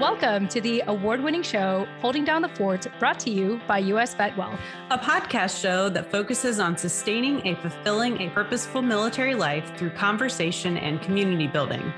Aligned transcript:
Welcome 0.00 0.48
to 0.48 0.60
the 0.60 0.82
award 0.88 1.22
winning 1.22 1.44
show, 1.44 1.86
Holding 2.00 2.24
Down 2.24 2.42
the 2.42 2.48
Fort, 2.48 2.84
brought 2.98 3.20
to 3.20 3.30
you 3.30 3.60
by 3.68 3.78
US 3.78 4.12
Vet 4.14 4.36
Wealth, 4.36 4.58
a 4.90 4.98
podcast 4.98 5.62
show 5.62 5.88
that 5.88 6.10
focuses 6.10 6.58
on 6.58 6.76
sustaining 6.76 7.46
a 7.46 7.54
fulfilling, 7.62 8.20
a 8.20 8.28
purposeful 8.30 8.82
military 8.82 9.36
life 9.36 9.70
through 9.78 9.90
conversation 9.90 10.76
and 10.78 11.00
community 11.00 11.46
building. 11.46 11.92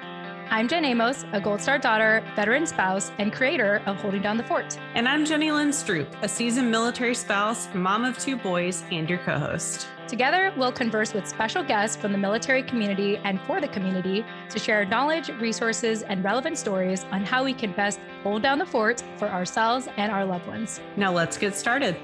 I'm 0.48 0.68
Jen 0.68 0.84
Amos, 0.84 1.24
a 1.32 1.40
Gold 1.40 1.60
Star 1.60 1.76
daughter, 1.76 2.22
veteran 2.36 2.66
spouse, 2.66 3.10
and 3.18 3.32
creator 3.32 3.82
of 3.84 3.96
Holding 3.96 4.22
Down 4.22 4.36
the 4.36 4.44
Fort. 4.44 4.78
And 4.94 5.08
I'm 5.08 5.24
Jenny 5.24 5.50
Lynn 5.50 5.70
Stroop, 5.70 6.06
a 6.22 6.28
seasoned 6.28 6.70
military 6.70 7.16
spouse, 7.16 7.68
mom 7.74 8.04
of 8.04 8.16
two 8.16 8.36
boys, 8.36 8.84
and 8.92 9.10
your 9.10 9.18
co 9.18 9.40
host. 9.40 9.88
Together, 10.06 10.54
we'll 10.56 10.70
converse 10.70 11.12
with 11.12 11.26
special 11.26 11.64
guests 11.64 11.96
from 11.96 12.12
the 12.12 12.18
military 12.18 12.62
community 12.62 13.16
and 13.24 13.40
for 13.40 13.60
the 13.60 13.66
community 13.66 14.24
to 14.48 14.58
share 14.60 14.84
knowledge, 14.84 15.30
resources, 15.40 16.04
and 16.04 16.22
relevant 16.22 16.56
stories 16.56 17.04
on 17.10 17.24
how 17.24 17.42
we 17.42 17.52
can 17.52 17.72
best 17.72 17.98
hold 18.22 18.40
down 18.42 18.60
the 18.60 18.66
fort 18.66 19.02
for 19.16 19.28
ourselves 19.28 19.88
and 19.96 20.12
our 20.12 20.24
loved 20.24 20.46
ones. 20.46 20.80
Now, 20.96 21.10
let's 21.10 21.36
get 21.36 21.56
started. 21.56 21.96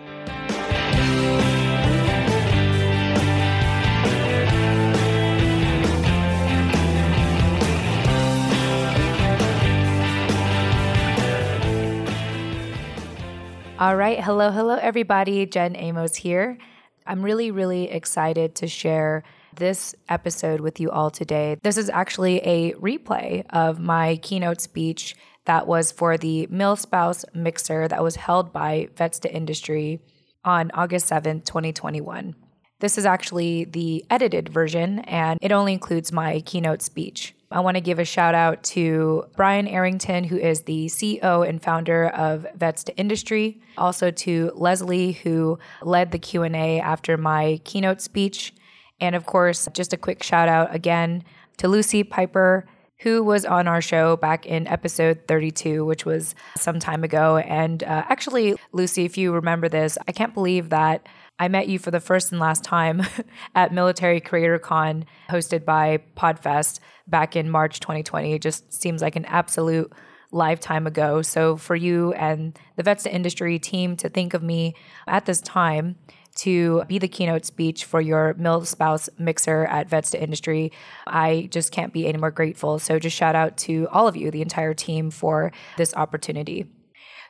All 13.83 13.97
right. 13.97 14.21
Hello, 14.21 14.53
hello, 14.53 14.77
everybody. 14.77 15.45
Jen 15.45 15.75
Amos 15.75 16.15
here. 16.15 16.57
I'm 17.05 17.21
really, 17.21 17.51
really 17.51 17.91
excited 17.91 18.55
to 18.55 18.69
share 18.69 19.25
this 19.57 19.97
episode 20.09 20.61
with 20.61 20.79
you 20.79 20.89
all 20.93 21.11
today. 21.11 21.57
This 21.65 21.77
is 21.77 21.91
actually 21.91 22.39
a 22.45 22.75
replay 22.75 23.45
of 23.51 23.81
my 23.81 24.21
keynote 24.23 24.61
speech 24.61 25.17
that 25.47 25.67
was 25.67 25.91
for 25.91 26.17
the 26.17 26.47
MilSpouse 26.47 27.25
Mixer 27.35 27.89
that 27.89 28.05
was 28.05 28.15
held 28.15 28.53
by 28.53 28.87
Vets 28.95 29.19
to 29.19 29.35
Industry 29.35 30.01
on 30.45 30.71
August 30.75 31.11
7th, 31.11 31.45
2021. 31.45 32.37
This 32.79 32.97
is 32.97 33.05
actually 33.05 33.65
the 33.65 34.05
edited 34.09 34.49
version, 34.49 35.01
and 35.01 35.41
it 35.43 35.51
only 35.51 35.73
includes 35.73 36.13
my 36.13 36.41
keynote 36.43 36.83
speech. 36.83 37.35
I 37.53 37.61
want 37.61 37.77
to 37.77 37.81
give 37.81 37.99
a 37.99 38.05
shout 38.05 38.35
out 38.35 38.63
to 38.65 39.25
Brian 39.37 39.69
Arrington, 39.69 40.25
who 40.25 40.37
is 40.37 40.63
the 40.63 40.87
CEO 40.87 41.47
and 41.47 41.63
founder 41.63 42.09
of 42.09 42.47
Vets 42.55 42.85
to 42.85 42.97
Industry. 42.97 43.61
Also 43.77 44.11
to 44.11 44.53
Leslie, 44.55 45.13
who 45.13 45.59
led 45.83 46.11
the 46.13 46.19
Q&A 46.19 46.81
after 46.81 47.17
my 47.17 47.61
keynote 47.65 48.01
speech. 48.01 48.55
And 49.01 49.15
of 49.15 49.27
course, 49.27 49.69
just 49.73 49.93
a 49.93 49.97
quick 49.97 50.23
shout 50.23 50.49
out 50.49 50.75
again 50.75 51.25
to 51.59 51.69
Lucy 51.69 52.03
Piper, 52.05 52.67
who 52.99 53.23
was 53.23 53.45
on 53.45 53.67
our 53.67 53.81
show 53.81 54.17
back 54.17 54.47
in 54.47 54.67
episode 54.69 55.23
32, 55.27 55.85
which 55.85 56.07
was 56.07 56.35
some 56.57 56.79
time 56.79 57.03
ago. 57.03 57.39
And 57.39 57.83
uh, 57.83 58.05
actually, 58.09 58.55
Lucy, 58.73 59.05
if 59.05 59.19
you 59.19 59.33
remember 59.33 59.69
this, 59.69 59.99
I 60.07 60.13
can't 60.13 60.35
believe 60.35 60.71
that 60.71 61.09
I 61.43 61.49
met 61.49 61.67
you 61.67 61.81
for 61.81 61.91
the 61.91 61.99
first 61.99 62.31
and 62.31 62.41
last 62.41 62.63
time 62.63 63.03
at 63.57 63.75
Military 63.75 64.21
Creator 64.21 64.61
Con, 64.61 65.07
hosted 65.29 65.65
by 65.65 65.99
Podfest 66.17 66.79
back 67.09 67.35
in 67.35 67.51
March 67.51 67.81
2020. 67.81 68.35
It 68.35 68.43
just 68.43 68.73
seems 68.73 69.03
like 69.03 69.17
an 69.17 69.25
absolute 69.25 69.93
lifetime 70.31 70.87
ago. 70.87 71.21
So 71.21 71.57
for 71.57 71.75
you 71.75 72.13
and 72.13 72.57
the 72.77 72.85
Vets 72.85 73.03
to 73.03 73.13
Industry 73.13 73.59
team 73.59 73.97
to 73.97 74.09
think 74.09 74.35
of 74.35 74.45
me 74.45 74.77
at 75.09 75.27
this 75.27 75.41
time 75.41 75.97
to 76.37 76.85
be 76.85 77.01
the 77.01 77.09
keynote 77.09 77.45
speech 77.45 77.87
for 77.87 78.01
your 78.01 78.35
MilSpouse 78.35 79.09
mixer 79.19 79.67
at 79.67 79.89
Vets 79.89 80.13
to 80.13 80.23
Industry, 80.23 80.71
I 81.09 81.49
just 81.51 81.73
can't 81.73 81.93
be 81.93 82.07
any 82.07 82.19
more 82.19 82.31
grateful. 82.31 82.79
So 82.79 83.01
just 83.01 83.17
shout 83.17 83.35
out 83.35 83.57
to 83.59 83.89
all 83.91 84.07
of 84.07 84.17
you, 84.17 84.31
the 84.31 84.43
entire 84.43 84.75
team, 84.75 85.11
for 85.11 85.51
this 85.77 85.93
opportunity. 85.95 86.67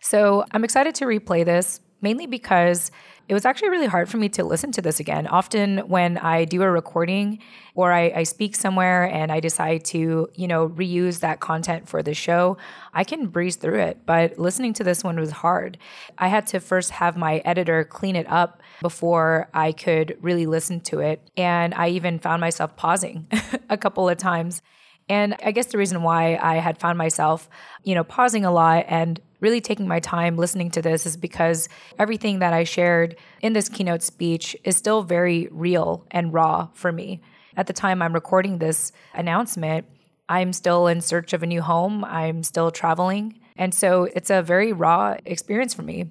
So 0.03 0.45
I'm 0.51 0.65
excited 0.65 0.95
to 0.97 1.07
replay 1.07 1.47
this 1.47 1.81
mainly 2.03 2.27
because 2.27 2.91
it 3.29 3.35
was 3.35 3.45
actually 3.45 3.71
really 3.71 3.87
hard 3.87 4.09
for 4.09 4.17
me 4.17 4.29
to 4.31 4.45
listen 4.45 4.73
to 4.73 4.83
this 4.83 5.01
again. 5.01 5.27
Often 5.27 5.79
when 5.89 6.19
I 6.19 6.45
do 6.45 6.63
a 6.63 6.71
recording 6.71 7.39
or 7.75 7.93
I, 7.93 8.13
I, 8.17 8.23
speak 8.25 8.55
somewhere 8.55 9.05
and 9.05 9.33
I 9.33 9.41
decide 9.41 9.85
to, 9.87 10.29
you 10.35 10.49
know, 10.49 10.69
reuse 10.69 11.21
that 11.21 11.41
content 11.41 11.89
for 11.89 12.03
the 12.03 12.13
show, 12.15 12.59
I 12.93 13.05
can 13.05 13.29
breeze 13.29 13.57
through 13.57 13.81
it. 13.81 14.05
But 14.05 14.39
listening 14.39 14.75
to 14.75 14.85
this 14.85 15.03
one 15.03 15.19
was 15.19 15.31
hard. 15.31 15.79
I 16.19 16.29
had 16.29 16.47
to 16.49 16.61
first 16.61 16.91
have 16.91 17.17
my 17.17 17.39
editor 17.39 17.85
clean 17.85 18.17
it 18.17 18.27
up 18.29 18.63
before 18.83 19.49
I 19.55 19.73
could 19.73 20.19
really 20.21 20.47
listen 20.47 20.81
to 20.83 21.01
it. 21.01 21.31
And 21.37 21.73
I 21.75 21.89
even 21.91 22.19
found 22.19 22.41
myself 22.41 22.77
pausing 22.77 23.27
a 23.71 23.79
couple 23.79 24.09
of 24.09 24.19
times. 24.19 24.61
And 25.09 25.37
I 25.45 25.53
guess 25.53 25.67
the 25.67 25.79
reason 25.79 26.03
why 26.03 26.37
I 26.37 26.57
had 26.57 26.79
found 26.79 26.99
myself, 26.99 27.49
you 27.85 27.95
know, 27.95 28.05
pausing 28.05 28.45
a 28.45 28.53
lot 28.53 28.85
and 28.89 29.21
really 29.43 29.61
taking 29.61 29.89
my 29.89 30.01
time 30.01 30.37
listening 30.37 30.71
to 30.71 30.81
this 30.81 31.05
is 31.05 31.17
because 31.17 31.69
everything 31.99 32.39
that 32.39 32.53
I 32.53 32.65
shared 32.65 33.17
in 33.43 33.53
this 33.53 33.69
keynote 33.69 34.03
speech 34.03 34.57
is 34.65 34.77
still 34.77 35.03
very 35.03 35.49
real 35.51 36.07
and 36.13 36.33
raw 36.33 36.69
for 36.73 36.93
me. 36.93 37.21
At 37.57 37.67
the 37.67 37.73
time 37.73 38.01
I'm 38.01 38.15
recording 38.15 38.59
this 38.59 38.93
announcement, 39.13 39.87
I'm 40.29 40.53
still 40.53 40.87
in 40.87 41.01
search 41.01 41.33
of 41.33 41.43
a 41.43 41.47
new 41.47 41.61
home, 41.61 42.05
I'm 42.05 42.45
still 42.45 42.71
traveling. 42.71 43.41
And 43.57 43.75
so 43.75 44.05
it's 44.05 44.31
a 44.31 44.41
very 44.41 44.73
raw 44.73 45.17
experience 45.27 45.75
for 45.75 45.83
me. 45.83 46.07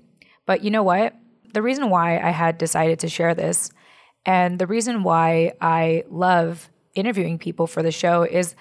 But 0.46 0.64
you 0.64 0.70
know 0.70 0.84
what? 0.84 1.16
The 1.54 1.62
reason 1.62 1.90
why 1.90 2.20
I 2.20 2.30
had 2.30 2.58
decided 2.58 3.00
to 3.00 3.10
share 3.10 3.34
this 3.34 3.72
and 4.26 4.60
the 4.60 4.68
reason 4.68 5.04
why 5.04 5.54
I 5.60 6.04
love 6.10 6.70
interviewing 6.94 7.40
people 7.40 7.66
for 7.66 7.82
the 7.82 7.92
show 7.92 8.24
is 8.24 8.56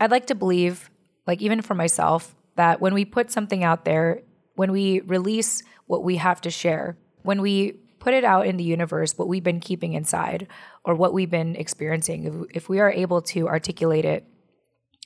I'd 0.00 0.10
like 0.10 0.26
to 0.26 0.34
believe, 0.34 0.90
like 1.26 1.42
even 1.42 1.62
for 1.62 1.74
myself, 1.74 2.34
that 2.58 2.80
when 2.80 2.92
we 2.92 3.04
put 3.04 3.30
something 3.30 3.62
out 3.62 3.84
there, 3.84 4.22
when 4.56 4.72
we 4.72 5.00
release 5.02 5.62
what 5.86 6.02
we 6.02 6.16
have 6.16 6.40
to 6.40 6.50
share, 6.50 6.98
when 7.22 7.40
we 7.40 7.72
put 8.00 8.14
it 8.14 8.24
out 8.24 8.46
in 8.46 8.56
the 8.56 8.64
universe, 8.64 9.16
what 9.16 9.28
we've 9.28 9.44
been 9.44 9.60
keeping 9.60 9.92
inside 9.92 10.48
or 10.84 10.96
what 10.96 11.14
we've 11.14 11.30
been 11.30 11.54
experiencing, 11.54 12.46
if, 12.52 12.68
we 12.68 12.80
are 12.80 12.90
able 12.90 13.22
to 13.22 13.46
articulate 13.46 14.04
it, 14.04 14.26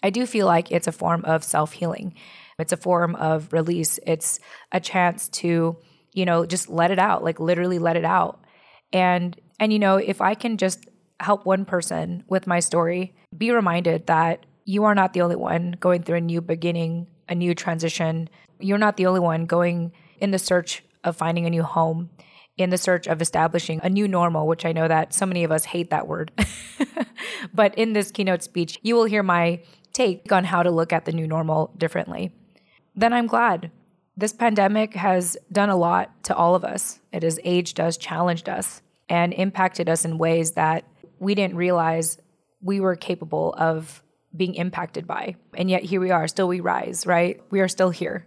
I 0.02 0.08
do 0.08 0.24
feel 0.24 0.46
like 0.46 0.72
it's 0.72 0.86
a 0.86 0.92
form 0.92 1.26
of 1.26 1.44
self 1.44 1.72
healing. 1.72 2.14
It's 2.58 2.72
a 2.72 2.76
form 2.76 3.14
of 3.16 3.52
release. 3.52 3.98
It's 4.06 4.40
a 4.72 4.80
chance 4.80 5.28
to, 5.40 5.76
you 6.12 6.24
know, 6.24 6.46
just 6.46 6.70
let 6.70 6.90
it 6.90 6.98
out, 6.98 7.22
like 7.22 7.38
literally 7.38 7.78
let 7.78 7.96
it 7.96 8.04
out. 8.04 8.40
And, 8.94 9.38
and, 9.60 9.72
you 9.74 9.78
know, 9.78 9.96
if 9.96 10.22
I 10.22 10.34
can 10.34 10.56
just 10.56 10.86
help 11.20 11.44
one 11.44 11.66
person 11.66 12.24
with 12.28 12.46
my 12.46 12.60
story, 12.60 13.14
be 13.36 13.50
reminded 13.50 14.06
that 14.06 14.46
you 14.64 14.84
are 14.84 14.94
not 14.94 15.12
the 15.12 15.20
only 15.20 15.36
one 15.36 15.76
going 15.78 16.02
through 16.02 16.16
a 16.16 16.20
new 16.20 16.40
beginning, 16.40 17.06
a 17.32 17.34
new 17.34 17.54
transition. 17.54 18.28
You're 18.60 18.78
not 18.78 18.96
the 18.96 19.06
only 19.06 19.20
one 19.20 19.46
going 19.46 19.90
in 20.20 20.30
the 20.30 20.38
search 20.38 20.84
of 21.02 21.16
finding 21.16 21.46
a 21.46 21.50
new 21.50 21.64
home, 21.64 22.10
in 22.56 22.70
the 22.70 22.78
search 22.78 23.08
of 23.08 23.20
establishing 23.20 23.80
a 23.82 23.88
new 23.88 24.06
normal, 24.06 24.46
which 24.46 24.64
I 24.64 24.72
know 24.72 24.86
that 24.86 25.12
so 25.12 25.26
many 25.26 25.42
of 25.42 25.50
us 25.50 25.64
hate 25.64 25.90
that 25.90 26.06
word. 26.06 26.30
but 27.54 27.74
in 27.76 27.94
this 27.94 28.10
keynote 28.10 28.42
speech, 28.42 28.78
you 28.82 28.94
will 28.94 29.06
hear 29.06 29.22
my 29.22 29.62
take 29.92 30.30
on 30.30 30.44
how 30.44 30.62
to 30.62 30.70
look 30.70 30.92
at 30.92 31.06
the 31.06 31.12
new 31.12 31.26
normal 31.26 31.72
differently. 31.76 32.30
Then 32.94 33.12
I'm 33.12 33.26
glad. 33.26 33.70
This 34.16 34.32
pandemic 34.32 34.94
has 34.94 35.38
done 35.50 35.70
a 35.70 35.76
lot 35.76 36.22
to 36.24 36.36
all 36.36 36.54
of 36.54 36.64
us. 36.64 37.00
It 37.12 37.22
has 37.22 37.40
aged 37.44 37.80
us, 37.80 37.96
challenged 37.96 38.48
us, 38.48 38.82
and 39.08 39.32
impacted 39.32 39.88
us 39.88 40.04
in 40.04 40.18
ways 40.18 40.52
that 40.52 40.84
we 41.18 41.34
didn't 41.34 41.56
realize 41.56 42.18
we 42.60 42.78
were 42.78 42.94
capable 42.94 43.54
of 43.56 44.01
being 44.36 44.54
impacted 44.54 45.06
by. 45.06 45.36
And 45.54 45.70
yet 45.70 45.82
here 45.82 46.00
we 46.00 46.10
are, 46.10 46.26
still 46.28 46.48
we 46.48 46.60
rise, 46.60 47.06
right? 47.06 47.40
We 47.50 47.60
are 47.60 47.68
still 47.68 47.90
here. 47.90 48.26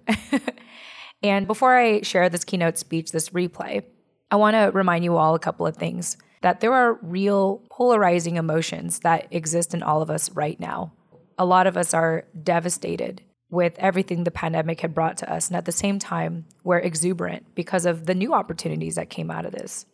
and 1.23 1.47
before 1.47 1.75
I 1.75 2.01
share 2.01 2.29
this 2.29 2.43
keynote 2.43 2.77
speech, 2.77 3.11
this 3.11 3.29
replay, 3.29 3.83
I 4.31 4.35
want 4.35 4.55
to 4.55 4.71
remind 4.73 5.03
you 5.03 5.17
all 5.17 5.35
a 5.35 5.39
couple 5.39 5.65
of 5.67 5.77
things 5.77 6.17
that 6.41 6.59
there 6.59 6.73
are 6.73 6.99
real 7.01 7.63
polarizing 7.71 8.35
emotions 8.35 8.99
that 8.99 9.27
exist 9.31 9.73
in 9.73 9.81
all 9.81 10.01
of 10.01 10.09
us 10.09 10.29
right 10.31 10.59
now. 10.59 10.93
A 11.37 11.45
lot 11.45 11.67
of 11.67 11.75
us 11.75 11.93
are 11.93 12.25
devastated 12.43 13.21
with 13.49 13.75
everything 13.79 14.23
the 14.23 14.31
pandemic 14.31 14.81
had 14.81 14.93
brought 14.93 15.17
to 15.17 15.31
us. 15.31 15.47
And 15.47 15.57
at 15.57 15.65
the 15.65 15.71
same 15.71 15.97
time, 15.99 16.45
we're 16.63 16.79
exuberant 16.79 17.55
because 17.55 17.85
of 17.85 18.05
the 18.05 18.15
new 18.15 18.33
opportunities 18.33 18.95
that 18.95 19.09
came 19.09 19.31
out 19.31 19.45
of 19.45 19.53
this. 19.53 19.85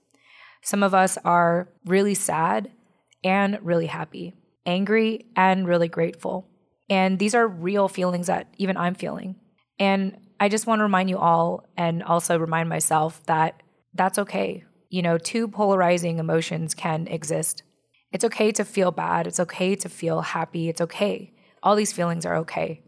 Some 0.61 0.83
of 0.83 0.93
us 0.93 1.17
are 1.23 1.69
really 1.85 2.15
sad 2.15 2.71
and 3.23 3.59
really 3.61 3.87
happy 3.87 4.33
angry 4.65 5.25
and 5.35 5.67
really 5.67 5.87
grateful. 5.87 6.47
And 6.89 7.19
these 7.19 7.35
are 7.35 7.47
real 7.47 7.87
feelings 7.87 8.27
that 8.27 8.47
even 8.57 8.77
I'm 8.77 8.95
feeling. 8.95 9.35
And 9.79 10.17
I 10.39 10.49
just 10.49 10.67
want 10.67 10.79
to 10.79 10.83
remind 10.83 11.09
you 11.09 11.17
all 11.17 11.67
and 11.77 12.03
also 12.03 12.37
remind 12.37 12.69
myself 12.69 13.23
that 13.25 13.61
that's 13.93 14.19
okay. 14.19 14.63
You 14.89 15.01
know, 15.01 15.17
two 15.17 15.47
polarizing 15.47 16.19
emotions 16.19 16.73
can 16.73 17.07
exist. 17.07 17.63
It's 18.11 18.25
okay 18.25 18.51
to 18.53 18.65
feel 18.65 18.91
bad. 18.91 19.25
It's 19.25 19.39
okay 19.39 19.75
to 19.75 19.87
feel 19.87 20.21
happy. 20.21 20.67
It's 20.67 20.81
okay. 20.81 21.31
All 21.63 21.75
these 21.75 21.93
feelings 21.93 22.25
are 22.25 22.35
okay. 22.37 22.83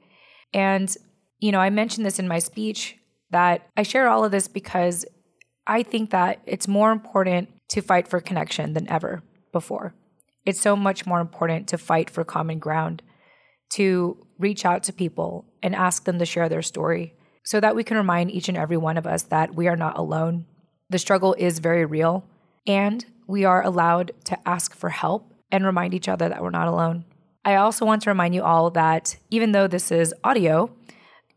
And, 0.53 0.93
you 1.39 1.51
know, 1.51 1.59
I 1.59 1.69
mentioned 1.69 2.05
this 2.05 2.19
in 2.19 2.27
my 2.27 2.39
speech 2.39 2.97
that 3.31 3.67
I 3.77 3.83
share 3.83 4.09
all 4.09 4.25
of 4.25 4.31
this 4.31 4.47
because 4.47 5.05
I 5.65 5.83
think 5.83 6.09
that 6.09 6.41
it's 6.45 6.67
more 6.67 6.91
important 6.91 7.49
to 7.69 7.81
fight 7.81 8.07
for 8.07 8.19
connection 8.19 8.73
than 8.73 8.89
ever 8.89 9.23
before 9.51 9.95
it's 10.45 10.61
so 10.61 10.75
much 10.75 11.05
more 11.05 11.19
important 11.19 11.67
to 11.69 11.77
fight 11.77 12.09
for 12.09 12.23
common 12.23 12.59
ground, 12.59 13.01
to 13.71 14.17
reach 14.37 14.65
out 14.65 14.83
to 14.83 14.93
people 14.93 15.45
and 15.61 15.75
ask 15.75 16.05
them 16.05 16.19
to 16.19 16.25
share 16.25 16.49
their 16.49 16.61
story 16.61 17.13
so 17.43 17.59
that 17.59 17.75
we 17.75 17.83
can 17.83 17.97
remind 17.97 18.31
each 18.31 18.49
and 18.49 18.57
every 18.57 18.77
one 18.77 18.97
of 18.97 19.07
us 19.07 19.23
that 19.23 19.55
we 19.55 19.67
are 19.67 19.75
not 19.75 19.97
alone. 19.97 20.45
The 20.89 20.99
struggle 20.99 21.33
is 21.37 21.59
very 21.59 21.85
real, 21.85 22.25
and 22.67 23.05
we 23.27 23.45
are 23.45 23.63
allowed 23.63 24.11
to 24.25 24.47
ask 24.47 24.75
for 24.75 24.89
help 24.89 25.33
and 25.51 25.65
remind 25.65 25.93
each 25.93 26.07
other 26.07 26.29
that 26.29 26.41
we're 26.41 26.49
not 26.49 26.67
alone. 26.67 27.05
I 27.45 27.55
also 27.55 27.85
want 27.85 28.01
to 28.03 28.09
remind 28.09 28.33
you 28.33 28.43
all 28.43 28.69
that 28.71 29.17
even 29.29 29.51
though 29.51 29.67
this 29.67 29.91
is 29.91 30.13
audio, 30.23 30.71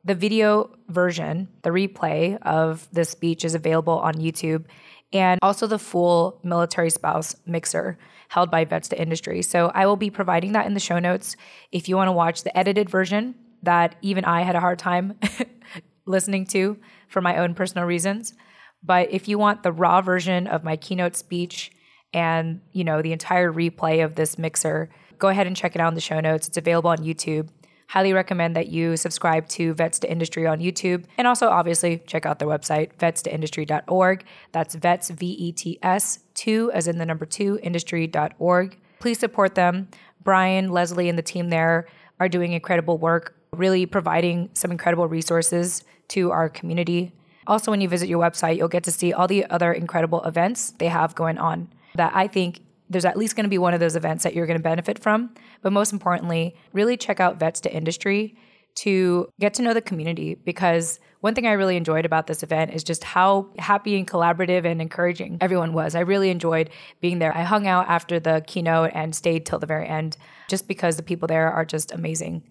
the 0.05 0.15
video 0.15 0.71
version, 0.89 1.49
the 1.63 1.71
replay 1.71 2.39
of 2.43 2.89
this 2.93 3.11
speech 3.11 3.45
is 3.45 3.55
available 3.55 3.99
on 3.99 4.15
YouTube 4.15 4.65
and 5.13 5.41
also 5.43 5.67
the 5.67 5.79
full 5.79 6.41
military 6.45 6.91
spouse 6.91 7.35
mixer 7.45 7.99
held 8.29 8.51
by 8.51 8.65
Vets 8.65 8.89
to 8.89 9.01
Industry. 9.01 9.43
So 9.43 9.71
I 9.75 9.87
will 9.87 9.97
be 9.97 10.11
providing 10.11 10.53
that 10.53 10.67
in 10.67 10.75
the 10.75 10.81
show 10.81 10.99
notes 10.99 11.37
if 11.73 11.89
you 11.89 11.97
want 11.97 12.09
to 12.09 12.13
watch 12.13 12.43
the 12.43 12.57
edited 12.57 12.91
version 12.91 13.35
that 13.63 13.97
even 14.03 14.25
I 14.25 14.43
had 14.43 14.57
a 14.57 14.61
hard 14.61 14.79
time 14.79 15.19
listening 16.07 16.47
to 16.47 16.79
for 17.09 17.21
my 17.21 17.39
own 17.39 17.55
personal 17.55 17.87
reasons. 17.87 18.35
But 18.83 19.13
if 19.13 19.29
you 19.29 19.39
want 19.39 19.63
the 19.63 19.73
raw 19.73 20.01
version 20.01 20.47
of 20.47 20.65
my 20.65 20.77
keynote 20.77 21.17
speech 21.17 21.73
and, 22.13 22.61
you 22.73 22.85
know, 22.85 23.03
the 23.03 23.13
entire 23.13 23.53
replay 23.53 24.05
of 24.05 24.15
this 24.15 24.39
mixer, 24.39 24.91
go 25.19 25.29
ahead 25.29 25.47
and 25.47 25.57
check 25.57 25.75
it 25.75 25.81
out 25.81 25.89
in 25.89 25.95
the 25.95 26.01
show 26.01 26.21
notes. 26.21 26.47
It's 26.47 26.57
available 26.57 26.91
on 26.91 26.99
YouTube. 26.99 27.49
Highly 27.89 28.13
recommend 28.13 28.57
that 28.57 28.69
you 28.69 28.97
subscribe 28.97 29.49
to 29.51 29.73
Vets 29.75 30.01
to 30.01 30.11
Industry 30.11 30.47
on 30.47 30.59
YouTube 30.59 31.05
and 31.19 31.27
also 31.27 31.49
obviously 31.49 32.03
check 32.07 32.27
out 32.27 32.39
their 32.39 32.49
website, 32.49 32.91
vetstoindustry.org. 32.99 34.25
That's 34.53 34.75
vets, 34.75 35.11
V 35.11 35.27
E 35.27 35.53
T 35.53 35.79
S, 35.83 36.21
two 36.35 36.71
as 36.75 36.89
in 36.89 36.99
the 36.99 37.07
number 37.07 37.27
two, 37.27 37.61
industry.org. 37.63 38.79
Please 38.99 39.19
support 39.19 39.55
them. 39.55 39.89
Brian, 40.25 40.71
Leslie, 40.71 41.09
and 41.09 41.17
the 41.17 41.23
team 41.23 41.51
there 41.51 41.87
are 42.19 42.29
doing 42.29 42.53
incredible 42.53 42.99
work, 42.99 43.37
really 43.53 43.87
providing 43.87 44.51
some 44.55 44.73
incredible 44.73 45.07
resources 45.07 45.85
to 46.09 46.33
our 46.33 46.49
community. 46.49 47.13
Also, 47.47 47.71
when 47.71 47.81
you 47.81 47.89
visit 47.89 48.09
your 48.09 48.21
website, 48.21 48.57
you'll 48.57 48.67
get 48.67 48.83
to 48.85 48.91
see 48.91 49.13
all 49.13 49.29
the 49.29 49.45
other 49.47 49.73
incredible 49.73 50.25
events 50.25 50.71
they 50.79 50.89
have 50.89 51.15
going 51.15 51.39
on 51.39 51.69
that 51.95 52.11
I 52.15 52.27
think 52.27 52.61
there's 52.89 53.05
at 53.05 53.17
least 53.17 53.37
going 53.37 53.45
to 53.45 53.51
be 53.51 53.59
one 53.59 53.75
of 53.75 53.81
those 53.81 53.97
events 53.97 54.25
that 54.25 54.35
you're 54.35 54.47
going 54.47 54.59
to 54.59 54.63
benefit 54.63 54.99
from. 54.99 55.35
But 55.63 55.73
most 55.73 55.93
importantly, 55.93 56.55
really 56.73 56.97
check 56.97 57.21
out 57.21 57.39
Vets 57.39 57.61
to 57.63 57.73
Industry 57.73 58.37
to 58.77 59.29
get 59.41 59.55
to 59.55 59.63
know 59.63 59.75
the 59.75 59.81
community 59.81 60.35
because 60.35 61.01
one 61.21 61.35
thing 61.35 61.47
I 61.47 61.53
really 61.53 61.77
enjoyed 61.77 62.05
about 62.05 62.27
this 62.27 62.43
event 62.43 62.73
is 62.73 62.85
just 62.85 63.03
how 63.03 63.49
happy 63.59 63.97
and 63.97 64.07
collaborative 64.07 64.65
and 64.65 64.81
encouraging 64.81 65.39
everyone 65.41 65.73
was. 65.73 65.95
I 65.95 66.01
really 66.01 66.31
enjoyed 66.31 66.71
being 67.01 67.19
there. 67.19 67.37
I 67.37 67.43
hung 67.43 67.67
out 67.67 67.89
after 67.89 68.21
the 68.21 68.45
keynote 68.47 68.91
and 68.95 69.15
stayed 69.15 69.47
till 69.47 69.59
the 69.59 69.67
very 69.67 69.89
end 69.89 70.17
just 70.49 70.69
because 70.69 70.97
the 70.97 71.03
people 71.03 71.27
there 71.27 71.51
are 71.51 71.65
just 71.65 71.91
amazing. 71.91 72.43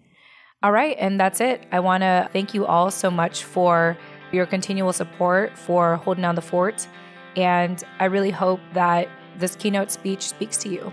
All 0.62 0.72
right, 0.72 0.96
and 0.98 1.20
that's 1.20 1.40
it. 1.40 1.64
I 1.70 1.80
want 1.80 2.02
to 2.02 2.28
thank 2.32 2.54
you 2.54 2.66
all 2.66 2.90
so 2.90 3.10
much 3.10 3.44
for 3.44 3.96
your 4.32 4.46
continual 4.46 4.92
support, 4.92 5.56
for 5.56 5.96
holding 5.96 6.22
down 6.22 6.34
the 6.34 6.42
fort. 6.42 6.88
And 7.36 7.82
I 8.00 8.06
really 8.06 8.30
hope 8.30 8.60
that 8.72 9.08
this 9.38 9.56
keynote 9.56 9.90
speech 9.90 10.28
speaks 10.28 10.56
to 10.58 10.68
you 10.68 10.92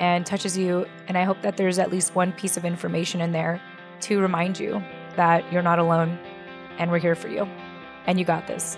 and 0.00 0.26
touches 0.26 0.56
you. 0.56 0.86
And 1.08 1.16
I 1.16 1.24
hope 1.24 1.42
that 1.42 1.56
there's 1.56 1.78
at 1.78 1.90
least 1.90 2.14
one 2.14 2.32
piece 2.32 2.56
of 2.56 2.64
information 2.64 3.20
in 3.20 3.32
there 3.32 3.60
to 4.02 4.20
remind 4.20 4.58
you 4.58 4.82
that 5.16 5.50
you're 5.52 5.62
not 5.62 5.78
alone 5.78 6.18
and 6.78 6.90
we're 6.90 6.98
here 6.98 7.14
for 7.14 7.28
you 7.28 7.48
and 8.06 8.18
you 8.18 8.24
got 8.24 8.46
this. 8.46 8.76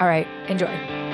All 0.00 0.06
right, 0.06 0.26
enjoy. 0.48 1.07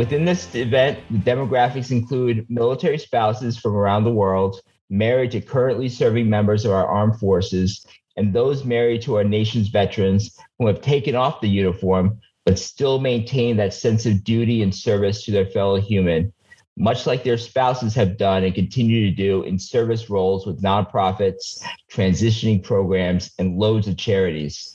Within 0.00 0.24
this 0.24 0.54
event, 0.54 0.98
the 1.10 1.18
demographics 1.18 1.90
include 1.90 2.46
military 2.48 2.96
spouses 2.96 3.58
from 3.58 3.76
around 3.76 4.04
the 4.04 4.10
world, 4.10 4.62
married 4.88 5.30
to 5.32 5.42
currently 5.42 5.90
serving 5.90 6.26
members 6.26 6.64
of 6.64 6.72
our 6.72 6.86
armed 6.86 7.20
forces, 7.20 7.86
and 8.16 8.32
those 8.32 8.64
married 8.64 9.02
to 9.02 9.16
our 9.16 9.24
nation's 9.24 9.68
veterans 9.68 10.38
who 10.58 10.68
have 10.68 10.80
taken 10.80 11.14
off 11.14 11.42
the 11.42 11.50
uniform 11.50 12.18
but 12.46 12.58
still 12.58 12.98
maintain 12.98 13.58
that 13.58 13.74
sense 13.74 14.06
of 14.06 14.24
duty 14.24 14.62
and 14.62 14.74
service 14.74 15.22
to 15.24 15.32
their 15.32 15.44
fellow 15.44 15.78
human, 15.78 16.32
much 16.78 17.06
like 17.06 17.22
their 17.22 17.36
spouses 17.36 17.94
have 17.94 18.16
done 18.16 18.42
and 18.42 18.54
continue 18.54 19.02
to 19.02 19.14
do 19.14 19.42
in 19.42 19.58
service 19.58 20.08
roles 20.08 20.46
with 20.46 20.62
nonprofits, 20.62 21.62
transitioning 21.92 22.62
programs, 22.62 23.32
and 23.38 23.58
loads 23.58 23.86
of 23.86 23.98
charities. 23.98 24.74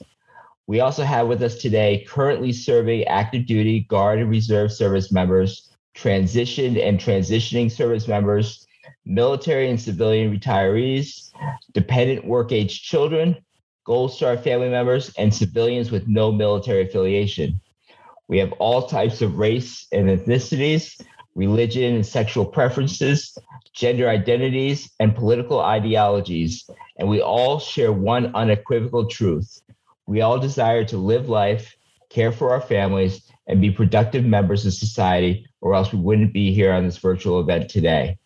We 0.68 0.80
also 0.80 1.04
have 1.04 1.28
with 1.28 1.44
us 1.44 1.58
today 1.58 2.06
currently 2.08 2.52
serving 2.52 3.04
active 3.06 3.46
duty, 3.46 3.82
Guard, 3.82 4.20
and 4.20 4.30
Reserve 4.30 4.72
service 4.72 5.12
members, 5.12 5.70
transitioned 5.96 6.84
and 6.84 7.00
transitioning 7.00 7.72
service 7.72 8.08
members, 8.08 8.66
military 9.06 9.70
and 9.70 9.80
civilian 9.80 10.36
retirees, 10.36 11.32
dependent 11.74 12.26
work 12.26 12.52
age 12.52 12.82
children, 12.82 13.38
Gold 13.84 14.12
Star 14.12 14.38
family 14.38 14.70
members, 14.70 15.14
and 15.20 15.32
civilians 15.32 15.92
with 15.92 16.08
no 16.08 16.32
military 16.32 16.88
affiliation. 16.88 17.62
We 18.28 18.40
have 18.40 18.52
all 18.54 18.88
types 18.88 19.22
of 19.22 19.38
race 19.38 19.86
and 19.92 20.10
ethnicities, 20.10 21.00
religion 21.36 21.94
and 21.94 22.06
sexual 22.06 22.46
preferences, 22.46 23.38
gender 23.74 24.10
identities, 24.10 24.90
and 25.00 25.16
political 25.16 25.60
ideologies, 25.60 26.68
and 26.98 27.08
we 27.08 27.22
all 27.22 27.60
share 27.60 27.92
one 27.92 28.34
unequivocal 28.34 29.06
truth 29.06 29.62
we 30.08 30.22
all 30.22 30.40
desire 30.40 30.84
to 30.86 30.98
live 30.98 31.30
life, 31.30 31.76
care 32.10 32.32
for 32.32 32.52
our 32.52 32.62
families, 32.62 33.22
and 33.48 33.62
be 33.62 33.72
productive 33.72 34.24
members 34.24 34.66
of 34.66 34.74
society, 34.74 35.48
or 35.62 35.74
else 35.74 35.92
we 35.92 36.00
wouldn't 36.00 36.34
be 36.34 36.54
here 36.54 36.72
on 36.72 36.86
this 36.86 36.98
virtual 36.98 37.40
event 37.40 37.70
today. 37.70 38.18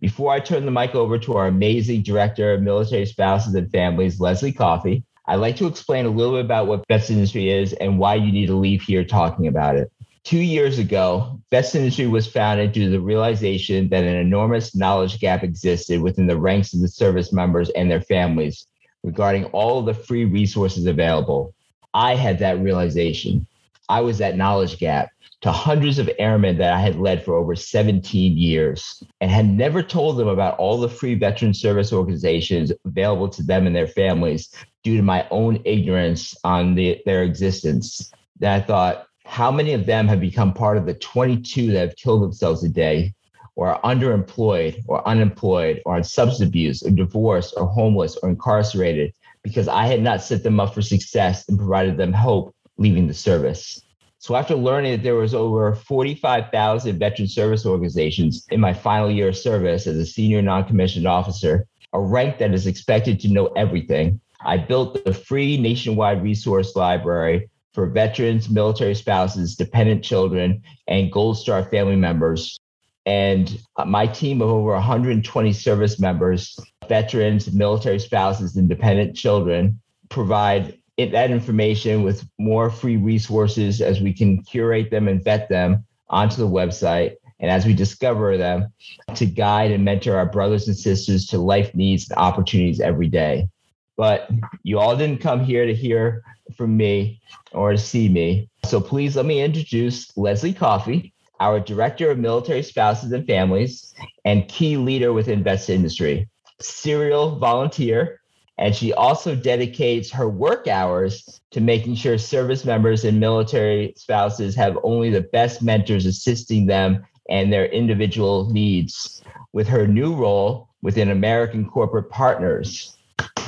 Before 0.00 0.32
I 0.32 0.40
turn 0.40 0.64
the 0.64 0.70
mic 0.70 0.94
over 0.94 1.18
to 1.18 1.34
our 1.34 1.46
amazing 1.46 2.02
Director 2.02 2.54
of 2.54 2.62
Military 2.62 3.06
Spouses 3.06 3.54
and 3.54 3.70
Families, 3.70 4.20
Leslie 4.20 4.52
Coffey, 4.52 5.04
I'd 5.26 5.36
like 5.36 5.56
to 5.56 5.66
explain 5.66 6.06
a 6.06 6.10
little 6.10 6.34
bit 6.34 6.44
about 6.44 6.66
what 6.66 6.84
Vets 6.88 7.10
Industry 7.10 7.50
is 7.50 7.72
and 7.74 7.98
why 7.98 8.16
you 8.16 8.32
need 8.32 8.46
to 8.46 8.56
leave 8.56 8.82
here 8.82 9.04
talking 9.04 9.46
about 9.46 9.76
it. 9.76 9.92
Two 10.24 10.40
years 10.40 10.78
ago, 10.78 11.40
Vets 11.50 11.74
Industry 11.74 12.06
was 12.06 12.26
founded 12.26 12.72
due 12.72 12.86
to 12.86 12.90
the 12.90 13.00
realization 13.00 13.88
that 13.90 14.04
an 14.04 14.16
enormous 14.16 14.74
knowledge 14.74 15.20
gap 15.20 15.44
existed 15.44 16.00
within 16.00 16.26
the 16.26 16.38
ranks 16.38 16.74
of 16.74 16.80
the 16.80 16.88
service 16.88 17.32
members 17.32 17.70
and 17.70 17.90
their 17.90 18.00
families 18.00 18.66
regarding 19.02 19.44
all 19.46 19.82
the 19.82 19.94
free 19.94 20.24
resources 20.24 20.86
available. 20.86 21.54
I 21.94 22.14
had 22.14 22.38
that 22.38 22.60
realization. 22.60 23.46
I 23.88 24.00
was 24.00 24.18
that 24.18 24.36
knowledge 24.36 24.78
gap 24.78 25.10
to 25.42 25.50
hundreds 25.50 25.98
of 25.98 26.08
airmen 26.18 26.56
that 26.58 26.72
I 26.72 26.78
had 26.78 26.96
led 26.96 27.24
for 27.24 27.34
over 27.34 27.56
17 27.56 28.38
years 28.38 29.02
and 29.20 29.30
had 29.30 29.46
never 29.46 29.82
told 29.82 30.16
them 30.16 30.28
about 30.28 30.56
all 30.56 30.78
the 30.78 30.88
free 30.88 31.16
veteran 31.16 31.52
service 31.52 31.92
organizations 31.92 32.72
available 32.84 33.28
to 33.30 33.42
them 33.42 33.66
and 33.66 33.74
their 33.74 33.88
families 33.88 34.50
due 34.84 34.96
to 34.96 35.02
my 35.02 35.26
own 35.30 35.60
ignorance 35.64 36.34
on 36.44 36.74
the, 36.74 37.02
their 37.06 37.24
existence. 37.24 38.12
That 38.38 38.62
I 38.62 38.64
thought, 38.64 39.06
how 39.24 39.50
many 39.50 39.72
of 39.72 39.84
them 39.84 40.06
have 40.08 40.20
become 40.20 40.54
part 40.54 40.76
of 40.76 40.86
the 40.86 40.94
22 40.94 41.72
that 41.72 41.80
have 41.80 41.96
killed 41.96 42.22
themselves 42.22 42.64
a 42.64 42.68
day 42.68 43.12
or 43.56 43.68
are 43.68 43.80
underemployed 43.82 44.82
or 44.86 45.06
unemployed 45.06 45.82
or 45.84 45.96
on 45.96 46.04
substance 46.04 46.48
abuse 46.48 46.82
or 46.82 46.90
divorced 46.90 47.54
or 47.56 47.66
homeless 47.66 48.16
or 48.22 48.30
incarcerated 48.30 49.12
because 49.42 49.68
I 49.68 49.86
had 49.86 50.02
not 50.02 50.22
set 50.22 50.42
them 50.42 50.60
up 50.60 50.74
for 50.74 50.82
success 50.82 51.48
and 51.48 51.58
provided 51.58 51.96
them 51.96 52.12
hope 52.12 52.54
leaving 52.78 53.06
the 53.06 53.14
service. 53.14 53.82
So 54.18 54.36
after 54.36 54.54
learning 54.54 54.92
that 54.92 55.02
there 55.02 55.16
was 55.16 55.34
over 55.34 55.74
45,000 55.74 56.98
veteran 56.98 57.28
service 57.28 57.66
organizations 57.66 58.46
in 58.50 58.60
my 58.60 58.72
final 58.72 59.10
year 59.10 59.28
of 59.28 59.36
service 59.36 59.86
as 59.86 59.96
a 59.96 60.06
senior 60.06 60.40
non-commissioned 60.40 61.08
officer, 61.08 61.66
a 61.92 62.00
rank 62.00 62.38
that 62.38 62.54
is 62.54 62.68
expected 62.68 63.18
to 63.20 63.28
know 63.28 63.46
everything, 63.48 64.20
I 64.44 64.58
built 64.58 65.04
the 65.04 65.12
free 65.12 65.56
nationwide 65.56 66.22
resource 66.22 66.76
library 66.76 67.50
for 67.74 67.86
veterans, 67.86 68.48
military 68.48 68.94
spouses, 68.94 69.56
dependent 69.56 70.04
children, 70.04 70.62
and 70.86 71.10
Gold 71.10 71.38
Star 71.38 71.64
family 71.64 71.96
members 71.96 72.60
and 73.06 73.60
uh, 73.76 73.84
my 73.84 74.06
team 74.06 74.40
of 74.40 74.48
over 74.48 74.72
120 74.72 75.52
service 75.52 75.98
members, 75.98 76.58
veterans, 76.88 77.52
military 77.52 77.98
spouses, 77.98 78.56
and 78.56 78.68
dependent 78.68 79.16
children 79.16 79.80
provide 80.08 80.78
that 80.98 81.30
information 81.30 82.02
with 82.02 82.24
more 82.38 82.70
free 82.70 82.96
resources 82.96 83.80
as 83.80 84.00
we 84.00 84.12
can 84.12 84.42
curate 84.42 84.90
them 84.90 85.08
and 85.08 85.24
vet 85.24 85.48
them 85.48 85.84
onto 86.08 86.36
the 86.36 86.48
website. 86.48 87.14
And 87.40 87.50
as 87.50 87.66
we 87.66 87.74
discover 87.74 88.36
them, 88.36 88.72
to 89.16 89.26
guide 89.26 89.72
and 89.72 89.84
mentor 89.84 90.16
our 90.16 90.26
brothers 90.26 90.68
and 90.68 90.76
sisters 90.76 91.26
to 91.28 91.38
life 91.38 91.74
needs 91.74 92.08
and 92.08 92.18
opportunities 92.18 92.78
every 92.78 93.08
day. 93.08 93.48
But 93.96 94.30
you 94.62 94.78
all 94.78 94.96
didn't 94.96 95.20
come 95.20 95.42
here 95.42 95.66
to 95.66 95.74
hear 95.74 96.22
from 96.56 96.76
me 96.76 97.20
or 97.52 97.72
to 97.72 97.78
see 97.78 98.08
me. 98.08 98.48
So 98.64 98.80
please 98.80 99.16
let 99.16 99.26
me 99.26 99.42
introduce 99.42 100.16
Leslie 100.16 100.52
Coffey 100.52 101.11
our 101.42 101.58
Director 101.58 102.08
of 102.08 102.18
Military 102.18 102.62
Spouses 102.62 103.10
and 103.10 103.26
Families, 103.26 103.94
and 104.24 104.48
key 104.48 104.76
leader 104.76 105.12
within 105.12 105.42
Vets 105.42 105.68
Industry, 105.68 106.28
serial 106.60 107.36
volunteer, 107.36 108.20
And 108.58 108.74
she 108.74 108.92
also 108.92 109.34
dedicates 109.34 110.10
her 110.10 110.28
work 110.28 110.68
hours 110.68 111.40
to 111.50 111.60
making 111.60 111.96
sure 111.96 112.18
service 112.18 112.64
members 112.64 113.04
and 113.04 113.18
military 113.18 113.94
spouses 113.96 114.54
have 114.54 114.78
only 114.84 115.10
the 115.10 115.22
best 115.22 115.62
mentors 115.62 116.06
assisting 116.06 116.66
them 116.66 117.04
and 117.30 117.52
their 117.52 117.66
individual 117.66 118.50
needs 118.50 119.22
with 119.52 119.66
her 119.68 119.86
new 119.86 120.14
role 120.14 120.68
within 120.82 121.10
American 121.10 121.68
Corporate 121.68 122.10
Partners. 122.10 122.96
All 123.18 123.40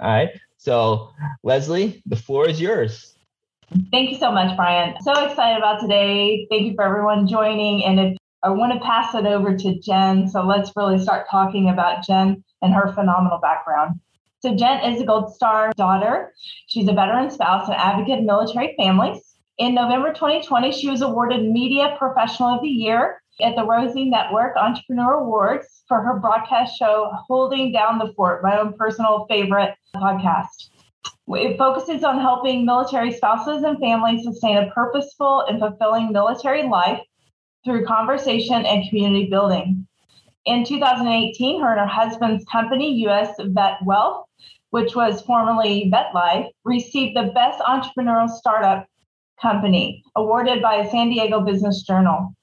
right. 0.00 0.30
So, 0.56 1.10
Leslie, 1.42 2.02
the 2.06 2.16
floor 2.16 2.48
is 2.48 2.60
yours. 2.60 3.17
Thank 3.90 4.10
you 4.10 4.16
so 4.16 4.32
much, 4.32 4.56
Brian. 4.56 4.94
So 5.02 5.12
excited 5.12 5.58
about 5.58 5.80
today. 5.80 6.46
Thank 6.50 6.62
you 6.62 6.74
for 6.74 6.84
everyone 6.84 7.26
joining. 7.26 7.84
And 7.84 8.00
if 8.00 8.16
I 8.42 8.50
want 8.50 8.72
to 8.72 8.80
pass 8.80 9.14
it 9.14 9.26
over 9.26 9.56
to 9.56 9.78
Jen, 9.80 10.28
so 10.28 10.42
let's 10.42 10.72
really 10.74 10.98
start 10.98 11.26
talking 11.30 11.68
about 11.68 12.06
Jen 12.06 12.42
and 12.62 12.72
her 12.72 12.92
phenomenal 12.94 13.38
background. 13.38 14.00
So, 14.40 14.54
Jen 14.54 14.84
is 14.92 15.02
a 15.02 15.04
Gold 15.04 15.34
Star 15.34 15.72
daughter. 15.76 16.32
She's 16.68 16.88
a 16.88 16.92
veteran 16.92 17.28
spouse 17.28 17.66
and 17.68 17.76
advocate 17.76 18.20
of 18.20 18.24
military 18.24 18.74
families. 18.78 19.34
In 19.58 19.74
November 19.74 20.12
2020, 20.12 20.70
she 20.70 20.88
was 20.88 21.02
awarded 21.02 21.44
Media 21.44 21.96
Professional 21.98 22.54
of 22.54 22.62
the 22.62 22.68
Year 22.68 23.20
at 23.42 23.56
the 23.56 23.64
Rosie 23.64 24.08
Network 24.08 24.56
Entrepreneur 24.56 25.14
Awards 25.14 25.82
for 25.88 26.00
her 26.00 26.20
broadcast 26.20 26.78
show, 26.78 27.10
Holding 27.26 27.72
Down 27.72 27.98
the 27.98 28.12
Fort, 28.14 28.42
my 28.44 28.58
own 28.58 28.74
personal 28.74 29.26
favorite 29.28 29.74
podcast. 29.96 30.70
It 31.28 31.58
focuses 31.58 32.04
on 32.04 32.20
helping 32.20 32.64
military 32.64 33.12
spouses 33.12 33.62
and 33.62 33.78
families 33.78 34.24
sustain 34.24 34.56
a 34.56 34.70
purposeful 34.70 35.42
and 35.42 35.58
fulfilling 35.58 36.10
military 36.10 36.66
life 36.66 37.00
through 37.64 37.84
conversation 37.84 38.64
and 38.64 38.88
community 38.88 39.28
building. 39.28 39.86
In 40.46 40.64
2018, 40.64 41.60
her 41.60 41.72
and 41.72 41.80
her 41.80 41.86
husband's 41.86 42.44
company, 42.46 42.94
US 43.06 43.34
Vet 43.38 43.76
Wealth, 43.84 44.24
which 44.70 44.94
was 44.94 45.20
formerly 45.22 45.90
VetLife, 45.92 46.48
received 46.64 47.16
the 47.16 47.30
Best 47.34 47.60
Entrepreneurial 47.60 48.28
Startup 48.28 48.86
Company, 49.40 50.02
awarded 50.16 50.62
by 50.62 50.76
a 50.76 50.90
San 50.90 51.10
Diego 51.10 51.40
Business 51.40 51.82
Journal. 51.82 52.34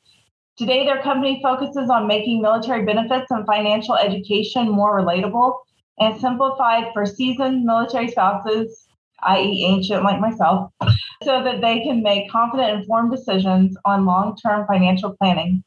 Today, 0.58 0.86
their 0.86 1.02
company 1.02 1.40
focuses 1.42 1.90
on 1.90 2.08
making 2.08 2.42
military 2.42 2.86
benefits 2.86 3.32
and 3.32 3.46
financial 3.46 3.96
education 3.96 4.70
more 4.70 5.02
relatable 5.02 5.56
and 6.00 6.20
simplified 6.20 6.92
for 6.94 7.06
seasoned 7.06 7.64
military 7.64 8.10
spouses, 8.10 8.88
i.e., 9.24 9.66
ancient 9.66 10.04
like 10.04 10.20
myself, 10.20 10.72
so 11.24 11.44
that 11.44 11.62
they 11.62 11.84
can 11.84 12.04
make 12.04 12.30
confident, 12.30 12.82
informed 12.82 13.12
decisions 13.12 13.78
on 13.86 14.06
long 14.06 14.36
term 14.38 14.66
financial 14.68 15.16
planning. 15.18 15.64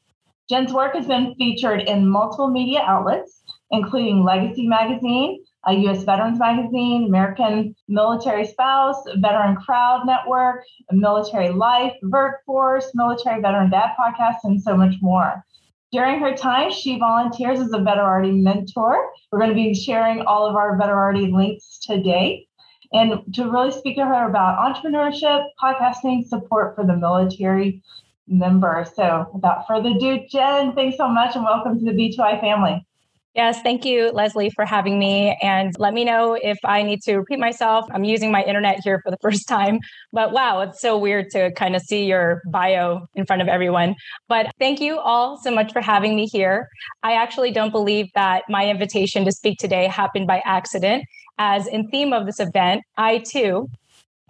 Jen's 0.49 0.73
work 0.73 0.95
has 0.95 1.07
been 1.07 1.35
featured 1.35 1.83
in 1.83 2.09
multiple 2.09 2.49
media 2.49 2.81
outlets, 2.87 3.43
including 3.71 4.25
Legacy 4.25 4.67
Magazine, 4.67 5.45
a 5.67 5.75
U.S. 5.75 6.05
Veterans 6.05 6.39
Magazine, 6.39 7.07
American 7.07 7.75
Military 7.89 8.47
Spouse, 8.47 8.97
Veteran 9.17 9.57
Crowd 9.57 10.07
Network, 10.07 10.65
Military 10.91 11.51
Life, 11.51 11.93
Workforce, 12.03 12.91
Military 12.95 13.43
Veteran 13.43 13.71
Dad 13.71 13.95
Podcast, 13.99 14.39
and 14.45 14.63
so 14.63 14.77
much 14.77 14.95
more. 15.03 15.45
During 15.91 16.21
her 16.21 16.37
time, 16.37 16.71
she 16.71 16.99
volunteers 16.99 17.61
as 17.61 17.73
a 17.73 17.79
Veterati 17.79 18.43
mentor. 18.43 19.11
We're 19.33 19.39
going 19.39 19.51
to 19.51 19.55
be 19.55 19.75
sharing 19.75 20.21
all 20.21 20.47
of 20.47 20.55
our 20.55 20.79
Veterati 20.79 21.33
links 21.33 21.79
today. 21.79 22.47
And 22.93 23.23
to 23.35 23.51
really 23.51 23.71
speak 23.71 23.97
to 23.97 24.05
her 24.05 24.29
about 24.29 24.59
entrepreneurship, 24.59 25.45
podcasting, 25.63 26.27
support 26.27 26.75
for 26.75 26.85
the 26.85 26.97
military 26.97 27.83
member. 28.27 28.87
So, 28.95 29.31
without 29.33 29.67
further 29.67 29.91
ado, 29.91 30.21
Jen, 30.31 30.75
thanks 30.75 30.97
so 30.97 31.09
much 31.09 31.37
and 31.37 31.45
welcome 31.45 31.79
to 31.79 31.85
the 31.85 31.93
V2I 31.93 32.41
family. 32.41 32.87
Yes, 33.35 33.61
thank 33.63 33.85
you, 33.85 34.11
Leslie, 34.11 34.51
for 34.51 34.65
having 34.65 34.99
me. 34.99 35.39
And 35.43 35.73
let 35.79 35.95
me 35.95 36.05
know 36.05 36.35
if 36.35 36.59
I 36.65 36.83
need 36.83 37.03
to 37.03 37.19
repeat 37.19 37.39
myself. 37.39 37.87
I'm 37.93 38.05
using 38.05 38.33
my 38.33 38.43
internet 38.43 38.81
here 38.83 39.01
for 39.05 39.11
the 39.11 39.17
first 39.23 39.47
time. 39.47 39.79
But 40.13 40.33
wow, 40.33 40.61
it's 40.63 40.81
so 40.81 40.99
weird 40.99 41.31
to 41.31 41.53
kind 41.53 41.77
of 41.77 41.83
see 41.83 42.05
your 42.05 42.43
bio 42.47 43.07
in 43.15 43.27
front 43.27 43.43
of 43.43 43.49
everyone. 43.49 43.95
But 44.29 44.51
thank 44.59 44.81
you 44.81 44.99
all 44.99 45.39
so 45.41 45.51
much 45.51 45.73
for 45.73 45.81
having 45.81 46.17
me 46.17 46.27
here. 46.27 46.69
I 47.03 47.13
actually 47.13 47.53
don't 47.53 47.71
believe 47.71 48.07
that 48.15 48.45
my 48.49 48.69
invitation 48.69 49.25
to 49.25 49.33
speak 49.33 49.59
today 49.59 49.87
happened 49.87 50.27
by 50.27 50.43
accident, 50.45 51.05
as 51.39 51.67
in 51.69 51.89
theme 51.89 52.13
of 52.13 52.27
this 52.27 52.41
event, 52.41 52.83
I 52.97 53.19
too 53.19 53.69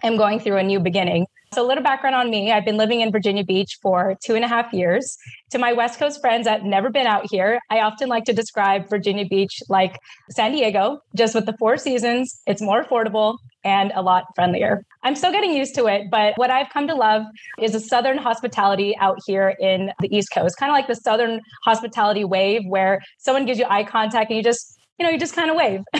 am 0.03 0.17
going 0.17 0.39
through 0.39 0.57
a 0.57 0.63
new 0.63 0.79
beginning. 0.79 1.25
So, 1.51 1.65
a 1.65 1.67
little 1.67 1.83
background 1.83 2.15
on 2.15 2.29
me 2.29 2.51
I've 2.51 2.63
been 2.63 2.77
living 2.77 3.01
in 3.01 3.11
Virginia 3.11 3.43
Beach 3.43 3.79
for 3.81 4.15
two 4.23 4.35
and 4.35 4.45
a 4.45 4.47
half 4.47 4.71
years. 4.71 5.17
To 5.49 5.57
my 5.57 5.73
West 5.73 5.97
Coast 5.97 6.21
friends 6.21 6.45
that 6.45 6.59
have 6.59 6.63
never 6.63 6.91
been 6.91 7.07
out 7.07 7.25
here, 7.27 7.59
I 7.71 7.79
often 7.79 8.07
like 8.07 8.25
to 8.25 8.33
describe 8.33 8.87
Virginia 8.87 9.25
Beach 9.25 9.63
like 9.67 9.97
San 10.29 10.51
Diego, 10.51 11.01
just 11.15 11.33
with 11.33 11.47
the 11.47 11.55
four 11.57 11.77
seasons. 11.77 12.39
It's 12.45 12.61
more 12.61 12.83
affordable 12.83 13.39
and 13.63 13.91
a 13.95 14.03
lot 14.03 14.25
friendlier. 14.35 14.85
I'm 15.01 15.15
still 15.15 15.31
getting 15.31 15.51
used 15.51 15.73
to 15.73 15.87
it, 15.87 16.11
but 16.11 16.33
what 16.37 16.51
I've 16.51 16.69
come 16.69 16.87
to 16.87 16.93
love 16.93 17.23
is 17.59 17.71
the 17.71 17.79
Southern 17.79 18.19
hospitality 18.19 18.95
out 18.97 19.17
here 19.25 19.55
in 19.59 19.91
the 20.01 20.15
East 20.15 20.29
Coast, 20.31 20.55
kind 20.57 20.69
of 20.69 20.75
like 20.75 20.87
the 20.87 20.95
Southern 20.95 21.41
hospitality 21.65 22.25
wave 22.25 22.61
where 22.67 23.01
someone 23.17 23.47
gives 23.47 23.57
you 23.57 23.65
eye 23.67 23.83
contact 23.83 24.29
and 24.29 24.37
you 24.37 24.43
just 24.43 24.78
you 24.99 25.05
know, 25.05 25.11
you 25.11 25.17
just 25.17 25.33
kind 25.33 25.49
of 25.49 25.55
wave 25.55 25.81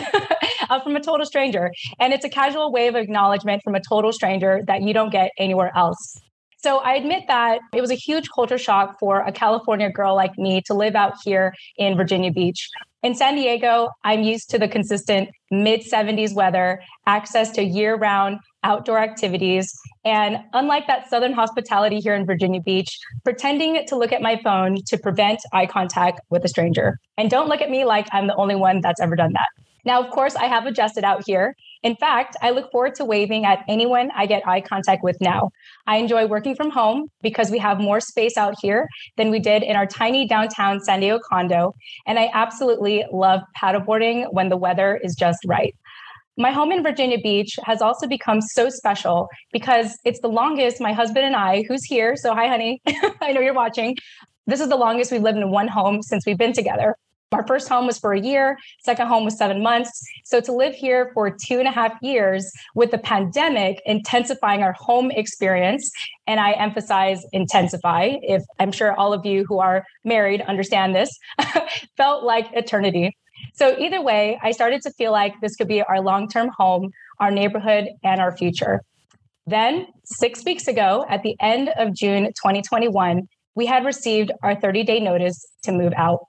uh, 0.70 0.80
from 0.80 0.94
a 0.94 1.00
total 1.00 1.24
stranger. 1.24 1.72
And 1.98 2.12
it's 2.12 2.24
a 2.24 2.28
casual 2.28 2.70
wave 2.70 2.94
of 2.94 3.02
acknowledgement 3.02 3.62
from 3.62 3.74
a 3.74 3.80
total 3.80 4.12
stranger 4.12 4.60
that 4.66 4.82
you 4.82 4.92
don't 4.92 5.10
get 5.10 5.30
anywhere 5.38 5.72
else. 5.74 6.20
So 6.62 6.78
I 6.78 6.94
admit 6.94 7.24
that 7.28 7.60
it 7.74 7.80
was 7.80 7.90
a 7.90 7.94
huge 7.94 8.28
culture 8.34 8.58
shock 8.58 8.98
for 9.00 9.20
a 9.20 9.32
California 9.32 9.90
girl 9.90 10.14
like 10.14 10.36
me 10.36 10.60
to 10.66 10.74
live 10.74 10.94
out 10.94 11.14
here 11.24 11.54
in 11.78 11.96
Virginia 11.96 12.30
Beach. 12.30 12.68
In 13.02 13.14
San 13.14 13.34
Diego, 13.34 13.88
I'm 14.04 14.22
used 14.22 14.50
to 14.50 14.58
the 14.58 14.68
consistent 14.68 15.30
mid 15.50 15.80
70s 15.80 16.34
weather, 16.34 16.82
access 17.06 17.50
to 17.52 17.62
year 17.62 17.96
round 17.96 18.40
outdoor 18.62 18.98
activities, 18.98 19.74
and 20.04 20.36
unlike 20.52 20.86
that 20.86 21.08
Southern 21.08 21.32
hospitality 21.32 21.98
here 21.98 22.14
in 22.14 22.26
Virginia 22.26 22.60
Beach, 22.60 22.98
pretending 23.24 23.82
to 23.86 23.96
look 23.96 24.12
at 24.12 24.20
my 24.20 24.38
phone 24.44 24.82
to 24.86 24.98
prevent 24.98 25.40
eye 25.54 25.64
contact 25.64 26.20
with 26.28 26.44
a 26.44 26.48
stranger. 26.48 26.98
And 27.16 27.30
don't 27.30 27.48
look 27.48 27.62
at 27.62 27.70
me 27.70 27.86
like 27.86 28.06
I'm 28.12 28.26
the 28.26 28.36
only 28.36 28.54
one 28.54 28.82
that's 28.82 29.00
ever 29.00 29.16
done 29.16 29.32
that. 29.32 29.48
Now, 29.86 30.02
of 30.02 30.10
course, 30.10 30.36
I 30.36 30.44
have 30.44 30.66
adjusted 30.66 31.04
out 31.04 31.22
here. 31.26 31.56
In 31.82 31.96
fact, 31.96 32.36
I 32.42 32.50
look 32.50 32.70
forward 32.70 32.94
to 32.96 33.04
waving 33.04 33.46
at 33.46 33.64
anyone 33.66 34.10
I 34.14 34.26
get 34.26 34.46
eye 34.46 34.60
contact 34.60 35.02
with 35.02 35.16
now. 35.20 35.50
I 35.86 35.96
enjoy 35.96 36.26
working 36.26 36.54
from 36.54 36.70
home 36.70 37.08
because 37.22 37.50
we 37.50 37.58
have 37.58 37.80
more 37.80 38.00
space 38.00 38.36
out 38.36 38.54
here 38.60 38.86
than 39.16 39.30
we 39.30 39.38
did 39.38 39.62
in 39.62 39.76
our 39.76 39.86
tiny 39.86 40.28
downtown 40.28 40.80
San 40.80 41.00
Diego 41.00 41.20
condo. 41.26 41.74
And 42.06 42.18
I 42.18 42.30
absolutely 42.34 43.04
love 43.10 43.40
paddleboarding 43.56 44.30
when 44.32 44.50
the 44.50 44.58
weather 44.58 45.00
is 45.02 45.14
just 45.14 45.38
right. 45.46 45.74
My 46.36 46.52
home 46.52 46.70
in 46.70 46.82
Virginia 46.82 47.18
Beach 47.18 47.58
has 47.64 47.82
also 47.82 48.06
become 48.06 48.40
so 48.40 48.68
special 48.70 49.28
because 49.52 49.98
it's 50.04 50.20
the 50.20 50.28
longest 50.28 50.80
my 50.80 50.92
husband 50.92 51.26
and 51.26 51.36
I, 51.36 51.64
who's 51.66 51.84
here, 51.84 52.16
so 52.16 52.34
hi, 52.34 52.46
honey, 52.46 52.80
I 53.20 53.32
know 53.32 53.40
you're 53.40 53.54
watching. 53.54 53.96
This 54.46 54.60
is 54.60 54.68
the 54.68 54.76
longest 54.76 55.12
we've 55.12 55.22
lived 55.22 55.38
in 55.38 55.50
one 55.50 55.68
home 55.68 56.02
since 56.02 56.24
we've 56.26 56.38
been 56.38 56.52
together. 56.52 56.96
Our 57.32 57.46
first 57.46 57.68
home 57.68 57.86
was 57.86 57.96
for 57.96 58.12
a 58.12 58.20
year, 58.20 58.58
second 58.80 59.06
home 59.06 59.24
was 59.24 59.38
seven 59.38 59.62
months. 59.62 59.90
So 60.24 60.40
to 60.40 60.52
live 60.52 60.74
here 60.74 61.12
for 61.14 61.30
two 61.30 61.60
and 61.60 61.68
a 61.68 61.70
half 61.70 61.92
years 62.02 62.50
with 62.74 62.90
the 62.90 62.98
pandemic 62.98 63.80
intensifying 63.86 64.64
our 64.64 64.72
home 64.72 65.12
experience, 65.12 65.92
and 66.26 66.40
I 66.40 66.52
emphasize 66.52 67.24
intensify, 67.32 68.14
if 68.22 68.42
I'm 68.58 68.72
sure 68.72 68.94
all 68.94 69.12
of 69.12 69.24
you 69.24 69.44
who 69.48 69.60
are 69.60 69.84
married 70.04 70.40
understand 70.42 70.96
this, 70.96 71.16
felt 71.96 72.24
like 72.24 72.48
eternity. 72.52 73.16
So 73.54 73.78
either 73.78 74.02
way, 74.02 74.38
I 74.42 74.50
started 74.50 74.82
to 74.82 74.90
feel 74.90 75.12
like 75.12 75.34
this 75.40 75.54
could 75.54 75.68
be 75.68 75.82
our 75.82 76.00
long 76.00 76.28
term 76.28 76.50
home, 76.58 76.90
our 77.20 77.30
neighborhood, 77.30 77.90
and 78.02 78.20
our 78.20 78.36
future. 78.36 78.80
Then, 79.46 79.86
six 80.04 80.44
weeks 80.44 80.66
ago, 80.66 81.06
at 81.08 81.22
the 81.22 81.36
end 81.40 81.70
of 81.76 81.94
June 81.94 82.24
2021, 82.26 83.28
we 83.54 83.66
had 83.66 83.84
received 83.84 84.32
our 84.42 84.54
30 84.54 84.82
day 84.82 85.00
notice 85.00 85.46
to 85.62 85.72
move 85.72 85.92
out. 85.96 86.20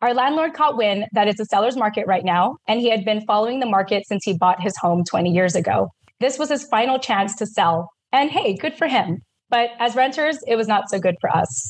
Our 0.00 0.14
landlord 0.14 0.54
caught 0.54 0.76
wind 0.76 1.06
that 1.12 1.26
it's 1.26 1.40
a 1.40 1.44
seller's 1.44 1.76
market 1.76 2.06
right 2.06 2.24
now, 2.24 2.58
and 2.68 2.80
he 2.80 2.88
had 2.88 3.04
been 3.04 3.20
following 3.22 3.58
the 3.58 3.66
market 3.66 4.06
since 4.06 4.24
he 4.24 4.32
bought 4.32 4.62
his 4.62 4.76
home 4.76 5.02
20 5.02 5.30
years 5.30 5.56
ago. 5.56 5.90
This 6.20 6.38
was 6.38 6.48
his 6.48 6.64
final 6.64 7.00
chance 7.00 7.34
to 7.36 7.46
sell. 7.46 7.90
And 8.12 8.30
hey, 8.30 8.54
good 8.54 8.74
for 8.74 8.86
him. 8.86 9.22
But 9.50 9.70
as 9.80 9.96
renters, 9.96 10.38
it 10.46 10.54
was 10.54 10.68
not 10.68 10.88
so 10.88 11.00
good 11.00 11.16
for 11.20 11.34
us. 11.34 11.68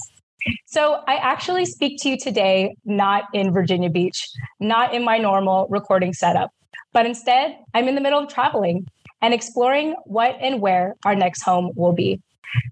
So 0.66 1.02
I 1.08 1.14
actually 1.16 1.64
speak 1.64 2.00
to 2.02 2.10
you 2.10 2.18
today 2.18 2.74
not 2.84 3.24
in 3.32 3.50
Virginia 3.50 3.88
Beach, 3.88 4.28
not 4.60 4.94
in 4.94 5.04
my 5.04 5.16
normal 5.16 5.66
recording 5.70 6.12
setup, 6.12 6.50
but 6.92 7.06
instead 7.06 7.56
I'm 7.72 7.88
in 7.88 7.94
the 7.94 8.00
middle 8.00 8.20
of 8.20 8.28
traveling 8.28 8.86
and 9.22 9.32
exploring 9.32 9.94
what 10.04 10.36
and 10.40 10.60
where 10.60 10.94
our 11.04 11.14
next 11.14 11.42
home 11.42 11.72
will 11.76 11.92
be. 11.92 12.20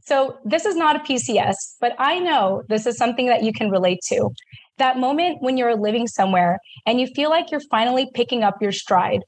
So 0.04 0.38
this 0.44 0.64
is 0.64 0.76
not 0.76 0.96
a 0.96 1.00
PCS, 1.00 1.54
but 1.80 1.94
I 1.98 2.18
know 2.18 2.62
this 2.68 2.86
is 2.86 2.96
something 2.96 3.26
that 3.26 3.42
you 3.42 3.52
can 3.52 3.70
relate 3.70 4.00
to 4.08 4.30
that 4.78 4.98
moment 4.98 5.38
when 5.40 5.56
you're 5.56 5.76
living 5.76 6.06
somewhere 6.06 6.58
and 6.84 7.00
you 7.00 7.06
feel 7.06 7.30
like 7.30 7.50
you're 7.50 7.60
finally 7.70 8.10
picking 8.14 8.42
up 8.42 8.60
your 8.60 8.72
stride, 8.72 9.22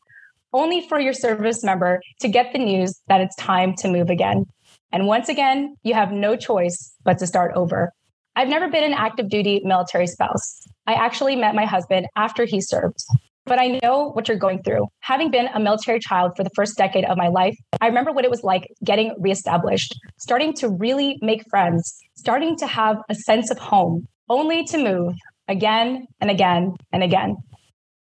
only 0.53 0.87
for 0.89 0.99
your 0.99 1.13
service 1.13 1.63
member 1.65 2.01
to 2.21 2.29
get 2.29 2.53
the 2.53 2.59
news 2.59 3.01
that 3.09 3.21
it's 3.21 3.37
time 3.37 3.75
to 3.77 3.89
move 3.89 4.11
again. 4.11 4.45
And 4.93 5.07
once 5.07 5.29
again, 5.29 5.77
you 5.83 5.95
have 5.95 6.13
no 6.13 6.37
choice 6.37 6.95
but 7.05 7.19
to 7.19 7.27
start 7.27 7.53
over. 7.55 7.93
I've 8.37 8.49
never 8.49 8.69
been 8.69 8.85
an 8.85 8.95
active 8.95 9.29
duty 9.29 9.61
military 9.65 10.07
spouse. 10.07 10.63
I 10.87 10.95
actually 10.95 11.37
met 11.37 11.55
my 11.55 11.65
husband 11.65 12.07
after 12.17 12.45
he 12.45 12.61
served. 12.61 13.05
but 13.49 13.59
I 13.59 13.79
know 13.83 14.11
what 14.11 14.29
you're 14.29 14.37
going 14.37 14.63
through. 14.63 14.87
Having 15.01 15.31
been 15.31 15.49
a 15.55 15.59
military 15.59 15.99
child 15.99 16.33
for 16.37 16.45
the 16.45 16.51
first 16.55 16.77
decade 16.77 17.07
of 17.07 17.17
my 17.17 17.29
life, 17.29 17.57
I 17.81 17.87
remember 17.87 18.13
what 18.13 18.25
it 18.25 18.31
was 18.31 18.45
like 18.45 18.69
getting 18.85 19.15
reestablished, 19.19 19.99
starting 20.19 20.53
to 20.55 20.69
really 20.69 21.19
make 21.23 21.49
friends, 21.49 21.97
starting 22.15 22.57
to 22.59 22.67
have 22.67 22.99
a 23.09 23.15
sense 23.15 23.51
of 23.51 23.59
home, 23.59 24.07
only 24.29 24.65
to 24.65 24.79
move 24.79 25.15
again 25.49 26.07
and 26.21 26.31
again 26.31 26.77
and 26.93 27.03
again. 27.03 27.37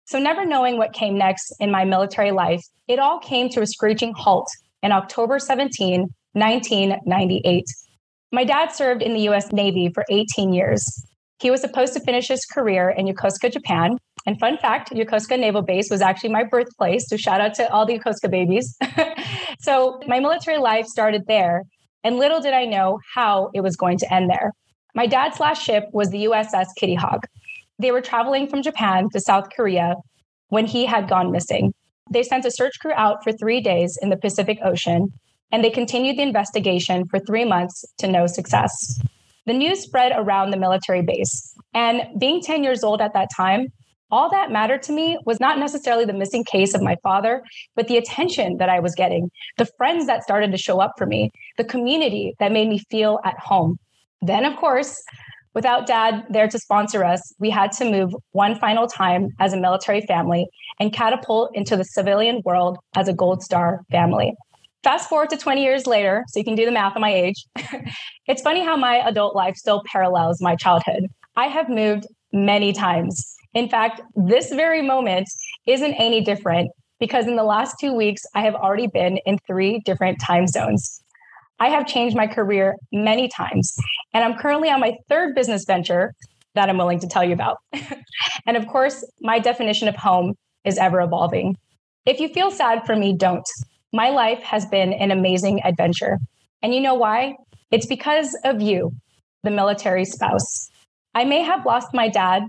So, 0.05 0.17
never 0.17 0.43
knowing 0.43 0.77
what 0.77 0.93
came 0.93 1.17
next 1.17 1.53
in 1.59 1.71
my 1.71 1.85
military 1.85 2.31
life, 2.31 2.63
it 2.87 2.99
all 2.99 3.19
came 3.19 3.49
to 3.49 3.61
a 3.61 3.67
screeching 3.67 4.13
halt 4.13 4.49
in 4.81 4.91
October 4.91 5.37
17, 5.37 6.01
1998. 6.33 7.65
My 8.31 8.43
dad 8.43 8.71
served 8.71 9.01
in 9.01 9.13
the 9.13 9.21
US 9.29 9.51
Navy 9.51 9.91
for 9.93 10.05
18 10.09 10.53
years. 10.53 11.05
He 11.39 11.51
was 11.51 11.61
supposed 11.61 11.93
to 11.93 11.99
finish 11.99 12.27
his 12.27 12.45
career 12.45 12.89
in 12.89 13.07
Yokosuka, 13.07 13.51
Japan. 13.51 13.97
And 14.25 14.39
fun 14.39 14.57
fact 14.57 14.91
Yokosuka 14.91 15.39
Naval 15.39 15.61
Base 15.61 15.89
was 15.89 16.01
actually 16.01 16.31
my 16.31 16.43
birthplace. 16.43 17.07
So 17.07 17.15
shout 17.15 17.39
out 17.39 17.53
to 17.55 17.71
all 17.71 17.85
the 17.85 17.97
Yokosuka 17.97 18.29
babies. 18.29 18.75
so 19.59 19.99
my 20.07 20.19
military 20.19 20.57
life 20.57 20.85
started 20.85 21.25
there. 21.27 21.63
And 22.03 22.17
little 22.17 22.41
did 22.41 22.53
I 22.53 22.65
know 22.65 22.99
how 23.13 23.49
it 23.53 23.61
was 23.61 23.75
going 23.75 23.97
to 23.99 24.13
end 24.13 24.29
there. 24.29 24.53
My 24.99 25.05
dad's 25.05 25.39
last 25.39 25.63
ship 25.63 25.85
was 25.93 26.09
the 26.09 26.25
USS 26.25 26.75
Kitty 26.75 26.95
Hawk. 26.95 27.25
They 27.81 27.91
were 27.91 28.01
traveling 28.01 28.49
from 28.49 28.61
Japan 28.61 29.07
to 29.11 29.21
South 29.21 29.47
Korea 29.55 29.95
when 30.49 30.65
he 30.65 30.85
had 30.85 31.07
gone 31.07 31.31
missing. 31.31 31.73
They 32.11 32.21
sent 32.21 32.43
a 32.43 32.51
search 32.51 32.77
crew 32.81 32.91
out 32.91 33.23
for 33.23 33.31
three 33.31 33.61
days 33.61 33.97
in 34.01 34.09
the 34.09 34.17
Pacific 34.17 34.59
Ocean, 34.61 35.13
and 35.53 35.63
they 35.63 35.69
continued 35.69 36.17
the 36.17 36.23
investigation 36.23 37.07
for 37.07 37.17
three 37.17 37.45
months 37.45 37.85
to 37.99 38.09
no 38.09 38.27
success. 38.27 38.99
The 39.45 39.53
news 39.53 39.79
spread 39.79 40.11
around 40.13 40.49
the 40.49 40.57
military 40.57 41.01
base. 41.01 41.55
And 41.73 42.01
being 42.19 42.41
10 42.41 42.65
years 42.65 42.83
old 42.83 42.99
at 42.99 43.13
that 43.13 43.29
time, 43.33 43.71
all 44.11 44.29
that 44.31 44.51
mattered 44.51 44.83
to 44.83 44.91
me 44.91 45.17
was 45.25 45.39
not 45.39 45.59
necessarily 45.59 46.03
the 46.03 46.11
missing 46.11 46.43
case 46.43 46.73
of 46.73 46.81
my 46.81 46.97
father, 47.03 47.41
but 47.73 47.87
the 47.87 47.95
attention 47.95 48.57
that 48.57 48.67
I 48.67 48.81
was 48.81 48.95
getting, 48.95 49.31
the 49.57 49.69
friends 49.77 50.07
that 50.07 50.23
started 50.23 50.51
to 50.51 50.57
show 50.57 50.81
up 50.81 50.95
for 50.97 51.05
me, 51.05 51.31
the 51.57 51.63
community 51.63 52.35
that 52.39 52.51
made 52.51 52.67
me 52.67 52.79
feel 52.89 53.21
at 53.23 53.39
home. 53.39 53.79
Then, 54.21 54.45
of 54.45 54.55
course, 54.57 55.01
without 55.53 55.87
dad 55.87 56.25
there 56.29 56.47
to 56.47 56.59
sponsor 56.59 57.03
us, 57.03 57.33
we 57.39 57.49
had 57.49 57.71
to 57.73 57.89
move 57.89 58.13
one 58.31 58.55
final 58.59 58.87
time 58.87 59.29
as 59.39 59.53
a 59.53 59.57
military 59.57 60.01
family 60.01 60.47
and 60.79 60.93
catapult 60.93 61.51
into 61.53 61.75
the 61.75 61.83
civilian 61.83 62.41
world 62.45 62.77
as 62.95 63.07
a 63.07 63.13
Gold 63.13 63.43
Star 63.43 63.81
family. 63.91 64.33
Fast 64.83 65.09
forward 65.09 65.29
to 65.31 65.37
20 65.37 65.61
years 65.61 65.85
later, 65.85 66.23
so 66.29 66.39
you 66.39 66.45
can 66.45 66.55
do 66.55 66.65
the 66.65 66.71
math 66.71 66.95
on 66.95 67.01
my 67.01 67.13
age. 67.13 67.45
it's 68.27 68.41
funny 68.41 68.63
how 68.63 68.77
my 68.77 69.05
adult 69.07 69.35
life 69.35 69.55
still 69.55 69.83
parallels 69.85 70.41
my 70.41 70.55
childhood. 70.55 71.07
I 71.35 71.47
have 71.47 71.67
moved 71.69 72.07
many 72.31 72.71
times. 72.71 73.35
In 73.53 73.67
fact, 73.67 74.01
this 74.15 74.51
very 74.51 74.81
moment 74.81 75.27
isn't 75.65 75.93
any 75.95 76.21
different 76.21 76.71
because 76.99 77.27
in 77.27 77.35
the 77.35 77.43
last 77.43 77.75
two 77.79 77.93
weeks, 77.93 78.23
I 78.35 78.41
have 78.41 78.55
already 78.55 78.87
been 78.87 79.17
in 79.25 79.37
three 79.47 79.81
different 79.85 80.19
time 80.21 80.47
zones. 80.47 81.01
I 81.59 81.69
have 81.69 81.87
changed 81.87 82.15
my 82.15 82.27
career 82.27 82.75
many 82.91 83.27
times, 83.27 83.77
and 84.13 84.23
I'm 84.23 84.39
currently 84.39 84.69
on 84.69 84.79
my 84.79 84.95
third 85.09 85.35
business 85.35 85.65
venture 85.65 86.13
that 86.55 86.69
I'm 86.69 86.77
willing 86.77 86.99
to 86.99 87.07
tell 87.07 87.23
you 87.23 87.33
about. 87.33 87.57
and 88.45 88.57
of 88.57 88.67
course, 88.67 89.05
my 89.21 89.39
definition 89.39 89.87
of 89.87 89.95
home 89.95 90.35
is 90.65 90.77
ever 90.77 91.01
evolving. 91.01 91.57
If 92.05 92.19
you 92.19 92.29
feel 92.29 92.51
sad 92.51 92.85
for 92.85 92.95
me, 92.95 93.13
don't. 93.15 93.47
My 93.93 94.09
life 94.09 94.39
has 94.43 94.65
been 94.65 94.93
an 94.93 95.11
amazing 95.11 95.61
adventure. 95.63 96.17
And 96.61 96.73
you 96.73 96.81
know 96.81 96.95
why? 96.95 97.35
It's 97.71 97.85
because 97.85 98.37
of 98.43 98.61
you, 98.61 98.93
the 99.43 99.51
military 99.51 100.05
spouse. 100.05 100.69
I 101.13 101.25
may 101.25 101.41
have 101.41 101.65
lost 101.65 101.93
my 101.93 102.07
dad, 102.07 102.43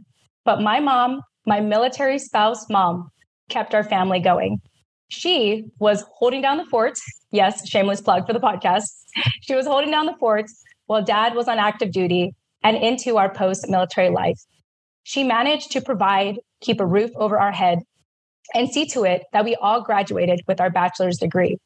but 0.45 0.61
my 0.61 0.81
mom, 0.81 1.23
my 1.47 1.61
military 1.61 2.19
spouse 2.19 2.69
mom, 2.69 3.11
kept 3.49 3.75
our 3.75 3.85
family 3.85 4.21
going. 4.21 4.61
She 5.09 5.64
was 5.79 6.04
holding 6.15 6.41
down 6.41 6.58
the 6.58 6.67
fort. 6.67 6.99
Yes, 7.30 7.69
shameless 7.69 8.00
plug 8.00 8.26
for 8.26 8.32
the 8.32 8.40
podcast. 8.40 9.04
She 9.43 9.54
was 9.54 9.66
holding 9.66 9.90
down 9.90 10.06
the 10.06 10.16
fort 10.19 10.47
while 10.86 11.02
dad 11.02 11.34
was 11.34 11.49
on 11.49 11.58
active 11.58 11.93
duty 11.93 12.34
and 12.62 12.76
into 12.76 13.16
our 13.16 13.32
post 13.32 13.69
military 13.69 14.10
life. 14.10 14.40
She 15.04 15.23
managed 15.23 15.71
to 15.73 15.80
provide, 15.80 16.38
keep 16.60 16.80
a 16.80 16.86
roof 16.86 17.10
over 17.16 17.38
our 17.38 17.52
head, 17.52 17.80
and 18.54 18.69
see 18.69 18.84
to 18.86 19.04
it 19.04 19.25
that 19.32 19.45
we 19.45 19.54
all 19.56 19.82
graduated 19.82 20.40
with 20.47 20.60
our 20.60 20.71
bachelor's 20.71 21.19
degree. 21.19 21.56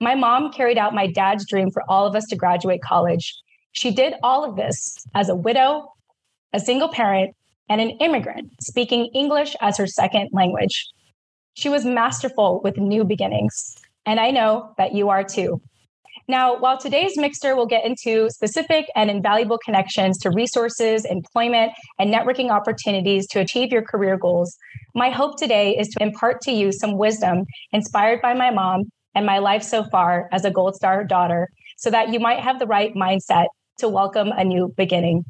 My 0.00 0.14
mom 0.14 0.52
carried 0.52 0.78
out 0.78 0.94
my 0.94 1.06
dad's 1.06 1.46
dream 1.48 1.70
for 1.70 1.82
all 1.88 2.06
of 2.06 2.14
us 2.14 2.26
to 2.26 2.36
graduate 2.36 2.82
college. 2.82 3.34
She 3.72 3.90
did 3.90 4.14
all 4.22 4.44
of 4.44 4.56
this 4.56 5.04
as 5.14 5.28
a 5.28 5.34
widow, 5.34 5.92
a 6.52 6.60
single 6.60 6.88
parent, 6.88 7.34
and 7.68 7.80
an 7.80 7.90
immigrant 8.00 8.50
speaking 8.62 9.06
English 9.14 9.56
as 9.60 9.76
her 9.76 9.86
second 9.86 10.30
language. 10.32 10.86
She 11.54 11.68
was 11.68 11.84
masterful 11.84 12.60
with 12.62 12.76
new 12.76 13.04
beginnings, 13.04 13.76
and 14.08 14.18
I 14.18 14.30
know 14.30 14.72
that 14.78 14.94
you 14.94 15.10
are 15.10 15.22
too. 15.22 15.60
Now, 16.28 16.58
while 16.58 16.78
today's 16.78 17.16
mixer 17.18 17.54
will 17.54 17.66
get 17.66 17.84
into 17.84 18.30
specific 18.30 18.86
and 18.96 19.10
invaluable 19.10 19.58
connections 19.62 20.16
to 20.18 20.30
resources, 20.30 21.04
employment, 21.04 21.72
and 21.98 22.12
networking 22.12 22.50
opportunities 22.50 23.26
to 23.28 23.40
achieve 23.40 23.70
your 23.70 23.82
career 23.82 24.16
goals, 24.16 24.56
my 24.94 25.10
hope 25.10 25.38
today 25.38 25.76
is 25.76 25.88
to 25.88 26.02
impart 26.02 26.40
to 26.42 26.52
you 26.52 26.72
some 26.72 26.96
wisdom 26.96 27.44
inspired 27.72 28.22
by 28.22 28.32
my 28.32 28.50
mom 28.50 28.84
and 29.14 29.26
my 29.26 29.38
life 29.38 29.62
so 29.62 29.84
far 29.84 30.28
as 30.32 30.44
a 30.44 30.50
Gold 30.50 30.74
Star 30.74 31.04
daughter 31.04 31.48
so 31.76 31.90
that 31.90 32.10
you 32.10 32.18
might 32.18 32.40
have 32.40 32.58
the 32.58 32.66
right 32.66 32.94
mindset 32.94 33.46
to 33.78 33.88
welcome 33.88 34.32
a 34.32 34.44
new 34.44 34.72
beginning. 34.76 35.24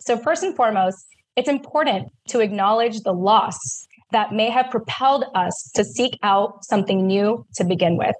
So, 0.00 0.18
first 0.18 0.42
and 0.42 0.54
foremost, 0.54 0.98
it's 1.36 1.48
important 1.48 2.08
to 2.28 2.40
acknowledge 2.40 3.00
the 3.00 3.12
loss 3.12 3.87
that 4.12 4.32
may 4.32 4.50
have 4.50 4.70
propelled 4.70 5.24
us 5.34 5.70
to 5.74 5.84
seek 5.84 6.18
out 6.22 6.64
something 6.64 7.06
new 7.06 7.44
to 7.54 7.64
begin 7.64 7.96
with. 7.96 8.16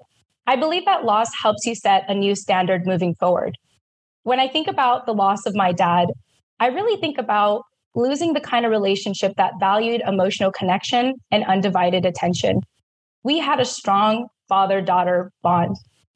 I 0.47 0.55
believe 0.55 0.85
that 0.85 1.05
loss 1.05 1.29
helps 1.41 1.65
you 1.65 1.75
set 1.75 2.05
a 2.07 2.13
new 2.13 2.35
standard 2.35 2.85
moving 2.85 3.15
forward. 3.15 3.57
When 4.23 4.39
I 4.39 4.47
think 4.47 4.67
about 4.67 5.05
the 5.05 5.13
loss 5.13 5.45
of 5.45 5.55
my 5.55 5.71
dad, 5.71 6.09
I 6.59 6.67
really 6.67 6.99
think 6.99 7.17
about 7.17 7.63
losing 7.95 8.33
the 8.33 8.41
kind 8.41 8.65
of 8.65 8.71
relationship 8.71 9.33
that 9.37 9.53
valued 9.59 10.01
emotional 10.05 10.51
connection 10.51 11.15
and 11.31 11.43
undivided 11.45 12.05
attention. 12.05 12.61
We 13.23 13.39
had 13.39 13.59
a 13.59 13.65
strong 13.65 14.27
father 14.47 14.81
daughter 14.81 15.31
bond. 15.41 15.75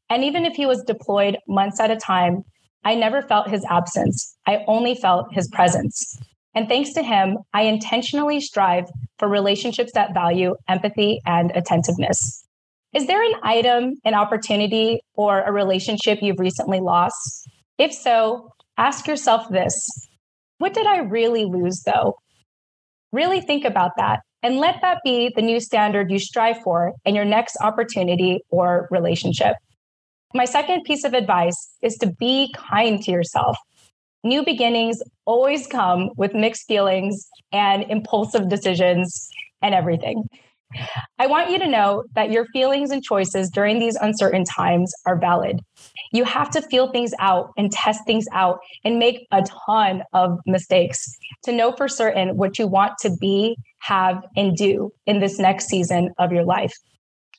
And 0.10 0.24
even 0.24 0.46
if 0.46 0.56
he 0.56 0.66
was 0.66 0.84
deployed 0.84 1.38
months 1.48 1.80
at 1.80 1.92
a 1.92 1.96
time, 1.96 2.44
I 2.84 2.96
never 2.96 3.22
felt 3.22 3.50
his 3.50 3.66
absence. 3.70 4.36
I 4.46 4.64
only 4.68 4.96
felt 4.96 5.34
his 5.34 5.48
presence. 5.48 6.20
And 6.56 6.68
thanks 6.68 6.94
to 6.94 7.04
him, 7.04 7.38
I 7.54 7.64
intentionally 7.64 8.40
strive 8.40 8.86
for 9.18 9.28
relationships 9.28 9.92
that 9.94 10.14
value 10.14 10.56
empathy 10.68 11.20
and 11.26 11.52
attentiveness. 11.56 12.46
Is 12.94 13.08
there 13.08 13.24
an 13.24 13.34
item, 13.42 13.96
an 14.06 14.14
opportunity, 14.14 15.02
or 15.16 15.42
a 15.42 15.52
relationship 15.52 16.20
you've 16.22 16.40
recently 16.40 16.80
lost? 16.80 17.50
If 17.80 17.92
so, 17.92 18.52
ask 18.78 19.08
yourself 19.08 19.50
this 19.50 19.88
What 20.60 20.74
did 20.74 20.86
I 20.86 21.00
really 21.00 21.46
lose, 21.46 21.82
though? 21.86 22.18
Really 23.12 23.42
think 23.42 23.66
about 23.66 23.92
that 23.98 24.20
and 24.44 24.58
let 24.58 24.82
that 24.82 25.00
be 25.04 25.32
the 25.36 25.42
new 25.42 25.60
standard 25.60 26.12
you 26.12 26.20
strive 26.20 26.62
for 26.62 26.94
in 27.06 27.16
your 27.16 27.26
next 27.26 27.58
opportunity 27.62 28.42
or 28.50 28.88
relationship. 28.92 29.56
My 30.36 30.46
second 30.46 30.84
piece 30.84 31.04
of 31.04 31.14
advice 31.14 31.76
is 31.82 31.96
to 31.98 32.12
be 32.20 32.54
kind 32.56 33.02
to 33.04 33.12
yourself. 33.12 33.58
New 34.24 34.44
beginnings 34.46 35.02
always 35.26 35.68
come 35.68 36.10
with 36.18 36.34
mixed 36.34 36.68
feelings 36.68 37.28
and 37.52 37.84
impulsive 37.90 38.50
decisions 38.50 39.30
and 39.62 39.76
everything. 39.76 40.24
I 41.20 41.28
want 41.28 41.52
you 41.52 41.60
to 41.60 41.68
know 41.68 42.04
that 42.16 42.32
your 42.32 42.46
feelings 42.48 42.92
and 42.92 43.04
choices 43.04 43.50
during 43.50 43.80
these 43.80 43.96
uncertain 43.96 44.44
times 44.44 44.94
are 45.06 45.20
valid. 45.20 45.60
You 46.12 46.24
have 46.24 46.50
to 46.52 46.62
feel 46.62 46.92
things 46.92 47.14
out 47.20 47.52
and 47.58 47.72
test 47.72 48.02
things 48.06 48.26
out 48.32 48.60
and 48.84 48.98
make 48.98 49.28
a 49.32 49.44
ton 49.68 50.04
of 50.14 50.40
mistakes 50.46 51.06
to 51.44 51.52
know 51.52 51.74
for 51.74 51.88
certain 51.88 52.38
what 52.38 52.58
you 52.58 52.68
want 52.68 52.94
to 53.02 53.16
be, 53.20 53.56
have, 53.80 54.24
and 54.36 54.56
do 54.56 54.92
in 55.06 55.20
this 55.20 55.38
next 55.40 55.68
season 55.68 56.12
of 56.18 56.32
your 56.32 56.44
life. 56.46 56.74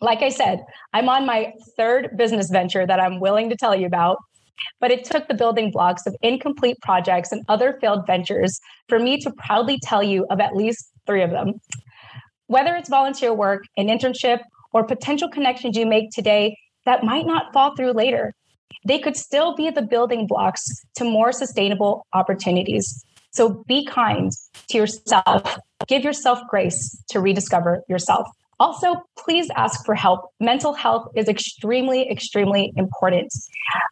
Like 0.01 0.23
I 0.23 0.29
said, 0.29 0.61
I'm 0.93 1.09
on 1.09 1.27
my 1.27 1.53
third 1.77 2.11
business 2.17 2.51
venture 2.51 2.87
that 2.87 3.01
I'm 3.01 3.21
willing 3.21 3.49
to 3.51 3.57
tell 3.57 3.75
you 3.75 3.87
about. 3.87 4.19
But 4.81 4.91
it 4.91 5.05
took 5.05 5.29
the 5.29 5.35
building 5.35 5.71
blocks 5.71 6.07
of 6.07 6.17
incomplete 6.23 6.79
projects 6.83 7.33
and 7.33 7.45
other 7.49 7.79
failed 7.81 8.07
ventures 8.07 8.61
for 8.89 8.99
me 8.99 9.21
to 9.21 9.31
proudly 9.33 9.79
tell 9.83 10.03
you 10.03 10.27
of 10.31 10.41
at 10.41 10.55
least 10.55 10.91
three 11.07 11.23
of 11.23 11.31
them. 11.31 11.61
Whether 12.47 12.77
it's 12.77 12.89
volunteer 12.89 13.33
work, 13.33 13.65
an 13.77 13.89
internship, 13.89 14.41
or 14.73 14.85
potential 14.85 15.29
connections 15.29 15.77
you 15.77 15.87
make 15.87 16.11
today 16.11 16.57
that 16.85 17.05
might 17.05 17.27
not 17.27 17.53
fall 17.53 17.75
through 17.77 17.93
later, 17.93 18.35
they 18.87 18.99
could 18.99 19.17
still 19.17 19.55
be 19.55 19.71
the 19.71 19.83
building 19.83 20.27
blocks 20.27 20.65
to 20.97 21.05
more 21.05 21.33
sustainable 21.33 22.07
opportunities. 22.13 23.05
So 23.31 23.65
be 23.67 23.87
kind 23.87 24.31
to 24.69 24.79
yourself. 24.79 25.59
Give 25.87 26.05
yourself 26.05 26.41
grace 26.49 27.03
to 27.11 27.21
rediscover 27.21 27.83
yourself. 27.89 28.29
Also, 28.61 28.97
please 29.19 29.49
ask 29.57 29.85
for 29.85 29.95
help. 29.95 30.31
Mental 30.41 30.75
health 30.75 31.09
is 31.17 31.29
extremely, 31.29 32.09
extremely 32.11 32.73
important. 32.77 33.33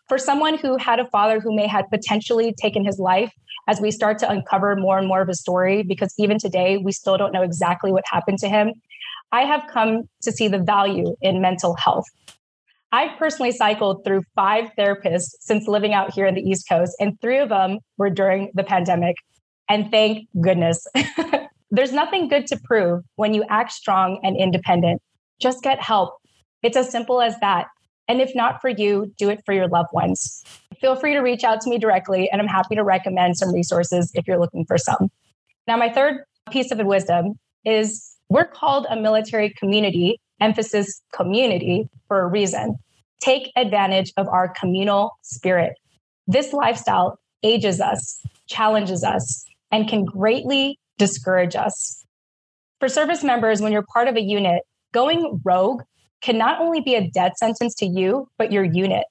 For 0.09 0.19
someone 0.19 0.57
who 0.57 0.77
had 0.77 1.01
a 1.01 1.07
father 1.07 1.41
who 1.41 1.55
may 1.55 1.67
have 1.67 1.87
potentially 1.91 2.55
taken 2.61 2.85
his 2.85 2.99
life, 2.99 3.33
as 3.69 3.81
we 3.81 3.91
start 3.91 4.19
to 4.19 4.29
uncover 4.29 4.75
more 4.77 4.99
and 4.99 5.07
more 5.07 5.23
of 5.23 5.29
his 5.29 5.41
story, 5.41 5.83
because 5.83 6.13
even 6.19 6.39
today 6.39 6.79
we 6.79 6.93
still 6.93 7.17
don't 7.17 7.33
know 7.33 7.43
exactly 7.43 7.93
what 7.93 8.05
happened 8.11 8.39
to 8.39 8.49
him. 8.49 8.73
I 9.31 9.43
have 9.43 9.63
come 9.73 10.03
to 10.23 10.33
see 10.33 10.49
the 10.49 10.59
value 10.59 11.15
in 11.23 11.41
mental 11.41 11.75
health. 11.75 12.05
I've 12.93 13.17
personally 13.19 13.53
cycled 13.53 14.05
through 14.05 14.23
five 14.35 14.71
therapists 14.79 15.31
since 15.41 15.67
living 15.67 15.95
out 15.95 16.13
here 16.13 16.27
in 16.27 16.35
the 16.35 16.43
East 16.43 16.69
Coast, 16.69 16.95
and 17.01 17.19
three 17.21 17.39
of 17.39 17.49
them 17.49 17.79
were 17.97 18.11
during 18.11 18.51
the 18.55 18.65
pandemic. 18.65 19.17
And 19.69 19.91
thank 19.91 20.29
goodness. 20.41 20.87
There's 21.75 21.93
nothing 21.93 22.29
good 22.29 22.47
to 22.49 22.61
prove 22.63 23.03
when 23.17 23.33
you 23.33 23.45
act 23.49 23.73
strong 23.73 24.21
and 24.23 24.37
independent. 24.37 25.01
Just 25.41 25.63
get 25.63 25.81
help. 25.81 26.19
It's 26.63 26.77
as 26.77 26.91
simple 26.91 27.23
as 27.23 27.41
that. 27.41 27.69
And 28.09 28.21
if 28.21 28.35
not 28.35 28.61
for 28.61 28.69
you, 28.69 29.11
do 29.17 29.31
it 29.31 29.41
for 29.47 29.55
your 29.55 29.69
loved 29.69 29.89
ones. 29.95 30.45
Feel 30.83 30.97
free 30.97 31.15
to 31.15 31.21
reach 31.21 31.45
out 31.45 31.63
to 31.63 31.71
me 31.71 31.79
directly, 31.79 32.31
and 32.31 32.43
I'm 32.43 32.47
happy 32.47 32.75
to 32.75 32.85
recommend 32.85 33.39
some 33.39 33.55
resources 33.55 34.13
if 34.15 34.29
you're 34.29 34.39
looking 34.39 34.67
for 34.67 34.77
some. 34.77 35.11
Now, 35.67 35.79
my 35.79 35.91
third 35.91 36.25
piece 36.51 36.71
of 36.73 36.79
wisdom 36.85 37.39
is 37.65 38.17
we're 38.29 38.45
called 38.45 38.87
a 38.91 38.97
military 38.97 39.51
community, 39.51 40.21
emphasis 40.43 41.01
community, 41.15 41.89
for 42.07 42.21
a 42.21 42.27
reason. 42.27 42.77
Take 43.21 43.51
advantage 43.57 44.13
of 44.19 44.29
our 44.29 44.49
communal 44.49 45.13
spirit. 45.23 45.73
This 46.27 46.53
lifestyle 46.53 47.19
ages 47.43 47.81
us, 47.81 48.21
challenges 48.47 49.03
us, 49.03 49.47
and 49.71 49.89
can 49.89 50.05
greatly 50.05 50.79
discourage 51.03 51.57
us. 51.57 52.05
For 52.79 52.89
service 52.89 53.25
members, 53.25 53.61
when 53.61 53.73
you're 53.73 53.85
part 53.93 54.07
of 54.07 54.15
a 54.15 54.21
unit, 54.21 54.63
going 54.93 55.41
rogue 55.45 55.83
can 56.21 56.39
not 56.39 56.61
only 56.61 56.81
be 56.81 56.95
a 56.95 57.11
death 57.11 57.33
sentence 57.37 57.75
to 57.77 57.87
you, 57.87 58.29
but 58.39 58.53
your 58.53 58.63
unit. 58.63 59.05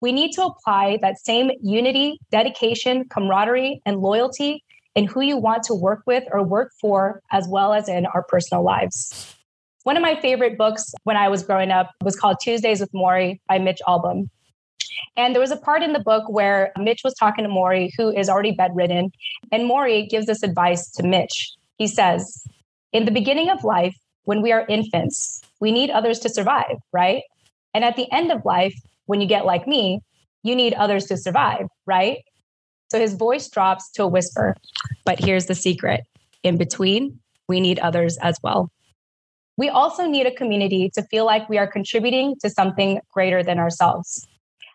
We 0.00 0.10
need 0.10 0.32
to 0.32 0.44
apply 0.44 0.98
that 1.02 1.18
same 1.18 1.50
unity, 1.62 2.18
dedication, 2.30 3.06
camaraderie, 3.10 3.82
and 3.84 3.98
loyalty 3.98 4.64
in 4.94 5.04
who 5.06 5.20
you 5.20 5.36
want 5.36 5.64
to 5.64 5.74
work 5.74 6.02
with 6.06 6.24
or 6.32 6.42
work 6.42 6.72
for, 6.80 7.20
as 7.30 7.46
well 7.46 7.74
as 7.74 7.90
in 7.90 8.06
our 8.06 8.22
personal 8.22 8.64
lives. 8.64 9.34
One 9.82 9.98
of 9.98 10.02
my 10.02 10.18
favorite 10.22 10.56
books 10.56 10.94
when 11.02 11.18
I 11.18 11.28
was 11.28 11.42
growing 11.42 11.70
up 11.70 11.90
was 12.02 12.16
called 12.16 12.38
Tuesdays 12.40 12.80
with 12.80 12.90
Morrie 12.92 13.40
by 13.48 13.58
Mitch 13.58 13.82
Albom. 13.86 14.30
And 15.16 15.34
there 15.34 15.40
was 15.40 15.50
a 15.50 15.56
part 15.56 15.82
in 15.82 15.92
the 15.92 16.00
book 16.00 16.24
where 16.28 16.72
Mitch 16.78 17.00
was 17.04 17.14
talking 17.14 17.44
to 17.44 17.50
Morrie, 17.50 17.90
who 17.96 18.10
is 18.10 18.28
already 18.28 18.52
bedridden. 18.52 19.10
And 19.52 19.68
Morrie 19.68 20.08
gives 20.08 20.26
this 20.26 20.42
advice 20.42 20.90
to 20.92 21.02
Mitch. 21.02 21.52
He 21.78 21.86
says, 21.86 22.44
In 22.92 23.04
the 23.04 23.10
beginning 23.10 23.50
of 23.50 23.64
life, 23.64 23.96
when 24.24 24.42
we 24.42 24.52
are 24.52 24.66
infants, 24.68 25.42
we 25.60 25.70
need 25.70 25.90
others 25.90 26.18
to 26.20 26.28
survive, 26.28 26.76
right? 26.92 27.22
And 27.74 27.84
at 27.84 27.96
the 27.96 28.10
end 28.12 28.32
of 28.32 28.44
life, 28.44 28.74
when 29.06 29.20
you 29.20 29.26
get 29.26 29.44
like 29.44 29.66
me, 29.66 30.00
you 30.42 30.54
need 30.54 30.74
others 30.74 31.06
to 31.06 31.16
survive, 31.16 31.66
right? 31.86 32.18
So 32.90 32.98
his 32.98 33.14
voice 33.14 33.48
drops 33.48 33.90
to 33.92 34.04
a 34.04 34.06
whisper. 34.06 34.56
But 35.04 35.18
here's 35.18 35.46
the 35.46 35.54
secret 35.54 36.02
in 36.42 36.56
between, 36.56 37.18
we 37.48 37.60
need 37.60 37.78
others 37.78 38.16
as 38.18 38.38
well. 38.42 38.70
We 39.56 39.68
also 39.68 40.06
need 40.06 40.26
a 40.26 40.34
community 40.34 40.90
to 40.94 41.02
feel 41.04 41.24
like 41.24 41.48
we 41.48 41.58
are 41.58 41.66
contributing 41.66 42.36
to 42.40 42.50
something 42.50 43.00
greater 43.12 43.42
than 43.42 43.58
ourselves. 43.58 44.26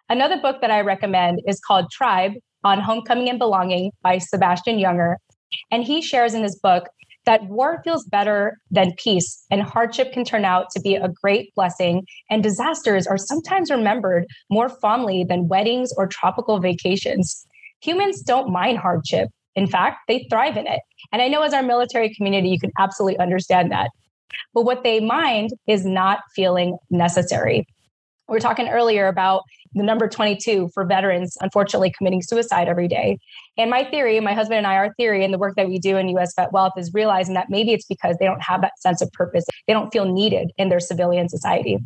Another 0.10 0.38
book 0.42 0.60
that 0.62 0.72
I 0.72 0.82
recommend 0.82 1.42
is 1.46 1.60
called 1.60 1.92
Tribe 1.92 2.34
on 2.64 2.80
Homecoming 2.80 3.30
and 3.30 3.38
Belonging 3.38 3.92
by 4.02 4.18
Sebastian 4.18 4.80
Junger. 4.80 5.16
And 5.72 5.84
he 5.84 6.02
shares 6.02 6.34
in 6.34 6.42
his 6.42 6.60
book 6.60 6.86
that 7.26 7.46
war 7.46 7.80
feels 7.84 8.06
better 8.06 8.58
than 8.72 8.94
peace, 8.98 9.46
and 9.52 9.62
hardship 9.62 10.12
can 10.12 10.24
turn 10.24 10.46
out 10.46 10.72
to 10.72 10.82
be 10.82 10.96
a 10.96 11.10
great 11.22 11.54
blessing, 11.54 12.04
and 12.30 12.42
disasters 12.42 13.06
are 13.06 13.20
sometimes 13.20 13.70
remembered 13.70 14.26
more 14.50 14.70
fondly 14.70 15.24
than 15.24 15.48
weddings 15.48 15.94
or 15.96 16.08
tropical 16.08 16.60
vacations. 16.60 17.46
Humans 17.82 18.24
don't 18.24 18.52
mind 18.52 18.80
hardship. 18.80 19.30
In 19.56 19.68
fact, 19.68 20.00
they 20.08 20.26
thrive 20.30 20.58
in 20.58 20.66
it. 20.66 20.80
And 21.12 21.22
I 21.22 21.28
know 21.28 21.44
as 21.44 21.54
our 21.54 21.62
military 21.62 22.12
community, 22.16 22.50
you 22.50 22.60
can 22.60 22.72
absolutely 22.80 23.20
understand 23.20 23.72
that. 23.72 23.92
But 24.54 24.64
what 24.64 24.84
they 24.84 25.00
mind 25.00 25.52
is 25.68 25.86
not 25.86 26.22
feeling 26.36 26.78
necessary. 26.90 27.68
We 28.28 28.34
were 28.34 28.40
talking 28.40 28.70
earlier 28.70 29.08
about 29.08 29.42
the 29.74 29.84
number 29.84 30.08
22 30.08 30.70
for 30.74 30.84
veterans, 30.84 31.38
unfortunately, 31.42 31.94
committing 31.96 32.22
suicide 32.22 32.68
every 32.68 32.88
day. 32.88 33.20
And 33.58 33.70
my 33.70 33.84
theory, 33.84 34.20
my 34.20 34.34
husband 34.34 34.58
and 34.58 34.68
I, 34.68 34.76
our 34.76 34.94
theory 34.96 35.24
and 35.24 35.34
the 35.34 35.38
work 35.38 35.56
that 35.58 35.68
we 35.68 35.80
do 35.80 35.98
in 35.98 36.10
US 36.18 36.34
Vet 36.36 36.52
Wealth 36.52 36.74
is 36.78 36.94
realizing 36.94 37.36
that 37.36 37.50
maybe 37.50 37.74
it's 37.74 37.86
because 37.86 38.18
they 38.20 38.26
don't 38.26 38.42
have 38.42 38.62
that 38.62 38.80
sense 38.80 39.02
of 39.02 39.12
purpose. 39.12 39.46
They 39.68 39.74
don't 39.74 39.92
feel 39.92 40.06
needed 40.06 40.52
in 40.58 40.70
their 40.70 40.80
civilian 40.80 41.30
society. 41.30 41.78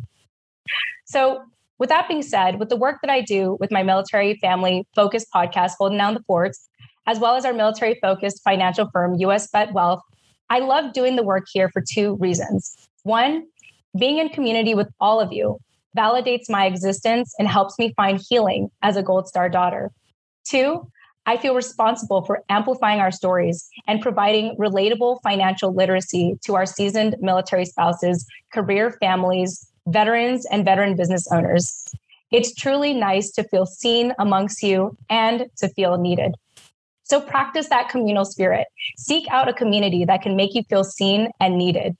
So, 1.04 1.42
with 1.78 1.88
that 1.88 2.06
being 2.08 2.22
said, 2.22 2.60
with 2.60 2.68
the 2.68 2.76
work 2.76 3.00
that 3.02 3.10
I 3.10 3.20
do 3.20 3.56
with 3.58 3.72
my 3.72 3.82
military 3.82 4.36
family 4.36 4.86
focused 4.94 5.26
podcast, 5.34 5.72
Holding 5.76 5.98
Down 5.98 6.14
the 6.14 6.22
Forts, 6.22 6.68
as 7.06 7.18
well 7.18 7.34
as 7.34 7.44
our 7.44 7.52
military 7.52 7.98
focused 8.00 8.42
financial 8.44 8.88
firm, 8.92 9.14
US 9.16 9.50
Vet 9.50 9.72
Wealth, 9.74 10.00
I 10.48 10.60
love 10.60 10.92
doing 10.92 11.16
the 11.16 11.22
work 11.22 11.46
here 11.52 11.68
for 11.70 11.82
two 11.86 12.16
reasons. 12.16 12.76
One, 13.02 13.44
being 13.98 14.18
in 14.18 14.28
community 14.28 14.74
with 14.74 14.88
all 15.00 15.20
of 15.20 15.32
you 15.32 15.58
validates 15.96 16.48
my 16.48 16.66
existence 16.66 17.34
and 17.38 17.48
helps 17.48 17.78
me 17.78 17.92
find 17.96 18.20
healing 18.28 18.70
as 18.82 18.96
a 18.96 19.02
Gold 19.02 19.28
Star 19.28 19.48
daughter. 19.48 19.90
Two, 20.44 20.90
I 21.26 21.38
feel 21.38 21.54
responsible 21.54 22.22
for 22.24 22.42
amplifying 22.50 23.00
our 23.00 23.10
stories 23.10 23.66
and 23.86 24.02
providing 24.02 24.56
relatable 24.58 25.22
financial 25.22 25.74
literacy 25.74 26.38
to 26.44 26.54
our 26.54 26.66
seasoned 26.66 27.16
military 27.20 27.64
spouses, 27.64 28.26
career 28.52 28.92
families, 29.00 29.66
veterans, 29.86 30.46
and 30.46 30.64
veteran 30.64 30.96
business 30.96 31.26
owners. 31.32 31.86
It's 32.30 32.54
truly 32.54 32.92
nice 32.92 33.30
to 33.32 33.44
feel 33.44 33.64
seen 33.64 34.12
amongst 34.18 34.62
you 34.62 34.96
and 35.08 35.46
to 35.58 35.68
feel 35.68 35.96
needed. 35.96 36.34
So 37.04 37.20
practice 37.20 37.68
that 37.68 37.88
communal 37.88 38.24
spirit. 38.24 38.66
Seek 38.96 39.26
out 39.28 39.48
a 39.48 39.52
community 39.52 40.04
that 40.04 40.22
can 40.22 40.36
make 40.36 40.54
you 40.54 40.62
feel 40.64 40.84
seen 40.84 41.28
and 41.40 41.56
needed. 41.56 41.96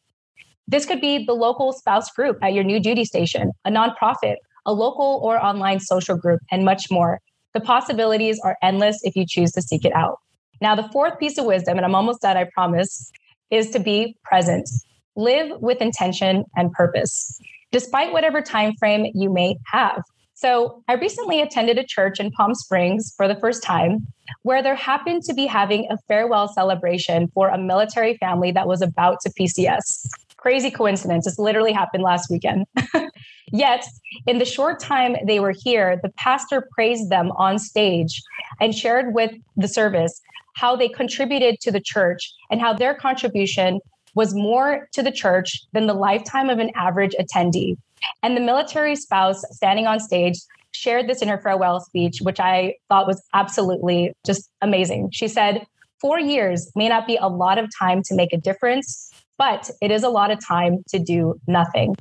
This 0.67 0.87
could 0.87 1.01
be 1.01 1.25
the 1.25 1.35
local 1.35 1.73
spouse 1.73 2.11
group 2.11 2.39
at 2.43 2.55
your 2.55 2.65
new 2.65 2.81
duty 2.81 3.05
station, 3.05 3.53
a 3.65 3.71
nonprofit, 3.71 4.37
a 4.67 4.73
local 4.73 5.21
or 5.23 5.43
online 5.45 5.81
social 5.81 6.17
group, 6.17 6.41
and 6.51 6.65
much 6.65 6.91
more. 6.91 7.21
The 7.53 7.61
possibilities 7.61 8.41
are 8.43 8.57
endless 8.63 8.99
if 9.03 9.15
you 9.15 9.27
choose 9.29 9.53
to 9.53 9.63
seek 9.63 9.85
it 9.85 9.95
out. 9.95 10.19
Now, 10.61 10.75
the 10.75 10.89
fourth 10.89 11.19
piece 11.19 11.37
of 11.37 11.45
wisdom, 11.45 11.77
and 11.77 11.85
I'm 11.85 11.95
almost 11.95 12.23
done, 12.23 12.37
I 12.37 12.45
promise, 12.55 13.11
is 13.51 13.71
to 13.71 13.79
be 13.79 14.17
present. 14.25 14.69
Live 15.17 15.61
with 15.61 15.81
intention 15.81 16.45
and 16.57 16.73
purpose, 16.73 17.39
despite 17.71 18.13
whatever 18.13 18.41
time 18.41 18.73
frame 18.79 19.07
you 19.15 19.33
may 19.33 19.57
have. 19.71 20.03
So, 20.33 20.83
I 20.89 20.95
recently 20.95 21.41
attended 21.41 21.79
a 21.79 21.85
church 21.87 22.19
in 22.19 22.31
Palm 22.33 22.55
Springs 22.55 23.13
for 23.17 23.29
the 23.29 23.37
first 23.37 23.63
time 23.63 24.07
where 24.43 24.63
there 24.63 24.75
happened 24.75 25.23
to 25.25 25.35
be 25.35 25.47
having 25.47 25.87
a 25.91 25.99
farewell 26.09 26.49
celebration 26.49 27.29
for 27.35 27.49
a 27.49 27.59
military 27.59 28.17
family 28.17 28.51
that 28.53 28.67
was 28.67 28.83
about 28.83 29.19
to 29.21 29.31
PCS. 29.39 30.07
Crazy 30.45 30.71
coincidence. 30.71 31.25
This 31.25 31.39
literally 31.39 31.73
happened 31.73 32.03
last 32.03 32.31
weekend. 32.31 32.67
Yet, 33.51 33.87
in 34.27 34.39
the 34.39 34.45
short 34.45 34.79
time 34.79 35.17
they 35.27 35.41
were 35.41 35.55
here, 35.57 35.99
the 36.03 36.11
pastor 36.19 36.69
praised 36.71 37.09
them 37.09 37.33
on 37.39 37.59
stage 37.59 38.23
and 38.61 38.75
shared 38.75 39.15
with 39.15 39.31
the 39.57 39.69
service 39.69 40.21
how 40.55 40.77
they 40.77 40.91
contributed 40.91 41.61
to 41.63 41.73
the 41.73 41.81
church 41.81 42.31
and 42.51 42.61
how 42.61 42.75
their 42.75 42.93
contribution 42.93 43.81
was 44.15 44.35
more 44.35 44.87
to 44.93 45.03
the 45.03 45.11
church 45.11 45.63
than 45.73 45.87
the 45.87 45.95
lifetime 45.95 46.51
of 46.51 46.59
an 46.59 46.71
average 46.77 47.15
attendee. 47.19 47.79
And 48.23 48.37
the 48.37 48.43
military 48.43 48.97
spouse 48.97 49.43
standing 49.51 49.87
on 49.87 49.99
stage 49.99 50.37
shared 50.73 51.09
this 51.09 51.23
in 51.23 51.29
her 51.29 51.39
farewell 51.39 51.81
speech, 51.81 52.19
which 52.21 52.39
I 52.39 52.75
thought 52.91 53.07
was 53.07 53.23
absolutely 53.33 54.13
just 54.27 54.51
amazing. 54.61 55.09
She 55.11 55.27
said, 55.27 55.65
Four 56.03 56.21
years 56.21 56.71
may 56.77 56.91
not 56.91 57.07
be 57.07 57.17
a 57.17 57.29
lot 57.29 57.57
of 57.57 57.71
time 57.79 58.03
to 58.03 58.15
make 58.15 58.35
a 58.35 58.37
difference, 58.37 59.11
but 59.39 59.71
it 59.81 59.91
is 59.91 60.03
a 60.03 60.09
lot 60.09 60.31
of 60.31 60.45
time 60.45 60.83
to 60.89 60.99
do 60.99 61.41
nothing. 61.47 61.95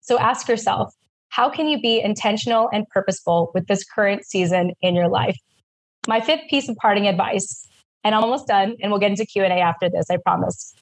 So 0.00 0.18
ask 0.18 0.48
yourself, 0.48 0.92
how 1.28 1.48
can 1.48 1.66
you 1.66 1.80
be 1.80 2.00
intentional 2.00 2.68
and 2.72 2.88
purposeful 2.88 3.50
with 3.54 3.66
this 3.66 3.84
current 3.84 4.24
season 4.24 4.72
in 4.82 4.94
your 4.94 5.08
life? 5.08 5.36
My 6.06 6.20
fifth 6.20 6.42
piece 6.48 6.68
of 6.68 6.76
parting 6.76 7.08
advice, 7.08 7.66
and 8.04 8.14
I'm 8.14 8.22
almost 8.22 8.46
done, 8.46 8.76
and 8.80 8.92
we'll 8.92 9.00
get 9.00 9.10
into 9.10 9.24
Q&A 9.24 9.48
after 9.48 9.88
this, 9.88 10.06
I 10.10 10.18
promise. 10.18 10.74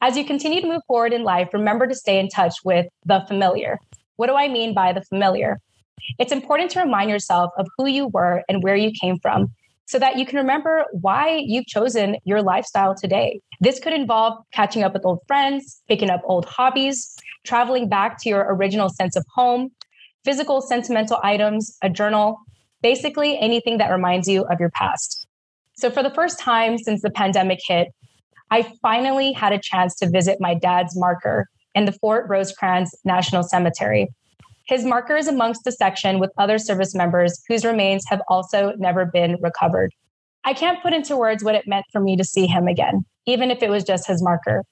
As 0.00 0.16
you 0.16 0.24
continue 0.24 0.60
to 0.60 0.68
move 0.68 0.82
forward 0.86 1.12
in 1.12 1.24
life, 1.24 1.48
remember 1.52 1.86
to 1.86 1.94
stay 1.94 2.20
in 2.20 2.28
touch 2.28 2.54
with 2.64 2.86
the 3.04 3.24
familiar. 3.26 3.78
What 4.16 4.28
do 4.28 4.34
I 4.34 4.48
mean 4.48 4.72
by 4.72 4.92
the 4.92 5.02
familiar? 5.02 5.58
It's 6.18 6.32
important 6.32 6.70
to 6.70 6.80
remind 6.80 7.10
yourself 7.10 7.50
of 7.58 7.66
who 7.76 7.86
you 7.86 8.06
were 8.06 8.42
and 8.48 8.62
where 8.62 8.76
you 8.76 8.92
came 8.92 9.18
from 9.18 9.52
so 9.88 9.98
that 9.98 10.18
you 10.18 10.26
can 10.26 10.36
remember 10.36 10.84
why 10.92 11.42
you've 11.44 11.66
chosen 11.66 12.18
your 12.24 12.42
lifestyle 12.42 12.94
today. 12.94 13.40
This 13.60 13.80
could 13.80 13.94
involve 13.94 14.38
catching 14.52 14.82
up 14.82 14.92
with 14.92 15.04
old 15.04 15.20
friends, 15.26 15.80
picking 15.88 16.10
up 16.10 16.20
old 16.24 16.44
hobbies, 16.44 17.16
traveling 17.44 17.88
back 17.88 18.20
to 18.22 18.28
your 18.28 18.54
original 18.54 18.90
sense 18.90 19.16
of 19.16 19.24
home, 19.34 19.70
physical 20.24 20.60
sentimental 20.60 21.18
items, 21.22 21.76
a 21.82 21.88
journal, 21.88 22.38
basically 22.82 23.38
anything 23.40 23.78
that 23.78 23.90
reminds 23.90 24.28
you 24.28 24.44
of 24.44 24.60
your 24.60 24.70
past. 24.70 25.26
So, 25.78 25.90
for 25.90 26.02
the 26.02 26.10
first 26.10 26.38
time 26.38 26.76
since 26.76 27.00
the 27.00 27.10
pandemic 27.10 27.60
hit, 27.66 27.88
I 28.50 28.70
finally 28.82 29.32
had 29.32 29.54
a 29.54 29.58
chance 29.58 29.94
to 29.96 30.10
visit 30.10 30.36
my 30.38 30.52
dad's 30.52 30.98
marker 30.98 31.48
in 31.74 31.86
the 31.86 31.92
Fort 31.92 32.26
Rosecrans 32.28 32.94
National 33.06 33.42
Cemetery. 33.42 34.08
His 34.68 34.84
marker 34.84 35.16
is 35.16 35.28
amongst 35.28 35.64
the 35.64 35.72
section 35.72 36.18
with 36.18 36.30
other 36.36 36.58
service 36.58 36.94
members 36.94 37.42
whose 37.48 37.64
remains 37.64 38.04
have 38.08 38.20
also 38.28 38.74
never 38.76 39.06
been 39.06 39.38
recovered. 39.40 39.94
I 40.44 40.52
can't 40.52 40.82
put 40.82 40.92
into 40.92 41.16
words 41.16 41.42
what 41.42 41.54
it 41.54 41.66
meant 41.66 41.86
for 41.90 42.00
me 42.00 42.16
to 42.16 42.24
see 42.24 42.46
him 42.46 42.68
again, 42.68 43.04
even 43.26 43.50
if 43.50 43.62
it 43.62 43.70
was 43.70 43.82
just 43.82 44.06
his 44.06 44.22
marker, 44.22 44.64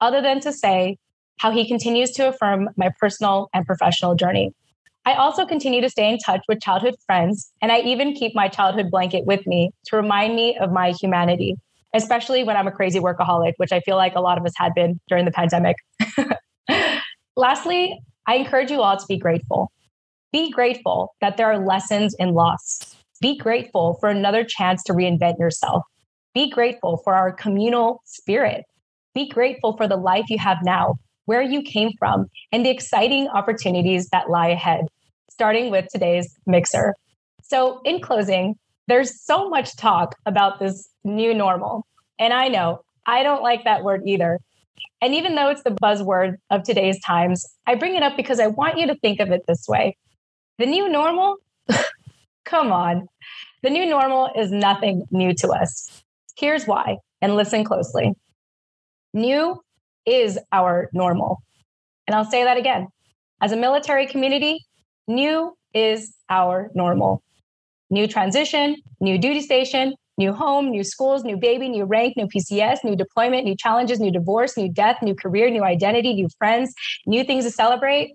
other 0.00 0.20
than 0.20 0.40
to 0.40 0.52
say, 0.52 0.98
how 1.38 1.50
he 1.50 1.66
continues 1.66 2.10
to 2.12 2.28
affirm 2.28 2.68
my 2.76 2.90
personal 3.00 3.48
and 3.54 3.64
professional 3.64 4.14
journey. 4.14 4.52
I 5.06 5.14
also 5.14 5.46
continue 5.46 5.80
to 5.80 5.88
stay 5.88 6.10
in 6.10 6.18
touch 6.18 6.42
with 6.46 6.60
childhood 6.60 6.96
friends, 7.06 7.50
and 7.62 7.72
I 7.72 7.80
even 7.80 8.12
keep 8.12 8.34
my 8.34 8.48
childhood 8.48 8.90
blanket 8.90 9.24
with 9.24 9.46
me 9.46 9.70
to 9.86 9.96
remind 9.96 10.36
me 10.36 10.58
of 10.58 10.70
my 10.70 10.92
humanity, 11.00 11.56
especially 11.94 12.44
when 12.44 12.58
I'm 12.58 12.66
a 12.66 12.72
crazy 12.72 13.00
workaholic, 13.00 13.54
which 13.56 13.72
I 13.72 13.80
feel 13.80 13.96
like 13.96 14.14
a 14.16 14.20
lot 14.20 14.36
of 14.36 14.44
us 14.44 14.52
had 14.56 14.74
been 14.74 15.00
during 15.08 15.24
the 15.24 15.30
pandemic. 15.30 15.76
Lastly, 17.36 17.98
I 18.30 18.36
encourage 18.36 18.70
you 18.70 18.80
all 18.80 18.96
to 18.96 19.04
be 19.08 19.18
grateful. 19.18 19.72
Be 20.32 20.52
grateful 20.52 21.16
that 21.20 21.36
there 21.36 21.50
are 21.50 21.66
lessons 21.66 22.14
in 22.16 22.32
loss. 22.32 22.94
Be 23.20 23.36
grateful 23.36 23.96
for 23.98 24.08
another 24.08 24.44
chance 24.44 24.84
to 24.84 24.92
reinvent 24.92 25.40
yourself. 25.40 25.82
Be 26.32 26.48
grateful 26.48 27.00
for 27.02 27.16
our 27.16 27.32
communal 27.32 28.02
spirit. 28.04 28.62
Be 29.16 29.28
grateful 29.28 29.76
for 29.76 29.88
the 29.88 29.96
life 29.96 30.26
you 30.28 30.38
have 30.38 30.58
now 30.62 30.94
where 31.24 31.42
you 31.42 31.60
came 31.60 31.90
from, 31.98 32.26
and 32.52 32.64
the 32.64 32.70
exciting 32.70 33.26
opportunities 33.28 34.08
that 34.10 34.30
lie 34.30 34.48
ahead, 34.48 34.86
starting 35.28 35.72
with 35.72 35.86
today's 35.92 36.32
mixer. 36.46 36.94
So, 37.42 37.80
in 37.84 38.00
closing, 38.00 38.54
there's 38.86 39.20
so 39.24 39.48
much 39.48 39.76
talk 39.76 40.14
about 40.24 40.60
this 40.60 40.88
new 41.02 41.34
normal. 41.34 41.84
And 42.20 42.32
I 42.32 42.46
know 42.46 42.82
I 43.06 43.24
don't 43.24 43.42
like 43.42 43.64
that 43.64 43.82
word 43.82 44.02
either. 44.06 44.38
And 45.00 45.14
even 45.14 45.34
though 45.34 45.48
it's 45.48 45.62
the 45.62 45.70
buzzword 45.70 46.36
of 46.50 46.62
today's 46.62 47.00
times, 47.00 47.46
I 47.66 47.74
bring 47.74 47.96
it 47.96 48.02
up 48.02 48.16
because 48.16 48.40
I 48.40 48.48
want 48.48 48.78
you 48.78 48.86
to 48.88 48.94
think 48.96 49.20
of 49.20 49.30
it 49.30 49.42
this 49.46 49.66
way 49.68 49.96
the 50.58 50.66
new 50.66 50.88
normal, 50.90 51.36
come 52.44 52.70
on. 52.70 53.08
The 53.62 53.70
new 53.70 53.86
normal 53.86 54.30
is 54.36 54.50
nothing 54.50 55.06
new 55.10 55.34
to 55.34 55.48
us. 55.48 56.02
Here's 56.36 56.66
why, 56.66 56.98
and 57.22 57.34
listen 57.34 57.64
closely. 57.64 58.14
New 59.14 59.62
is 60.06 60.38
our 60.52 60.90
normal. 60.92 61.42
And 62.06 62.14
I'll 62.14 62.30
say 62.30 62.44
that 62.44 62.56
again. 62.56 62.88
As 63.40 63.52
a 63.52 63.56
military 63.56 64.06
community, 64.06 64.64
new 65.08 65.56
is 65.72 66.14
our 66.28 66.70
normal. 66.74 67.22
New 67.88 68.06
transition, 68.06 68.76
new 69.00 69.18
duty 69.18 69.40
station, 69.40 69.94
new 70.20 70.32
home, 70.34 70.70
new 70.70 70.84
schools, 70.84 71.24
new 71.24 71.36
baby, 71.36 71.68
new 71.68 71.84
rank, 71.84 72.14
new 72.16 72.26
PCS, 72.26 72.84
new 72.84 72.94
deployment, 72.94 73.44
new 73.44 73.56
challenges, 73.56 73.98
new 73.98 74.12
divorce, 74.12 74.56
new 74.56 74.70
death, 74.70 74.98
new 75.02 75.14
career, 75.14 75.50
new 75.50 75.64
identity, 75.64 76.12
new 76.12 76.28
friends, 76.38 76.74
new 77.06 77.24
things 77.24 77.44
to 77.44 77.50
celebrate. 77.50 78.12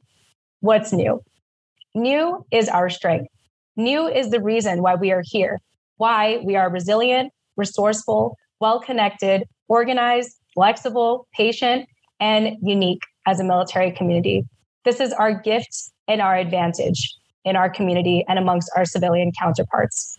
What's 0.60 0.94
new? 0.94 1.22
New 1.96 2.46
is 2.52 2.70
our 2.70 2.90
strength. 2.90 3.28
New 3.76 4.08
is 4.08 4.30
the 4.30 4.42
reason 4.42 4.84
why 4.84 4.94
we 4.94 5.12
are 5.12 5.24
here, 5.26 5.60
why 5.98 6.40
we 6.46 6.56
are 6.56 6.70
resilient, 6.70 7.34
resourceful, 7.58 8.38
well 8.60 8.80
connected, 8.80 9.44
organized, 9.68 10.38
flexible, 10.54 11.28
patient, 11.34 11.90
and 12.20 12.56
unique 12.62 13.02
as 13.26 13.40
a 13.40 13.44
military 13.44 13.92
community. 13.92 14.46
This 14.86 15.00
is 15.00 15.12
our 15.12 15.34
gift 15.34 15.76
and 16.08 16.22
our 16.22 16.36
advantage 16.38 17.16
in 17.44 17.56
our 17.56 17.70
community 17.70 18.24
and 18.28 18.38
amongst 18.38 18.72
our 18.76 18.86
civilian 18.86 19.32
counterparts. 19.32 20.18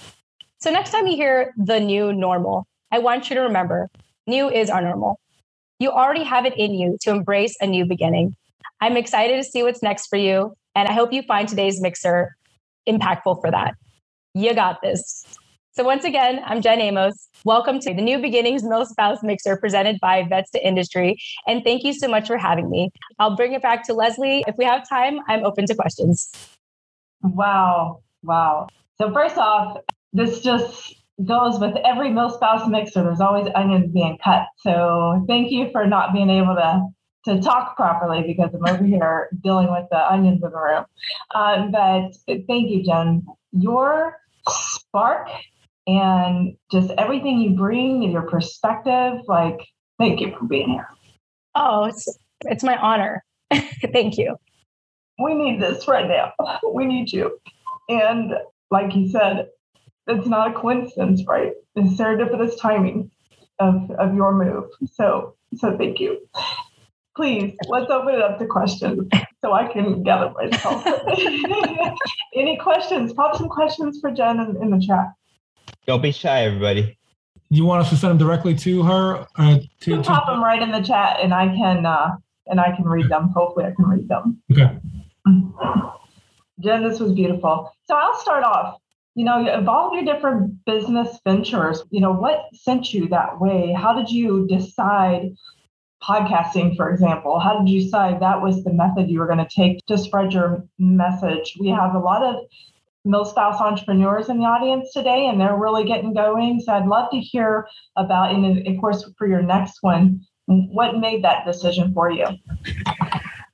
So, 0.67 0.73
next 0.73 0.91
time 0.91 1.07
you 1.07 1.15
hear 1.15 1.55
the 1.57 1.79
new 1.79 2.13
normal, 2.13 2.67
I 2.91 2.99
want 2.99 3.31
you 3.31 3.37
to 3.37 3.43
remember 3.43 3.89
new 4.27 4.51
is 4.51 4.69
our 4.69 4.83
normal. 4.83 5.21
You 5.79 5.93
already 5.93 6.25
have 6.25 6.45
it 6.45 6.55
in 6.57 6.75
you 6.75 6.99
to 7.03 7.11
embrace 7.11 7.57
a 7.61 7.69
new 7.69 7.87
beginning. 7.87 8.35
I'm 8.81 8.97
excited 8.97 9.37
to 9.37 9.45
see 9.45 9.63
what's 9.63 9.81
next 9.81 10.09
for 10.09 10.17
you, 10.17 10.57
and 10.75 10.89
I 10.89 10.93
hope 10.93 11.13
you 11.13 11.23
find 11.23 11.47
today's 11.47 11.81
mixer 11.81 12.35
impactful 12.89 13.41
for 13.41 13.49
that. 13.53 13.75
You 14.35 14.55
got 14.55 14.83
this. 14.83 15.25
So, 15.71 15.85
once 15.85 16.03
again, 16.03 16.43
I'm 16.45 16.61
Jen 16.61 16.81
Amos. 16.81 17.29
Welcome 17.45 17.79
to 17.79 17.95
the 17.95 18.03
New 18.03 18.19
Beginnings 18.19 18.65
MilSpouse 18.65 19.23
Mixer 19.23 19.57
presented 19.59 20.01
by 20.01 20.25
Vets 20.25 20.51
to 20.51 20.67
Industry. 20.67 21.17
And 21.47 21.63
thank 21.63 21.85
you 21.85 21.93
so 21.93 22.09
much 22.09 22.27
for 22.27 22.39
having 22.39 22.69
me. 22.71 22.91
I'll 23.21 23.37
bring 23.37 23.53
it 23.53 23.63
back 23.63 23.87
to 23.87 23.95
Leslie. 23.95 24.43
If 24.49 24.57
we 24.59 24.65
have 24.65 24.89
time, 24.89 25.21
I'm 25.29 25.45
open 25.45 25.67
to 25.67 25.77
questions. 25.77 26.29
Wow. 27.23 28.01
Wow. 28.25 28.67
So, 28.99 29.13
first 29.13 29.39
off, 29.39 29.77
this 30.17 30.41
just 30.41 30.95
goes 31.25 31.59
with 31.59 31.77
every 31.85 32.09
MilSpouse 32.09 32.69
mixer. 32.69 33.03
There's 33.03 33.21
always 33.21 33.49
onions 33.55 33.93
being 33.93 34.19
cut. 34.23 34.47
So, 34.59 35.25
thank 35.29 35.51
you 35.51 35.71
for 35.71 35.87
not 35.87 36.13
being 36.13 36.31
able 36.31 36.55
to 36.55 36.87
to 37.27 37.41
talk 37.41 37.75
properly 37.77 38.23
because 38.23 38.55
I'm 38.55 38.65
over 38.73 38.85
here 38.85 39.29
dealing 39.43 39.71
with 39.71 39.87
the 39.91 40.13
onions 40.13 40.43
in 40.43 40.51
the 40.51 40.57
room. 40.57 40.85
Uh, 41.35 41.67
but 41.73 42.17
thank 42.47 42.71
you, 42.71 42.85
Jen. 42.85 43.27
Your 43.53 44.17
spark 44.49 45.29
and 45.87 46.57
just 46.71 46.91
everything 46.99 47.41
you 47.41 47.51
bring 47.51 48.05
and 48.05 48.13
your 48.13 48.23
perspective. 48.23 49.21
Like, 49.27 49.59
thank 49.99 50.21
you 50.21 50.35
for 50.39 50.47
being 50.47 50.71
here. 50.71 50.89
Oh, 51.55 51.85
it's 51.85 52.19
it's 52.43 52.63
my 52.63 52.77
honor. 52.77 53.25
thank 53.93 54.19
you. 54.19 54.37
We 55.19 55.35
need 55.35 55.61
this 55.61 55.89
right 55.89 56.07
now. 56.09 56.33
We 56.73 56.85
need 56.85 57.13
you. 57.13 57.39
And 57.89 58.35
like 58.71 58.95
you 58.95 59.09
said, 59.09 59.49
it's 60.07 60.27
not 60.27 60.51
a 60.51 60.55
coincidence, 60.55 61.23
right? 61.27 61.53
It's 61.75 62.01
serendipitous 62.01 62.61
timing 62.61 63.11
of 63.59 63.91
of 63.93 64.15
your 64.15 64.33
move. 64.33 64.65
So 64.93 65.35
so 65.57 65.77
thank 65.77 66.01
you. 66.01 66.19
Please 67.15 67.57
let's 67.69 67.91
open 67.91 68.15
it 68.15 68.23
up 68.23 68.39
to 68.39 68.47
questions 68.47 69.09
so 69.41 69.53
I 69.53 69.67
can 69.73 70.03
gather 70.03 70.31
myself. 70.31 70.87
Any 72.35 72.59
questions? 72.59 73.13
Pop 73.13 73.37
some 73.37 73.49
questions 73.49 73.99
for 74.01 74.11
Jen 74.11 74.41
in, 74.41 74.63
in 74.63 74.71
the 74.71 74.85
chat. 74.85 75.13
Don't 75.87 76.03
be 76.03 76.13
shy, 76.13 76.43
everybody. 76.45 76.99
You 77.49 77.65
want 77.65 77.83
us 77.83 77.91
to 77.91 77.97
send 77.97 78.11
them 78.11 78.19
directly 78.19 78.55
to 78.57 78.83
her? 78.83 79.27
Uh, 79.37 79.59
to, 79.81 79.91
you 79.91 79.97
to... 79.97 80.03
pop 80.03 80.27
them 80.27 80.43
right 80.43 80.61
in 80.61 80.73
the 80.73 80.83
chat, 80.83 81.19
and 81.23 81.33
I 81.33 81.47
can 81.47 81.87
uh, 81.87 82.17
and 82.49 82.61
I 82.61 82.75
can 82.75 82.85
read 82.85 83.09
them. 83.09 83.29
Hopefully, 83.29 83.67
I 83.67 83.73
can 83.75 83.87
read 83.87 84.09
them. 84.09 84.43
Okay. 84.53 84.79
Jen, 86.61 86.83
this 86.83 87.01
was 87.01 87.13
beautiful. 87.13 87.73
So 87.87 87.95
I'll 87.95 88.19
start 88.21 88.45
off. 88.45 88.79
You 89.17 89.25
know, 89.25 89.49
of 89.49 89.67
all 89.67 89.95
your 89.95 90.05
different 90.05 90.63
business 90.67 91.19
ventures, 91.25 91.83
you 91.91 92.03
know, 92.03 92.13
what 92.13 92.45
sent 92.53 92.93
you 92.93 93.09
that 93.09 93.41
way? 93.41 93.73
How 93.73 93.95
did 93.95 94.11
you 94.11 94.47
decide 94.47 95.35
podcasting, 96.03 96.77
for 96.77 96.91
example? 96.91 97.41
How 97.41 97.59
did 97.59 97.71
you 97.71 97.83
decide 97.83 98.21
that 98.21 98.43
was 98.43 98.63
the 98.63 98.75
method 98.75 99.09
you 99.09 99.19
were 99.19 99.27
going 99.27 99.39
to 99.39 99.49
take 99.49 99.85
to 99.87 99.97
spread 99.97 100.35
your 100.35 100.63
message? 100.79 101.57
We 101.59 101.69
have 101.69 101.95
a 101.95 101.99
lot 101.99 102.23
of 102.23 102.45
MilSpouse 103.07 103.59
entrepreneurs 103.59 104.29
in 104.29 104.39
the 104.39 104.45
audience 104.45 104.93
today, 104.93 105.29
and 105.29 105.41
they're 105.41 105.57
really 105.57 105.85
getting 105.85 106.13
going. 106.13 106.61
So 106.61 106.75
I'd 106.75 106.87
love 106.87 107.11
to 107.13 107.19
hear 107.19 107.67
about, 107.97 108.35
and 108.35 108.69
of 108.69 108.81
course, 108.83 109.11
for 109.17 109.27
your 109.27 109.43
next 109.43 109.79
one, 109.81 110.21
what 110.45 110.99
made 110.99 111.25
that 111.25 111.47
decision 111.47 111.95
for 111.95 112.11
you? 112.11 112.27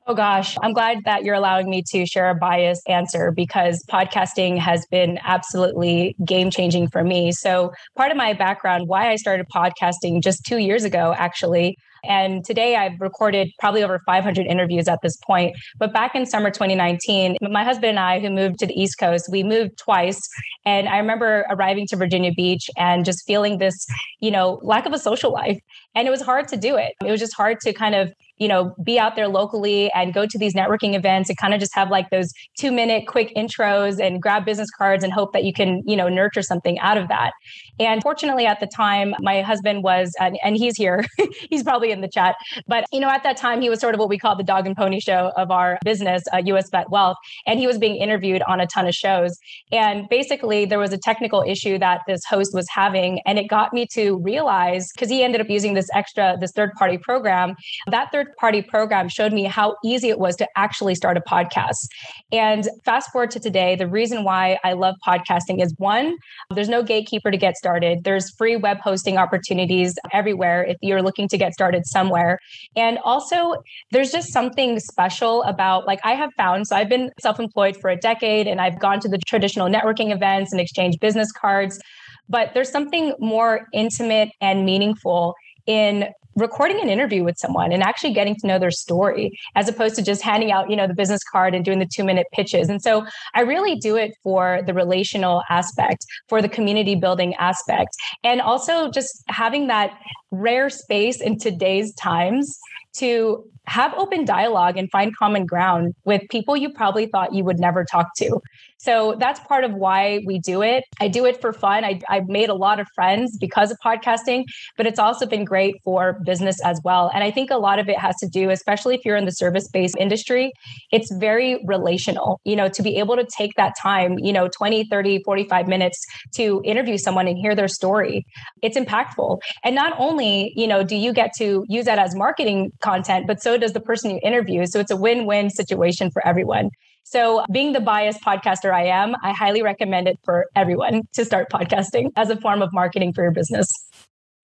Oh 0.04 0.14
gosh, 0.14 0.56
I'm 0.60 0.72
glad 0.72 1.04
that 1.04 1.22
you're 1.22 1.36
allowing 1.36 1.70
me 1.70 1.84
to 1.90 2.04
share 2.06 2.28
a 2.28 2.34
biased 2.34 2.88
answer 2.88 3.30
because 3.30 3.84
podcasting 3.88 4.58
has 4.58 4.84
been 4.86 5.20
absolutely 5.22 6.16
game 6.24 6.50
changing 6.50 6.88
for 6.88 7.04
me. 7.04 7.30
So, 7.30 7.72
part 7.96 8.10
of 8.10 8.16
my 8.16 8.32
background, 8.32 8.88
why 8.88 9.10
I 9.10 9.16
started 9.16 9.46
podcasting 9.54 10.20
just 10.20 10.44
two 10.44 10.58
years 10.58 10.82
ago, 10.82 11.14
actually, 11.16 11.76
and 12.04 12.44
today 12.44 12.74
I've 12.74 13.00
recorded 13.00 13.52
probably 13.60 13.84
over 13.84 14.00
500 14.04 14.46
interviews 14.46 14.88
at 14.88 15.00
this 15.02 15.16
point. 15.16 15.56
But 15.78 15.92
back 15.92 16.14
in 16.14 16.26
summer 16.26 16.50
2019, 16.50 17.36
my 17.40 17.62
husband 17.62 17.90
and 17.90 18.00
I, 18.00 18.18
who 18.18 18.30
moved 18.30 18.58
to 18.58 18.66
the 18.66 18.74
East 18.74 18.98
Coast, 18.98 19.28
we 19.30 19.44
moved 19.44 19.78
twice. 19.78 20.20
And 20.64 20.88
I 20.88 20.98
remember 20.98 21.46
arriving 21.48 21.86
to 21.88 21.96
Virginia 21.96 22.32
Beach 22.32 22.68
and 22.76 23.04
just 23.04 23.24
feeling 23.24 23.58
this, 23.58 23.86
you 24.20 24.30
know, 24.30 24.58
lack 24.62 24.86
of 24.86 24.92
a 24.92 24.98
social 24.98 25.32
life. 25.32 25.60
And 25.94 26.08
it 26.08 26.10
was 26.10 26.22
hard 26.22 26.48
to 26.48 26.56
do 26.56 26.76
it. 26.76 26.94
It 27.04 27.10
was 27.10 27.20
just 27.20 27.34
hard 27.34 27.60
to 27.60 27.72
kind 27.72 27.94
of 27.94 28.12
you 28.42 28.48
know, 28.48 28.74
be 28.82 28.98
out 28.98 29.14
there 29.14 29.28
locally 29.28 29.88
and 29.92 30.12
go 30.12 30.26
to 30.26 30.36
these 30.36 30.52
networking 30.52 30.96
events 30.96 31.30
and 31.30 31.38
kind 31.38 31.54
of 31.54 31.60
just 31.60 31.72
have 31.76 31.90
like 31.90 32.10
those 32.10 32.32
two 32.58 32.72
minute 32.72 33.06
quick 33.06 33.32
intros 33.36 34.04
and 34.04 34.20
grab 34.20 34.44
business 34.44 34.68
cards 34.76 35.04
and 35.04 35.12
hope 35.12 35.32
that 35.32 35.44
you 35.44 35.52
can, 35.52 35.80
you 35.86 35.94
know, 35.94 36.08
nurture 36.08 36.42
something 36.42 36.76
out 36.80 36.98
of 36.98 37.06
that. 37.06 37.32
And 37.78 38.02
fortunately, 38.02 38.44
at 38.44 38.58
the 38.58 38.66
time, 38.66 39.14
my 39.20 39.42
husband 39.42 39.84
was, 39.84 40.12
and, 40.18 40.36
and 40.42 40.56
he's 40.56 40.76
here, 40.76 41.04
he's 41.50 41.62
probably 41.62 41.92
in 41.92 42.00
the 42.00 42.08
chat, 42.08 42.34
but, 42.66 42.84
you 42.92 42.98
know, 42.98 43.08
at 43.08 43.22
that 43.22 43.36
time, 43.36 43.60
he 43.60 43.70
was 43.70 43.78
sort 43.78 43.94
of 43.94 44.00
what 44.00 44.08
we 44.08 44.18
call 44.18 44.36
the 44.36 44.42
dog 44.42 44.66
and 44.66 44.76
pony 44.76 44.98
show 44.98 45.30
of 45.36 45.52
our 45.52 45.78
business, 45.84 46.24
uh, 46.32 46.38
US 46.46 46.68
Vet 46.70 46.90
Wealth. 46.90 47.16
And 47.46 47.60
he 47.60 47.68
was 47.68 47.78
being 47.78 47.94
interviewed 47.94 48.42
on 48.48 48.58
a 48.58 48.66
ton 48.66 48.88
of 48.88 48.94
shows. 48.94 49.38
And 49.70 50.08
basically, 50.08 50.64
there 50.64 50.80
was 50.80 50.92
a 50.92 50.98
technical 50.98 51.44
issue 51.46 51.78
that 51.78 52.00
this 52.08 52.24
host 52.28 52.52
was 52.54 52.66
having. 52.74 53.20
And 53.24 53.38
it 53.38 53.48
got 53.48 53.72
me 53.72 53.86
to 53.92 54.18
realize, 54.18 54.90
because 54.92 55.10
he 55.10 55.22
ended 55.22 55.40
up 55.40 55.48
using 55.48 55.74
this 55.74 55.86
extra, 55.94 56.36
this 56.40 56.50
third 56.50 56.72
party 56.72 56.98
program, 56.98 57.54
that 57.90 58.10
third 58.10 58.28
party 58.36 58.62
program 58.62 59.08
showed 59.08 59.32
me 59.32 59.44
how 59.44 59.76
easy 59.84 60.08
it 60.08 60.18
was 60.18 60.36
to 60.36 60.48
actually 60.56 60.94
start 60.94 61.16
a 61.16 61.20
podcast. 61.20 61.88
And 62.30 62.68
fast 62.84 63.10
forward 63.10 63.30
to 63.32 63.40
today, 63.40 63.76
the 63.76 63.86
reason 63.86 64.24
why 64.24 64.58
I 64.64 64.72
love 64.72 64.96
podcasting 65.06 65.62
is 65.62 65.74
one, 65.78 66.16
there's 66.50 66.68
no 66.68 66.82
gatekeeper 66.82 67.30
to 67.30 67.36
get 67.36 67.56
started. 67.56 68.04
There's 68.04 68.30
free 68.36 68.56
web 68.56 68.78
hosting 68.80 69.18
opportunities 69.18 69.94
everywhere 70.12 70.64
if 70.64 70.76
you're 70.80 71.02
looking 71.02 71.28
to 71.28 71.38
get 71.38 71.52
started 71.52 71.86
somewhere. 71.86 72.38
And 72.76 72.98
also, 73.04 73.54
there's 73.90 74.10
just 74.10 74.32
something 74.32 74.80
special 74.80 75.42
about, 75.44 75.86
like, 75.86 76.00
I 76.04 76.12
have 76.12 76.30
found, 76.36 76.66
so 76.66 76.76
I've 76.76 76.88
been 76.88 77.10
self 77.20 77.38
employed 77.38 77.76
for 77.76 77.90
a 77.90 77.96
decade 77.96 78.46
and 78.46 78.60
I've 78.60 78.78
gone 78.78 79.00
to 79.00 79.08
the 79.08 79.18
traditional 79.18 79.68
networking 79.68 80.12
events 80.12 80.52
and 80.52 80.60
exchanged 80.60 81.00
business 81.00 81.30
cards. 81.32 81.80
But 82.28 82.54
there's 82.54 82.70
something 82.70 83.14
more 83.18 83.66
intimate 83.72 84.30
and 84.40 84.64
meaningful 84.64 85.34
in 85.66 86.08
recording 86.36 86.80
an 86.80 86.88
interview 86.88 87.24
with 87.24 87.38
someone 87.38 87.72
and 87.72 87.82
actually 87.82 88.12
getting 88.12 88.34
to 88.36 88.46
know 88.46 88.58
their 88.58 88.70
story 88.70 89.38
as 89.54 89.68
opposed 89.68 89.94
to 89.96 90.02
just 90.02 90.22
handing 90.22 90.50
out 90.50 90.70
you 90.70 90.76
know 90.76 90.86
the 90.86 90.94
business 90.94 91.22
card 91.24 91.54
and 91.54 91.64
doing 91.64 91.78
the 91.78 91.86
two 91.86 92.04
minute 92.04 92.26
pitches. 92.32 92.68
And 92.68 92.82
so 92.82 93.04
i 93.34 93.40
really 93.40 93.76
do 93.76 93.96
it 93.96 94.14
for 94.22 94.60
the 94.66 94.74
relational 94.74 95.42
aspect 95.50 96.06
for 96.28 96.40
the 96.40 96.48
community 96.48 96.94
building 96.94 97.34
aspect 97.36 97.96
and 98.24 98.40
also 98.40 98.90
just 98.90 99.22
having 99.28 99.66
that 99.66 99.98
rare 100.30 100.70
space 100.70 101.20
in 101.20 101.38
today's 101.38 101.94
times 101.94 102.58
to 102.94 103.44
have 103.66 103.94
open 103.94 104.24
dialogue 104.24 104.76
and 104.76 104.90
find 104.90 105.16
common 105.16 105.46
ground 105.46 105.94
with 106.04 106.22
people 106.30 106.56
you 106.56 106.70
probably 106.72 107.06
thought 107.06 107.32
you 107.32 107.44
would 107.44 107.60
never 107.60 107.84
talk 107.84 108.08
to. 108.16 108.40
So 108.78 109.14
that's 109.20 109.38
part 109.38 109.62
of 109.62 109.74
why 109.74 110.22
we 110.26 110.40
do 110.40 110.60
it. 110.60 110.82
I 111.00 111.06
do 111.06 111.24
it 111.24 111.40
for 111.40 111.52
fun. 111.52 111.84
I, 111.84 112.00
have 112.08 112.26
made 112.26 112.48
a 112.48 112.54
lot 112.54 112.80
of 112.80 112.88
friends 112.96 113.38
because 113.38 113.70
of 113.70 113.78
podcasting, 113.84 114.42
but 114.76 114.88
it's 114.88 114.98
also 114.98 115.24
been 115.24 115.44
great 115.44 115.76
for 115.84 116.18
business 116.24 116.60
as 116.64 116.80
well. 116.82 117.08
And 117.14 117.22
I 117.22 117.30
think 117.30 117.52
a 117.52 117.58
lot 117.58 117.78
of 117.78 117.88
it 117.88 117.96
has 117.96 118.16
to 118.16 118.28
do, 118.28 118.50
especially 118.50 118.96
if 118.96 119.04
you're 119.04 119.16
in 119.16 119.24
the 119.24 119.30
service 119.30 119.68
based 119.68 119.94
industry, 120.00 120.52
it's 120.90 121.14
very 121.14 121.62
relational, 121.64 122.40
you 122.42 122.56
know, 122.56 122.68
to 122.70 122.82
be 122.82 122.96
able 122.96 123.14
to 123.14 123.24
take 123.24 123.54
that 123.54 123.74
time, 123.80 124.18
you 124.18 124.32
know, 124.32 124.48
20, 124.48 124.88
30, 124.90 125.22
45 125.22 125.68
minutes 125.68 126.04
to 126.34 126.60
interview 126.64 126.98
someone 126.98 127.28
and 127.28 127.38
hear 127.38 127.54
their 127.54 127.68
story. 127.68 128.26
It's 128.62 128.76
impactful. 128.76 129.38
And 129.62 129.76
not 129.76 129.94
only, 129.96 130.52
you 130.56 130.66
know, 130.66 130.82
do 130.82 130.96
you 130.96 131.12
get 131.12 131.32
to 131.36 131.64
use 131.68 131.84
that 131.84 132.00
as 132.00 132.16
marketing 132.16 132.72
content, 132.82 133.26
but 133.26 133.42
so 133.42 133.56
does 133.56 133.72
the 133.72 133.80
person 133.80 134.10
you 134.10 134.20
interview. 134.22 134.66
So 134.66 134.80
it's 134.80 134.90
a 134.90 134.96
win 134.96 135.24
win 135.24 135.50
situation 135.50 136.10
for 136.10 136.26
everyone. 136.26 136.70
So, 137.04 137.44
being 137.50 137.72
the 137.72 137.80
biased 137.80 138.22
podcaster 138.22 138.72
I 138.72 138.84
am, 138.84 139.16
I 139.22 139.32
highly 139.32 139.62
recommend 139.62 140.06
it 140.06 140.18
for 140.24 140.46
everyone 140.54 141.02
to 141.14 141.24
start 141.24 141.50
podcasting 141.50 142.10
as 142.16 142.30
a 142.30 142.36
form 142.36 142.62
of 142.62 142.72
marketing 142.72 143.12
for 143.12 143.22
your 143.22 143.32
business. 143.32 143.72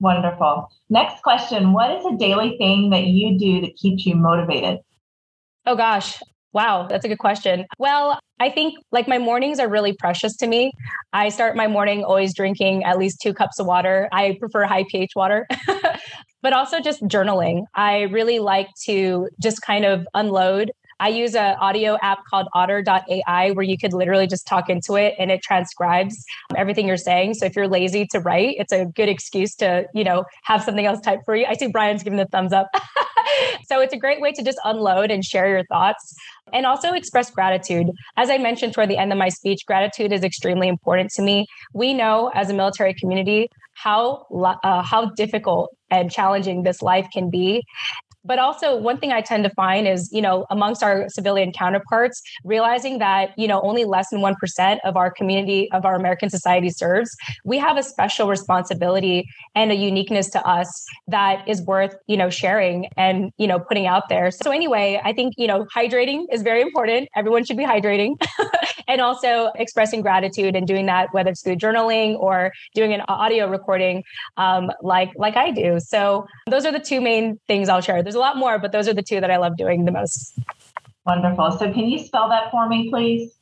Wonderful. 0.00 0.68
Next 0.90 1.22
question 1.22 1.72
What 1.72 1.90
is 1.90 2.04
a 2.04 2.16
daily 2.16 2.56
thing 2.58 2.90
that 2.90 3.04
you 3.04 3.38
do 3.38 3.60
that 3.60 3.76
keeps 3.76 4.06
you 4.06 4.16
motivated? 4.16 4.78
Oh, 5.66 5.76
gosh. 5.76 6.20
Wow, 6.52 6.86
that's 6.88 7.04
a 7.04 7.08
good 7.08 7.18
question. 7.18 7.66
Well, 7.78 8.18
I 8.40 8.48
think 8.50 8.74
like 8.90 9.06
my 9.06 9.18
mornings 9.18 9.58
are 9.58 9.68
really 9.68 9.92
precious 9.92 10.36
to 10.36 10.46
me. 10.46 10.72
I 11.12 11.28
start 11.28 11.56
my 11.56 11.66
morning 11.66 12.04
always 12.04 12.34
drinking 12.34 12.84
at 12.84 12.98
least 12.98 13.20
two 13.22 13.34
cups 13.34 13.58
of 13.58 13.66
water. 13.66 14.08
I 14.12 14.36
prefer 14.40 14.64
high 14.64 14.84
pH 14.88 15.12
water, 15.14 15.46
but 16.42 16.52
also 16.52 16.80
just 16.80 17.02
journaling. 17.02 17.64
I 17.74 18.02
really 18.02 18.38
like 18.38 18.68
to 18.86 19.28
just 19.42 19.60
kind 19.62 19.84
of 19.84 20.06
unload 20.14 20.72
I 21.00 21.08
use 21.08 21.34
an 21.34 21.56
audio 21.60 21.96
app 22.02 22.24
called 22.28 22.48
otter.ai 22.54 23.50
where 23.52 23.64
you 23.64 23.78
could 23.78 23.92
literally 23.92 24.26
just 24.26 24.46
talk 24.46 24.68
into 24.68 24.96
it 24.96 25.14
and 25.18 25.30
it 25.30 25.42
transcribes 25.42 26.24
everything 26.56 26.88
you're 26.88 26.96
saying. 26.96 27.34
So 27.34 27.46
if 27.46 27.54
you're 27.54 27.68
lazy 27.68 28.06
to 28.12 28.20
write, 28.20 28.56
it's 28.58 28.72
a 28.72 28.86
good 28.86 29.08
excuse 29.08 29.54
to, 29.56 29.86
you 29.94 30.04
know, 30.04 30.24
have 30.44 30.62
something 30.62 30.86
else 30.86 31.00
typed 31.00 31.24
for 31.24 31.36
you. 31.36 31.46
I 31.46 31.54
see 31.54 31.68
Brian's 31.68 32.02
giving 32.02 32.18
the 32.18 32.26
thumbs 32.26 32.52
up. 32.52 32.68
so 33.68 33.80
it's 33.80 33.92
a 33.92 33.98
great 33.98 34.20
way 34.20 34.32
to 34.32 34.42
just 34.42 34.58
unload 34.64 35.10
and 35.10 35.24
share 35.24 35.48
your 35.48 35.64
thoughts 35.66 36.14
and 36.52 36.66
also 36.66 36.92
express 36.92 37.30
gratitude. 37.30 37.90
As 38.16 38.30
I 38.30 38.38
mentioned 38.38 38.74
toward 38.74 38.90
the 38.90 38.96
end 38.96 39.12
of 39.12 39.18
my 39.18 39.28
speech, 39.28 39.66
gratitude 39.66 40.12
is 40.12 40.24
extremely 40.24 40.68
important 40.68 41.10
to 41.12 41.22
me. 41.22 41.46
We 41.74 41.94
know 41.94 42.30
as 42.34 42.50
a 42.50 42.54
military 42.54 42.94
community 42.94 43.48
how 43.74 44.26
uh, 44.64 44.82
how 44.82 45.10
difficult 45.10 45.70
and 45.90 46.10
challenging 46.10 46.64
this 46.64 46.82
life 46.82 47.06
can 47.12 47.30
be 47.30 47.64
but 48.28 48.38
also, 48.38 48.76
one 48.76 48.98
thing 48.98 49.10
I 49.10 49.22
tend 49.22 49.42
to 49.44 49.50
find 49.50 49.88
is, 49.88 50.12
you 50.12 50.20
know, 50.20 50.44
amongst 50.50 50.82
our 50.82 51.08
civilian 51.08 51.50
counterparts, 51.50 52.20
realizing 52.44 52.98
that, 52.98 53.30
you 53.38 53.48
know, 53.48 53.58
only 53.62 53.86
less 53.86 54.10
than 54.10 54.20
1% 54.20 54.78
of 54.84 54.98
our 54.98 55.10
community, 55.10 55.72
of 55.72 55.86
our 55.86 55.94
American 55.94 56.28
society 56.28 56.68
serves, 56.68 57.16
we 57.46 57.56
have 57.56 57.78
a 57.78 57.82
special 57.82 58.28
responsibility 58.28 59.26
and 59.54 59.72
a 59.72 59.74
uniqueness 59.74 60.28
to 60.28 60.46
us 60.46 60.86
that 61.06 61.42
is 61.48 61.62
worth, 61.62 61.94
you 62.06 62.18
know, 62.18 62.28
sharing 62.28 62.90
and, 62.98 63.32
you 63.38 63.46
know, 63.46 63.58
putting 63.58 63.86
out 63.86 64.10
there. 64.10 64.30
So, 64.30 64.50
anyway, 64.50 65.00
I 65.02 65.14
think, 65.14 65.32
you 65.38 65.46
know, 65.46 65.64
hydrating 65.74 66.26
is 66.30 66.42
very 66.42 66.60
important. 66.60 67.08
Everyone 67.16 67.46
should 67.46 67.56
be 67.56 67.64
hydrating 67.64 68.20
and 68.88 69.00
also 69.00 69.52
expressing 69.54 70.02
gratitude 70.02 70.54
and 70.54 70.66
doing 70.66 70.84
that, 70.84 71.08
whether 71.14 71.30
it's 71.30 71.42
through 71.42 71.56
journaling 71.56 72.18
or 72.18 72.52
doing 72.74 72.92
an 72.92 73.00
audio 73.08 73.48
recording 73.48 74.04
um, 74.36 74.70
like, 74.82 75.12
like 75.16 75.36
I 75.36 75.50
do. 75.50 75.80
So, 75.80 76.26
those 76.46 76.66
are 76.66 76.72
the 76.72 76.78
two 76.78 77.00
main 77.00 77.40
things 77.48 77.70
I'll 77.70 77.80
share. 77.80 78.02
There's 78.02 78.17
a 78.18 78.20
lot 78.20 78.36
more, 78.36 78.58
but 78.58 78.72
those 78.72 78.88
are 78.88 78.94
the 78.94 79.02
two 79.02 79.20
that 79.20 79.30
I 79.30 79.36
love 79.38 79.56
doing 79.56 79.84
the 79.84 79.92
most. 79.92 80.38
Wonderful. 81.06 81.52
So 81.52 81.72
can 81.72 81.88
you 81.88 81.98
spell 81.98 82.28
that 82.28 82.50
for 82.50 82.68
me, 82.68 82.90
please? 82.90 83.32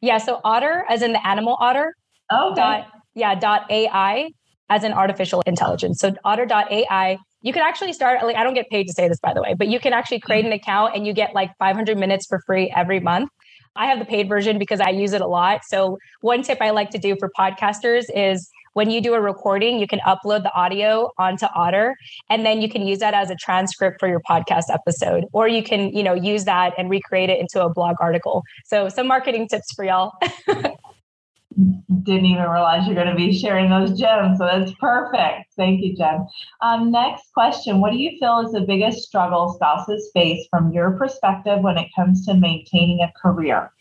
Yeah. 0.00 0.18
So 0.18 0.40
otter, 0.44 0.84
as 0.88 1.02
in 1.02 1.12
the 1.12 1.26
animal 1.26 1.56
otter. 1.58 1.96
Okay. 2.32 2.54
Dot, 2.54 2.86
yeah. 3.14 3.34
Dot 3.34 3.70
AI, 3.70 4.30
as 4.68 4.84
in 4.84 4.92
artificial 4.92 5.42
intelligence. 5.46 5.98
So 5.98 6.14
otter.ai. 6.24 7.18
You 7.42 7.52
can 7.52 7.62
actually 7.62 7.92
start. 7.92 8.22
Like 8.22 8.36
I 8.36 8.44
don't 8.44 8.54
get 8.54 8.68
paid 8.70 8.86
to 8.86 8.92
say 8.92 9.08
this, 9.08 9.18
by 9.18 9.32
the 9.32 9.42
way, 9.42 9.54
but 9.54 9.68
you 9.68 9.80
can 9.80 9.92
actually 9.92 10.20
create 10.20 10.44
an 10.44 10.52
account 10.52 10.94
and 10.94 11.06
you 11.06 11.12
get 11.12 11.34
like 11.34 11.50
500 11.58 11.96
minutes 11.96 12.26
for 12.26 12.40
free 12.46 12.72
every 12.76 13.00
month. 13.00 13.30
I 13.76 13.86
have 13.86 14.00
the 14.00 14.04
paid 14.04 14.28
version 14.28 14.58
because 14.58 14.80
I 14.80 14.90
use 14.90 15.12
it 15.12 15.20
a 15.20 15.26
lot. 15.26 15.60
So 15.64 15.98
one 16.20 16.42
tip 16.42 16.58
I 16.60 16.70
like 16.70 16.90
to 16.90 16.98
do 16.98 17.16
for 17.18 17.30
podcasters 17.38 18.04
is 18.14 18.50
when 18.78 18.90
you 18.90 19.00
do 19.00 19.14
a 19.14 19.20
recording, 19.20 19.80
you 19.80 19.88
can 19.88 19.98
upload 20.06 20.44
the 20.44 20.54
audio 20.54 21.10
onto 21.18 21.46
Otter 21.46 21.96
and 22.30 22.46
then 22.46 22.62
you 22.62 22.68
can 22.68 22.86
use 22.86 23.00
that 23.00 23.12
as 23.12 23.28
a 23.28 23.34
transcript 23.34 23.98
for 23.98 24.08
your 24.08 24.20
podcast 24.20 24.66
episode 24.72 25.24
or 25.32 25.48
you 25.48 25.64
can, 25.64 25.92
you 25.92 26.04
know, 26.04 26.14
use 26.14 26.44
that 26.44 26.74
and 26.78 26.88
recreate 26.88 27.28
it 27.28 27.40
into 27.40 27.60
a 27.60 27.68
blog 27.68 27.96
article. 28.00 28.44
So 28.64 28.88
some 28.88 29.08
marketing 29.08 29.48
tips 29.48 29.72
for 29.74 29.84
y'all. 29.84 30.12
Didn't 30.46 32.26
even 32.26 32.44
realize 32.44 32.86
you're 32.86 32.94
going 32.94 33.08
to 33.08 33.16
be 33.16 33.36
sharing 33.36 33.68
those 33.68 33.98
gems. 33.98 34.38
So 34.38 34.44
that's 34.44 34.70
perfect. 34.74 35.52
Thank 35.56 35.82
you, 35.82 35.96
Jen. 35.96 36.24
Um, 36.62 36.92
next 36.92 37.32
question 37.34 37.80
What 37.80 37.90
do 37.90 37.98
you 37.98 38.16
feel 38.20 38.46
is 38.46 38.52
the 38.52 38.60
biggest 38.60 39.02
struggle 39.02 39.54
spouses 39.54 40.08
face 40.14 40.46
from 40.50 40.70
your 40.70 40.92
perspective 40.92 41.62
when 41.62 41.78
it 41.78 41.88
comes 41.96 42.24
to 42.26 42.34
maintaining 42.34 43.00
a 43.00 43.10
career? 43.20 43.72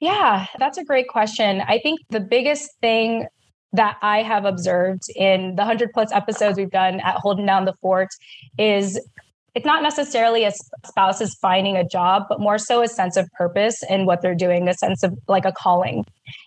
Yeah, 0.00 0.44
that's 0.58 0.76
a 0.76 0.84
great 0.84 1.08
question. 1.08 1.62
I 1.66 1.78
think 1.78 2.00
the 2.10 2.20
biggest 2.20 2.72
thing 2.82 3.26
that 3.72 3.98
I 4.02 4.22
have 4.22 4.44
observed 4.44 5.02
in 5.14 5.56
the 5.56 5.62
100 5.62 5.92
plus 5.92 6.10
episodes 6.12 6.56
we've 6.56 6.70
done 6.70 7.00
at 7.00 7.16
Holding 7.16 7.46
Down 7.46 7.64
the 7.64 7.74
Fort 7.80 8.08
is 8.58 8.98
it's 9.54 9.66
not 9.66 9.82
necessarily 9.82 10.44
a 10.44 10.52
spouse 10.86 11.20
is 11.20 11.34
finding 11.34 11.76
a 11.76 11.84
job, 11.84 12.26
but 12.28 12.38
more 12.38 12.58
so 12.58 12.82
a 12.82 12.86
sense 12.86 13.16
of 13.16 13.28
purpose 13.32 13.82
in 13.90 14.06
what 14.06 14.22
they're 14.22 14.34
doing, 14.34 14.68
a 14.68 14.74
sense 14.74 15.02
of 15.02 15.18
like 15.26 15.44
a 15.44 15.52
calling. 15.52 16.04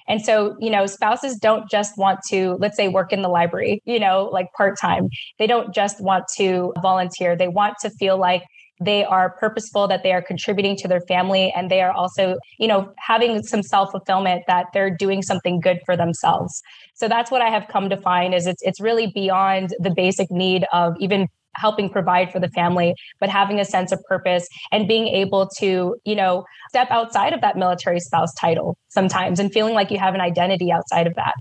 And 0.07 0.21
so, 0.21 0.55
you 0.59 0.69
know, 0.69 0.85
spouses 0.85 1.37
don't 1.37 1.69
just 1.69 1.97
want 1.97 2.19
to, 2.29 2.57
let's 2.59 2.77
say, 2.77 2.87
work 2.87 3.11
in 3.11 3.21
the 3.21 3.27
library, 3.27 3.81
you 3.85 3.99
know, 3.99 4.29
like 4.31 4.53
part 4.53 4.79
time. 4.79 5.09
They 5.39 5.47
don't 5.47 5.73
just 5.73 5.99
want 5.99 6.25
to 6.37 6.73
volunteer. 6.81 7.35
They 7.35 7.47
want 7.47 7.75
to 7.81 7.89
feel 7.89 8.17
like 8.17 8.43
they 8.81 9.05
are 9.05 9.29
purposeful 9.29 9.87
that 9.87 10.03
they 10.03 10.11
are 10.11 10.21
contributing 10.21 10.75
to 10.75 10.87
their 10.87 11.01
family 11.01 11.53
and 11.55 11.69
they 11.69 11.81
are 11.81 11.91
also 11.91 12.35
you 12.57 12.67
know 12.67 12.91
having 12.97 13.43
some 13.43 13.63
self-fulfillment 13.63 14.43
that 14.47 14.65
they're 14.73 14.95
doing 14.95 15.21
something 15.21 15.59
good 15.59 15.79
for 15.85 15.95
themselves. 15.95 16.61
So 16.95 17.07
that's 17.07 17.31
what 17.31 17.41
i 17.41 17.49
have 17.49 17.67
come 17.67 17.89
to 17.89 17.97
find 17.97 18.33
is 18.33 18.47
it's 18.47 18.61
it's 18.63 18.81
really 18.81 19.07
beyond 19.07 19.73
the 19.79 19.91
basic 19.91 20.29
need 20.31 20.65
of 20.73 20.95
even 20.99 21.27
helping 21.55 21.89
provide 21.89 22.31
for 22.31 22.39
the 22.39 22.47
family 22.49 22.93
but 23.19 23.29
having 23.29 23.59
a 23.59 23.65
sense 23.65 23.91
of 23.91 24.01
purpose 24.07 24.47
and 24.71 24.87
being 24.87 25.07
able 25.07 25.49
to 25.57 25.95
you 26.05 26.15
know 26.15 26.45
step 26.69 26.87
outside 26.89 27.33
of 27.33 27.41
that 27.41 27.57
military 27.57 27.99
spouse 27.99 28.33
title 28.35 28.77
sometimes 28.89 29.39
and 29.39 29.51
feeling 29.51 29.73
like 29.73 29.91
you 29.91 29.99
have 29.99 30.15
an 30.15 30.21
identity 30.21 30.71
outside 30.71 31.07
of 31.07 31.15
that 31.15 31.33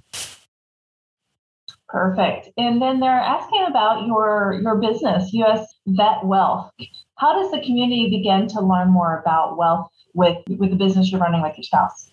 Perfect. 1.91 2.51
And 2.57 2.81
then 2.81 3.01
they're 3.01 3.11
asking 3.11 3.65
about 3.69 4.07
your 4.07 4.61
your 4.63 4.77
business, 4.77 5.33
US 5.33 5.67
Vet 5.89 6.25
Wealth. 6.25 6.71
How 7.17 7.43
does 7.43 7.51
the 7.51 7.61
community 7.61 8.09
begin 8.09 8.47
to 8.49 8.61
learn 8.61 8.91
more 8.91 9.19
about 9.19 9.57
wealth 9.57 9.89
with 10.15 10.39
with 10.49 10.71
the 10.71 10.77
business 10.77 11.11
you're 11.11 11.21
running 11.21 11.43
with 11.43 11.57
your 11.57 11.65
spouse? 11.65 12.11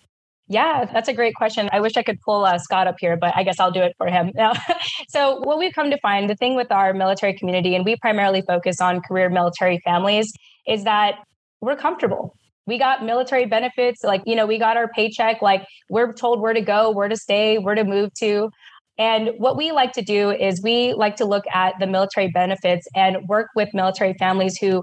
Yeah, 0.48 0.86
that's 0.92 1.08
a 1.08 1.12
great 1.12 1.34
question. 1.34 1.68
I 1.72 1.80
wish 1.80 1.96
I 1.96 2.02
could 2.02 2.20
pull 2.22 2.46
uh, 2.46 2.58
Scott 2.58 2.86
up 2.86 2.96
here, 2.98 3.18
but 3.18 3.36
I 3.36 3.42
guess 3.42 3.60
I'll 3.60 3.70
do 3.70 3.82
it 3.82 3.94
for 3.98 4.08
him. 4.08 4.32
so, 5.08 5.36
what 5.40 5.58
we've 5.58 5.74
come 5.74 5.90
to 5.90 5.98
find, 6.00 6.28
the 6.28 6.34
thing 6.34 6.56
with 6.56 6.72
our 6.72 6.94
military 6.94 7.34
community, 7.34 7.74
and 7.74 7.84
we 7.84 7.96
primarily 7.96 8.42
focus 8.42 8.80
on 8.80 9.00
career 9.02 9.28
military 9.28 9.78
families, 9.84 10.32
is 10.66 10.84
that 10.84 11.16
we're 11.60 11.76
comfortable. 11.76 12.34
We 12.66 12.78
got 12.78 13.04
military 13.04 13.44
benefits, 13.44 14.02
like, 14.02 14.22
you 14.26 14.34
know, 14.34 14.46
we 14.46 14.58
got 14.58 14.76
our 14.76 14.88
paycheck, 14.88 15.42
like, 15.42 15.66
we're 15.90 16.12
told 16.12 16.40
where 16.40 16.52
to 16.52 16.60
go, 16.60 16.90
where 16.90 17.08
to 17.08 17.16
stay, 17.16 17.58
where 17.58 17.74
to 17.74 17.84
move 17.84 18.12
to. 18.14 18.50
And 18.98 19.30
what 19.38 19.56
we 19.56 19.70
like 19.70 19.92
to 19.92 20.02
do 20.02 20.30
is 20.30 20.60
we 20.62 20.92
like 20.94 21.16
to 21.16 21.24
look 21.24 21.44
at 21.54 21.74
the 21.78 21.86
military 21.86 22.28
benefits 22.28 22.86
and 22.94 23.18
work 23.28 23.48
with 23.54 23.72
military 23.72 24.14
families 24.14 24.58
who 24.58 24.82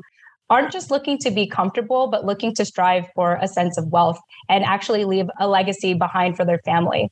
aren't 0.49 0.72
just 0.72 0.91
looking 0.91 1.18
to 1.18 1.32
be 1.32 1.47
comfortable, 1.47 2.07
but 2.07 2.26
looking 2.26 2.53
to 2.55 2.66
strive 2.66 3.07
for 3.13 3.38
a 3.41 3.47
sense 3.47 3.78
of 3.78 3.88
wealth 3.91 4.20
and 4.47 4.63
actually 4.63 5.03
leave 5.03 5.28
a 5.39 5.47
legacy 5.47 5.93
behind 5.93 6.38
for 6.38 6.45
their 6.45 6.59
family. 6.59 7.11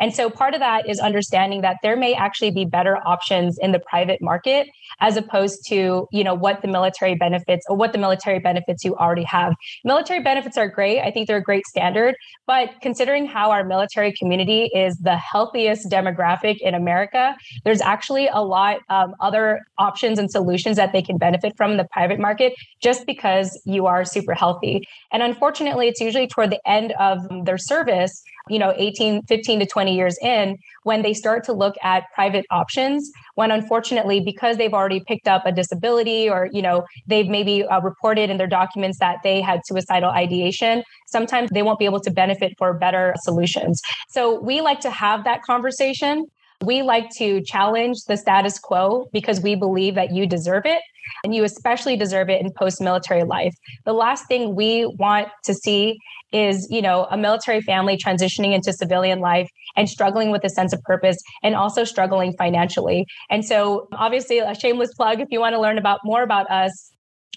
And 0.00 0.14
so 0.14 0.30
part 0.30 0.54
of 0.54 0.60
that 0.60 0.88
is 0.88 0.98
understanding 0.98 1.60
that 1.62 1.76
there 1.82 1.96
may 1.96 2.14
actually 2.14 2.50
be 2.50 2.64
better 2.64 2.98
options 3.06 3.58
in 3.58 3.72
the 3.72 3.78
private 3.80 4.20
market 4.20 4.68
as 5.00 5.16
opposed 5.16 5.66
to, 5.68 6.08
you 6.12 6.24
know, 6.24 6.34
what 6.34 6.62
the 6.62 6.68
military 6.68 7.14
benefits 7.14 7.64
or 7.68 7.76
what 7.76 7.92
the 7.92 7.98
military 7.98 8.38
benefits 8.38 8.84
you 8.84 8.94
already 8.96 9.24
have. 9.24 9.54
Military 9.84 10.20
benefits 10.20 10.56
are 10.56 10.68
great. 10.68 11.00
I 11.00 11.10
think 11.10 11.26
they're 11.26 11.38
a 11.38 11.42
great 11.42 11.66
standard, 11.66 12.14
but 12.46 12.70
considering 12.80 13.26
how 13.26 13.50
our 13.50 13.64
military 13.64 14.12
community 14.12 14.70
is 14.74 14.96
the 14.98 15.16
healthiest 15.16 15.90
demographic 15.90 16.58
in 16.60 16.74
America, 16.74 17.36
there's 17.64 17.80
actually 17.80 18.28
a 18.28 18.42
lot 18.42 18.80
um, 18.88 19.14
other 19.20 19.60
options 19.78 20.18
and 20.18 20.30
solutions 20.30 20.76
that 20.76 20.92
they 20.92 21.02
can 21.02 21.18
benefit 21.18 21.56
from 21.56 21.72
in 21.72 21.76
the 21.76 21.88
private 21.92 22.18
market 22.18 22.52
just 22.80 23.06
because 23.06 23.60
you 23.64 23.86
are 23.86 24.04
super 24.04 24.34
healthy. 24.34 24.86
And 25.12 25.22
unfortunately, 25.22 25.88
it's 25.88 26.00
usually 26.00 26.26
toward 26.26 26.50
the 26.50 26.60
end 26.68 26.92
of 26.98 27.18
their 27.44 27.58
service 27.58 28.22
you 28.48 28.58
know 28.58 28.74
18 28.76 29.22
15 29.22 29.60
to 29.60 29.66
20 29.66 29.94
years 29.94 30.18
in 30.22 30.56
when 30.82 31.02
they 31.02 31.14
start 31.14 31.44
to 31.44 31.52
look 31.52 31.74
at 31.82 32.04
private 32.14 32.44
options 32.50 33.10
when 33.36 33.50
unfortunately 33.50 34.20
because 34.20 34.56
they've 34.56 34.74
already 34.74 35.00
picked 35.06 35.28
up 35.28 35.46
a 35.46 35.52
disability 35.52 36.28
or 36.28 36.48
you 36.52 36.62
know 36.62 36.84
they've 37.06 37.28
maybe 37.28 37.64
uh, 37.64 37.80
reported 37.80 38.30
in 38.30 38.36
their 38.36 38.46
documents 38.46 38.98
that 38.98 39.18
they 39.22 39.40
had 39.40 39.60
suicidal 39.64 40.10
ideation 40.10 40.82
sometimes 41.06 41.50
they 41.50 41.62
won't 41.62 41.78
be 41.78 41.84
able 41.84 42.00
to 42.00 42.10
benefit 42.10 42.52
for 42.58 42.74
better 42.74 43.14
solutions. 43.22 43.80
So 44.08 44.40
we 44.40 44.60
like 44.60 44.80
to 44.80 44.90
have 44.90 45.24
that 45.24 45.42
conversation. 45.42 46.26
We 46.64 46.82
like 46.82 47.10
to 47.18 47.40
challenge 47.42 47.98
the 48.08 48.16
status 48.16 48.58
quo 48.58 49.08
because 49.12 49.40
we 49.40 49.54
believe 49.54 49.94
that 49.94 50.12
you 50.12 50.26
deserve 50.26 50.64
it 50.66 50.82
and 51.22 51.34
you 51.34 51.44
especially 51.44 51.96
deserve 51.96 52.28
it 52.30 52.40
in 52.40 52.50
post 52.56 52.80
military 52.80 53.24
life. 53.24 53.54
The 53.84 53.92
last 53.92 54.26
thing 54.28 54.54
we 54.54 54.86
want 54.98 55.28
to 55.44 55.54
see 55.54 55.98
is, 56.32 56.66
you 56.70 56.82
know, 56.82 57.06
a 57.10 57.16
military 57.16 57.60
family 57.60 57.96
transitioning 57.96 58.54
into 58.54 58.72
civilian 58.72 59.20
life 59.20 59.48
and 59.76 59.88
struggling 59.88 60.30
with 60.30 60.44
a 60.44 60.48
sense 60.48 60.72
of 60.72 60.82
purpose 60.82 61.16
and 61.42 61.54
also 61.54 61.84
struggling 61.84 62.34
financially. 62.36 63.06
And 63.30 63.44
so 63.44 63.88
obviously 63.92 64.38
a 64.38 64.54
shameless 64.54 64.92
plug 64.94 65.20
if 65.20 65.28
you 65.30 65.40
want 65.40 65.54
to 65.54 65.60
learn 65.60 65.78
about 65.78 66.00
more 66.04 66.22
about 66.22 66.50
us, 66.50 66.90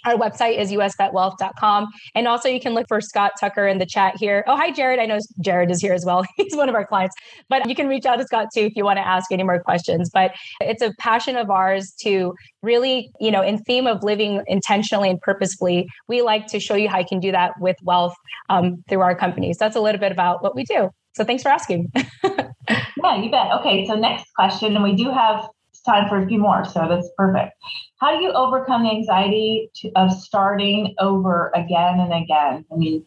our 0.05 0.15
website 0.15 0.57
is 0.57 0.71
usvetwealth.com. 0.71 1.87
And 2.15 2.27
also, 2.27 2.49
you 2.49 2.59
can 2.59 2.73
look 2.73 2.87
for 2.87 3.01
Scott 3.01 3.33
Tucker 3.39 3.67
in 3.67 3.77
the 3.77 3.85
chat 3.85 4.15
here. 4.17 4.43
Oh, 4.47 4.55
hi, 4.55 4.71
Jared. 4.71 4.99
I 4.99 5.05
know 5.05 5.19
Jared 5.41 5.71
is 5.71 5.81
here 5.81 5.93
as 5.93 6.05
well. 6.05 6.25
He's 6.37 6.55
one 6.55 6.69
of 6.69 6.75
our 6.75 6.85
clients, 6.85 7.15
but 7.49 7.67
you 7.67 7.75
can 7.75 7.87
reach 7.87 8.05
out 8.05 8.17
to 8.17 8.25
Scott 8.25 8.47
too 8.53 8.61
if 8.61 8.75
you 8.75 8.83
want 8.83 8.97
to 8.97 9.07
ask 9.07 9.31
any 9.31 9.43
more 9.43 9.59
questions. 9.59 10.09
But 10.09 10.33
it's 10.61 10.81
a 10.81 10.93
passion 10.99 11.35
of 11.35 11.49
ours 11.49 11.93
to 12.01 12.33
really, 12.61 13.11
you 13.19 13.31
know, 13.31 13.41
in 13.41 13.57
theme 13.59 13.87
of 13.87 14.03
living 14.03 14.43
intentionally 14.47 15.09
and 15.09 15.21
purposefully, 15.21 15.87
we 16.07 16.21
like 16.21 16.47
to 16.47 16.59
show 16.59 16.75
you 16.75 16.89
how 16.89 16.99
you 16.99 17.05
can 17.07 17.19
do 17.19 17.31
that 17.31 17.53
with 17.59 17.77
wealth 17.83 18.15
um, 18.49 18.83
through 18.89 19.01
our 19.01 19.15
companies. 19.15 19.57
That's 19.57 19.75
a 19.75 19.81
little 19.81 19.99
bit 19.99 20.11
about 20.11 20.43
what 20.43 20.55
we 20.55 20.63
do. 20.63 20.89
So 21.15 21.23
thanks 21.23 21.41
for 21.41 21.49
asking. 21.49 21.91
yeah, 22.23 23.21
you 23.21 23.31
bet. 23.31 23.51
Okay, 23.59 23.87
so 23.87 23.95
next 23.95 24.31
question, 24.35 24.75
and 24.75 24.83
we 24.83 24.95
do 24.95 25.09
have 25.09 25.47
time 25.85 26.07
for 26.07 26.21
a 26.21 26.27
few 26.27 26.37
more, 26.37 26.63
so 26.63 26.85
that's 26.87 27.09
perfect. 27.17 27.53
How 27.99 28.15
do 28.15 28.23
you 28.23 28.31
overcome 28.31 28.83
the 28.83 28.91
anxiety 28.91 29.71
to, 29.77 29.91
of 29.95 30.11
starting 30.11 30.93
over 30.99 31.51
again 31.55 31.99
and 31.99 32.13
again? 32.13 32.65
I 32.71 32.75
mean, 32.75 33.05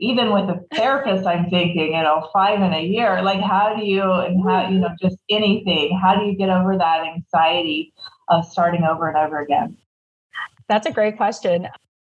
even 0.00 0.32
with 0.32 0.50
a 0.50 0.60
therapist, 0.74 1.24
I'm 1.24 1.48
thinking, 1.50 1.94
you 1.94 2.02
know, 2.02 2.28
five 2.32 2.60
in 2.60 2.72
a 2.72 2.82
year. 2.82 3.22
Like, 3.22 3.40
how 3.40 3.76
do 3.76 3.84
you, 3.84 4.02
and 4.02 4.42
how, 4.42 4.68
you 4.68 4.80
know, 4.80 4.90
just 5.00 5.16
anything, 5.30 5.96
how 6.02 6.16
do 6.18 6.26
you 6.26 6.36
get 6.36 6.50
over 6.50 6.76
that 6.76 7.06
anxiety 7.06 7.92
of 8.28 8.44
starting 8.44 8.82
over 8.82 9.08
and 9.08 9.16
over 9.16 9.38
again? 9.38 9.76
That's 10.68 10.86
a 10.86 10.92
great 10.92 11.16
question. 11.16 11.68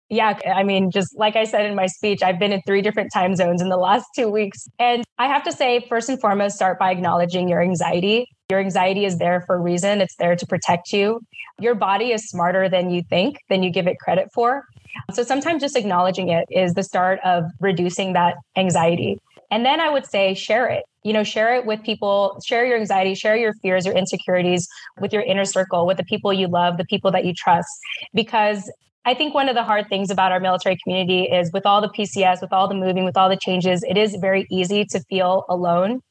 Yeah, 0.10 0.40
I 0.56 0.64
mean, 0.64 0.92
just 0.92 1.18
like 1.18 1.36
I 1.36 1.46
said 1.46 1.66
in 1.66 1.76
my 1.76 1.88
speech, 1.88 2.22
I've 2.22 2.40
been 2.40 2.54
in 2.54 2.62
three 2.66 2.82
different 2.82 3.12
time 3.12 3.36
zones 3.36 3.62
in 3.62 3.70
the 3.70 3.78
last 3.78 4.06
two 4.16 4.30
weeks. 4.30 4.68
And 4.80 5.04
I 5.18 5.28
have 5.28 5.44
to 5.44 5.52
say, 5.52 5.86
first 5.90 6.10
and 6.10 6.22
foremost, 6.22 6.56
start 6.56 6.78
by 6.78 6.92
acknowledging 6.92 7.50
your 7.50 7.62
anxiety. 7.62 8.28
Your 8.52 8.60
anxiety 8.60 9.06
is 9.06 9.18
there 9.18 9.42
for 9.42 9.56
a 9.56 9.60
reason, 9.60 10.02
it's 10.02 10.16
there 10.18 10.36
to 10.36 10.46
protect 10.46 10.94
you. 10.94 11.20
Your 11.60 11.74
body 11.74 12.12
is 12.12 12.30
smarter 12.30 12.70
than 12.70 12.92
you 12.92 13.02
think, 13.10 13.40
than 13.50 13.64
you 13.64 13.72
give 13.72 13.88
it 13.88 13.98
credit 13.98 14.30
for. 14.36 14.66
So 15.14 15.24
sometimes 15.24 15.64
just 15.64 15.76
acknowledging 15.76 16.30
it 16.30 16.46
is 16.52 16.76
the 16.76 16.84
start 16.84 17.20
of 17.26 17.46
reducing 17.60 18.14
that 18.14 18.36
anxiety. 18.56 19.20
And 19.50 19.66
then 19.66 19.80
I 19.80 19.90
would 19.90 20.06
say 20.06 20.36
share 20.36 20.68
it. 20.68 20.84
You 21.02 21.14
know, 21.14 21.24
share 21.24 21.56
it 21.56 21.66
with 21.66 21.82
people, 21.82 22.40
share 22.46 22.68
your 22.68 22.78
anxiety, 22.78 23.16
share 23.16 23.36
your 23.36 23.54
fears, 23.64 23.84
your 23.84 23.96
insecurities 23.96 24.68
with 25.00 25.12
your 25.12 25.24
inner 25.24 25.46
circle, 25.46 25.88
with 25.88 25.98
the 25.98 26.04
people 26.04 26.32
you 26.32 26.48
love, 26.48 26.78
the 26.78 26.86
people 26.86 27.12
that 27.12 27.26
you 27.26 27.34
trust. 27.34 27.70
Because 28.14 28.72
I 29.06 29.16
think 29.16 29.34
one 29.34 29.50
of 29.50 29.56
the 29.56 29.64
hard 29.64 29.90
things 29.90 30.12
about 30.12 30.32
our 30.32 30.40
military 30.40 30.78
community 30.84 31.24
is 31.24 31.52
with 31.52 31.66
all 31.66 31.82
the 31.82 31.90
PCS, 31.90 32.42
with 32.42 32.54
all 32.54 32.68
the 32.68 32.76
moving, 32.76 33.06
with 33.06 33.18
all 33.18 33.30
the 33.30 33.38
changes, 33.38 33.84
it 33.84 33.98
is 33.98 34.16
very 34.16 34.46
easy 34.52 34.86
to 34.86 35.00
feel 35.02 35.46
alone, 35.50 36.02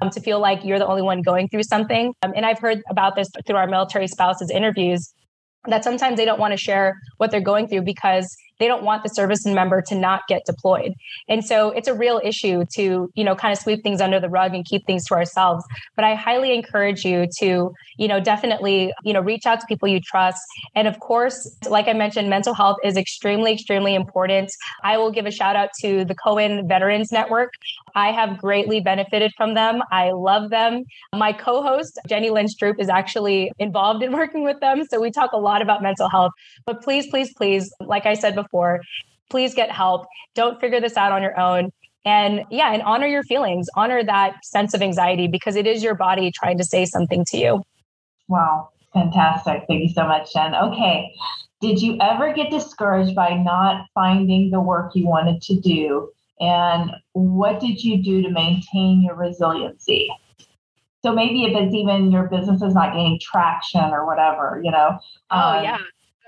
um, 0.00 0.10
to 0.10 0.20
feel 0.20 0.40
like 0.40 0.64
you're 0.64 0.78
the 0.78 0.86
only 0.86 1.02
one 1.02 1.22
going 1.22 1.48
through 1.48 1.64
something. 1.64 2.14
Um, 2.22 2.32
and 2.36 2.46
I've 2.46 2.58
heard 2.58 2.82
about 2.90 3.16
this 3.16 3.28
through 3.46 3.56
our 3.56 3.66
military 3.66 4.08
spouses 4.08 4.50
interviews 4.50 5.12
that 5.66 5.84
sometimes 5.84 6.16
they 6.16 6.24
don't 6.24 6.38
want 6.38 6.52
to 6.52 6.58
share 6.58 7.00
what 7.16 7.30
they're 7.30 7.40
going 7.40 7.68
through 7.68 7.82
because 7.82 8.36
they 8.60 8.68
don't 8.68 8.84
want 8.84 9.02
the 9.02 9.08
service 9.08 9.44
member 9.44 9.82
to 9.82 9.94
not 9.94 10.22
get 10.28 10.44
deployed. 10.46 10.92
And 11.28 11.44
so 11.44 11.70
it's 11.70 11.88
a 11.88 11.94
real 11.94 12.20
issue 12.22 12.64
to, 12.74 13.10
you 13.14 13.24
know, 13.24 13.34
kind 13.34 13.52
of 13.52 13.58
sweep 13.58 13.82
things 13.82 14.00
under 14.00 14.20
the 14.20 14.28
rug 14.28 14.54
and 14.54 14.64
keep 14.64 14.86
things 14.86 15.04
to 15.06 15.14
ourselves. 15.14 15.64
But 15.96 16.04
I 16.04 16.14
highly 16.14 16.54
encourage 16.54 17.04
you 17.04 17.26
to, 17.40 17.74
you 17.96 18.08
know, 18.08 18.20
definitely, 18.20 18.92
you 19.02 19.12
know, 19.12 19.20
reach 19.20 19.46
out 19.46 19.60
to 19.60 19.66
people 19.66 19.88
you 19.88 20.00
trust. 20.00 20.40
And 20.74 20.86
of 20.86 21.00
course, 21.00 21.56
like 21.68 21.88
I 21.88 21.94
mentioned, 21.94 22.30
mental 22.30 22.54
health 22.54 22.78
is 22.84 22.96
extremely, 22.96 23.52
extremely 23.52 23.94
important. 23.94 24.52
I 24.84 24.98
will 24.98 25.10
give 25.10 25.26
a 25.26 25.32
shout 25.32 25.56
out 25.56 25.70
to 25.80 26.04
the 26.04 26.14
Cohen 26.14 26.68
Veterans 26.68 27.10
Network. 27.10 27.52
I 27.94 28.12
have 28.12 28.38
greatly 28.38 28.80
benefited 28.80 29.32
from 29.36 29.54
them. 29.54 29.82
I 29.92 30.10
love 30.10 30.50
them. 30.50 30.84
My 31.14 31.32
co 31.32 31.62
host, 31.62 31.98
Jenny 32.08 32.30
Lynch 32.30 32.52
Stroop, 32.58 32.80
is 32.80 32.88
actually 32.88 33.52
involved 33.58 34.02
in 34.02 34.12
working 34.20 34.44
with 34.44 34.60
them. 34.60 34.84
So 34.84 35.00
we 35.00 35.10
talk 35.10 35.32
a 35.32 35.38
lot 35.38 35.62
about 35.62 35.82
mental 35.82 36.08
health. 36.08 36.32
But 36.66 36.82
please, 36.82 37.06
please, 37.08 37.32
please, 37.34 37.72
like 37.80 38.06
I 38.06 38.14
said 38.14 38.34
before, 38.34 38.80
please 39.30 39.54
get 39.54 39.70
help. 39.70 40.06
Don't 40.34 40.60
figure 40.60 40.80
this 40.80 40.96
out 40.96 41.12
on 41.12 41.22
your 41.22 41.38
own. 41.38 41.70
And 42.04 42.44
yeah, 42.50 42.72
and 42.72 42.82
honor 42.82 43.06
your 43.06 43.22
feelings, 43.22 43.66
honor 43.76 44.04
that 44.04 44.44
sense 44.44 44.74
of 44.74 44.82
anxiety 44.82 45.26
because 45.26 45.56
it 45.56 45.66
is 45.66 45.82
your 45.82 45.94
body 45.94 46.30
trying 46.30 46.58
to 46.58 46.64
say 46.64 46.84
something 46.84 47.24
to 47.28 47.38
you. 47.38 47.62
Wow, 48.28 48.70
fantastic. 48.92 49.64
Thank 49.68 49.82
you 49.82 49.88
so 49.88 50.06
much, 50.06 50.32
Jen. 50.34 50.54
Okay. 50.54 51.14
Did 51.60 51.80
you 51.80 51.96
ever 52.02 52.34
get 52.34 52.50
discouraged 52.50 53.14
by 53.14 53.30
not 53.34 53.86
finding 53.94 54.50
the 54.50 54.60
work 54.60 54.92
you 54.94 55.06
wanted 55.06 55.40
to 55.42 55.58
do? 55.58 56.10
And 56.40 56.90
what 57.12 57.60
did 57.60 57.82
you 57.82 58.02
do 58.02 58.22
to 58.22 58.30
maintain 58.30 59.02
your 59.02 59.14
resiliency? 59.14 60.10
So 61.02 61.12
maybe 61.12 61.44
if 61.44 61.52
it's 61.54 61.74
even 61.74 62.10
your 62.10 62.24
business 62.24 62.62
is 62.62 62.74
not 62.74 62.94
gaining 62.94 63.20
traction 63.20 63.84
or 63.84 64.06
whatever, 64.06 64.60
you 64.64 64.70
know. 64.70 64.98
Oh 65.30 65.38
um, 65.38 65.64
yeah. 65.64 65.78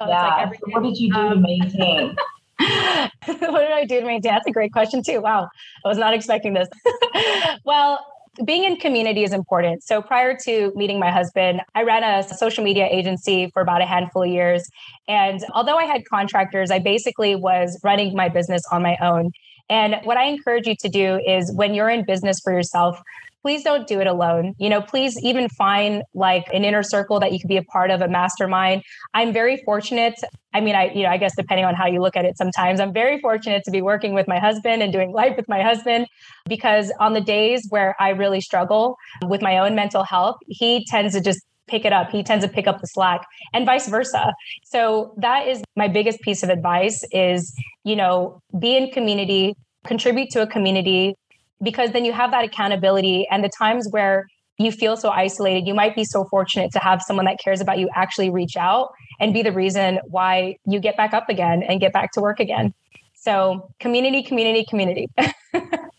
Oh, 0.01 0.09
yeah. 0.09 0.37
Like 0.37 0.55
so 0.55 0.61
what 0.67 0.83
did 0.83 0.99
you 0.99 1.13
do 1.13 1.19
um, 1.19 1.31
to 1.31 1.41
maintain? 1.41 2.17
what 2.59 3.61
did 3.61 3.73
I 3.73 3.85
do 3.87 4.01
to 4.01 4.07
maintain? 4.07 4.33
That's 4.33 4.47
a 4.47 4.53
great 4.53 4.73
question 4.73 5.03
too. 5.03 5.21
Wow, 5.21 5.49
I 5.85 5.89
was 5.89 5.99
not 5.99 6.13
expecting 6.13 6.53
this. 6.53 6.69
well, 7.65 8.05
being 8.45 8.65
in 8.65 8.77
community 8.77 9.25
is 9.25 9.33
important. 9.33 9.83
So 9.83 10.03
prior 10.03 10.37
to 10.45 10.73
meeting 10.75 10.99
my 10.99 11.11
husband, 11.11 11.63
I 11.75 11.83
ran 11.83 12.05
a 12.05 12.23
social 12.23 12.63
media 12.63 12.87
agency 12.91 13.51
for 13.53 13.63
about 13.63 13.81
a 13.81 13.87
handful 13.87 14.25
of 14.25 14.29
years. 14.29 14.69
And 15.09 15.41
although 15.55 15.79
I 15.79 15.85
had 15.85 16.05
contractors, 16.05 16.71
I 16.71 16.79
basically 16.79 17.35
was 17.35 17.81
running 17.83 18.15
my 18.15 18.29
business 18.29 18.63
on 18.71 18.83
my 18.83 18.97
own. 19.01 19.31
And 19.69 19.97
what 20.05 20.17
I 20.17 20.27
encourage 20.27 20.67
you 20.67 20.77
to 20.81 20.89
do 20.89 21.21
is 21.27 21.53
when 21.55 21.75
you're 21.75 21.91
in 21.91 22.05
business 22.05 22.39
for 22.43 22.53
yourself, 22.53 23.01
please 23.47 23.63
don't 23.63 23.87
do 23.87 24.01
it 24.01 24.09
alone. 24.09 24.55
You 24.59 24.69
know, 24.69 24.83
please 24.83 25.17
even 25.23 25.49
find 25.49 26.03
like 26.15 26.47
an 26.53 26.65
inner 26.65 26.83
circle 26.83 27.21
that 27.21 27.33
you 27.33 27.39
could 27.39 27.47
be 27.47 27.57
a 27.57 27.63
part 27.63 27.93
of, 27.93 28.01
a 28.01 28.09
mastermind. 28.09 28.83
I'm 29.15 29.33
very 29.33 29.63
fortunate. 29.65 30.15
I 30.53 30.61
mean, 30.61 30.75
I, 30.75 30.91
you 30.93 31.05
know, 31.05 31.11
I 31.11 31.17
guess 31.17 31.37
depending 31.37 31.65
on 31.65 31.77
how 31.77 31.87
you 31.87 32.03
look 32.03 32.17
at 32.17 32.25
it 32.25 32.37
sometimes, 32.37 32.81
I'm 32.81 32.93
very 32.93 33.21
fortunate 33.21 33.63
to 33.63 33.71
be 33.71 33.83
working 33.83 34.15
with 34.15 34.27
my 34.27 34.41
husband 34.41 34.83
and 34.83 34.93
doing 34.93 35.13
life 35.13 35.37
with 35.37 35.49
my 35.49 35.63
husband 35.63 36.09
because 36.49 36.93
on 36.99 37.13
the 37.13 37.21
days 37.21 37.65
where 37.69 37.95
I 38.01 38.09
really 38.09 38.41
struggle 38.41 38.97
with 39.27 39.43
my 39.43 39.59
own 39.59 39.77
mental 39.77 40.03
health, 40.03 40.39
he 40.49 40.85
tends 40.85 41.15
to 41.15 41.21
just 41.21 41.46
pick 41.67 41.85
it 41.85 41.93
up. 41.93 42.11
He 42.11 42.23
tends 42.23 42.45
to 42.45 42.51
pick 42.51 42.67
up 42.67 42.81
the 42.81 42.87
slack 42.87 43.27
and 43.53 43.67
vice 43.67 43.89
versa. 43.89 44.35
So 44.65 45.15
that 45.19 45.49
is 45.49 45.63
my 45.75 45.89
biggest 45.89 46.21
piece 46.21 46.43
of 46.43 46.49
advice 46.49 47.05
is, 47.13 47.55
you 47.85 47.97
know, 47.97 48.41
be 48.59 48.77
in 48.77 48.91
community, 48.91 49.55
contribute 49.87 50.31
to 50.31 50.43
a 50.43 50.47
community, 50.47 51.15
because 51.63 51.93
then 51.93 52.05
you 52.05 52.13
have 52.13 52.31
that 52.31 52.45
accountability 52.45 53.27
and 53.31 53.43
the 53.43 53.49
times 53.49 53.89
where 53.91 54.27
you 54.59 54.73
feel 54.73 54.97
so 54.97 55.11
isolated 55.11 55.67
you 55.67 55.75
might 55.75 55.95
be 55.95 56.05
so 56.05 56.25
fortunate 56.25 56.73
to 56.73 56.79
have 56.79 57.03
someone 57.03 57.27
that 57.27 57.39
cares 57.39 57.61
about 57.61 57.79
you 57.79 57.89
actually 57.95 58.31
reach 58.31 58.57
out 58.57 58.93
and 59.21 59.35
be 59.35 59.43
the 59.43 59.53
reason 59.53 59.99
why 60.05 60.57
you 60.67 60.81
get 60.81 60.97
back 60.97 61.13
up 61.13 61.29
again 61.29 61.63
and 61.63 61.81
get 61.81 61.93
back 61.93 62.13
to 62.13 62.21
work 62.21 62.41
again 62.41 62.73
so 63.15 63.69
community 63.81 64.23
community 64.23 64.65
community 64.69 65.09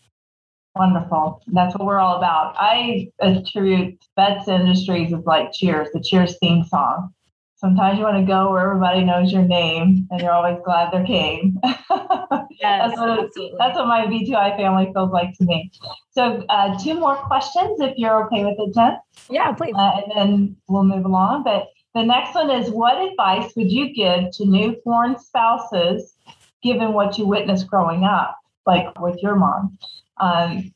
wonderful 0.78 1.42
that's 1.48 1.74
what 1.74 1.86
we're 1.86 1.98
all 1.98 2.16
about 2.16 2.54
i 2.58 3.08
attribute 3.20 3.98
vets 4.16 4.48
industries 4.48 5.12
as 5.12 5.24
like 5.24 5.52
cheers 5.52 5.88
the 5.92 6.00
cheers 6.00 6.36
theme 6.38 6.64
song 6.64 7.12
sometimes 7.56 7.98
you 7.98 8.04
want 8.04 8.16
to 8.16 8.24
go 8.24 8.50
where 8.50 8.70
everybody 8.70 9.04
knows 9.04 9.32
your 9.32 9.42
name 9.42 10.06
and 10.10 10.20
you're 10.20 10.32
always 10.32 10.58
glad 10.64 10.92
they 10.92 11.04
came 11.06 11.58
Yes, 12.60 12.90
that's, 12.96 12.98
what 12.98 13.58
that's 13.58 13.76
what 13.76 13.86
my 13.86 14.06
V2I 14.06 14.56
family 14.56 14.90
feels 14.92 15.12
like 15.12 15.36
to 15.38 15.44
me. 15.44 15.70
So, 16.10 16.44
uh, 16.48 16.76
two 16.82 16.94
more 16.94 17.16
questions, 17.16 17.80
if 17.80 17.96
you're 17.96 18.24
okay 18.26 18.44
with 18.44 18.56
it, 18.58 18.74
Jen. 18.74 18.98
Yeah, 19.30 19.52
please. 19.52 19.74
Uh, 19.76 20.00
and 20.02 20.12
then 20.16 20.56
we'll 20.68 20.84
move 20.84 21.04
along. 21.04 21.44
But 21.44 21.68
the 21.94 22.02
next 22.02 22.34
one 22.34 22.50
is 22.50 22.70
what 22.70 23.00
advice 23.00 23.52
would 23.54 23.70
you 23.70 23.94
give 23.94 24.32
to 24.32 24.44
new 24.44 24.76
foreign 24.82 25.18
spouses, 25.18 26.16
given 26.62 26.94
what 26.94 27.16
you 27.16 27.26
witnessed 27.26 27.68
growing 27.68 28.04
up, 28.04 28.36
like 28.66 28.98
with 29.00 29.22
your 29.22 29.36
mom? 29.36 29.78
Um, 30.20 30.72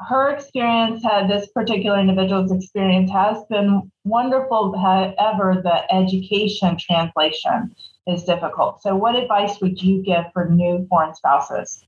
her 0.00 0.30
experience 0.30 1.02
had 1.02 1.28
this 1.28 1.48
particular 1.48 1.98
individual's 1.98 2.52
experience 2.52 3.10
has 3.10 3.38
been 3.48 3.90
wonderful 4.04 4.76
however 4.78 5.60
the 5.62 5.92
education 5.94 6.76
translation 6.78 7.74
is 8.06 8.24
difficult. 8.24 8.82
So 8.82 8.94
what 8.94 9.16
advice 9.16 9.60
would 9.60 9.82
you 9.82 10.02
give 10.02 10.24
for 10.32 10.48
new 10.48 10.86
foreign 10.88 11.14
spouses 11.14 11.82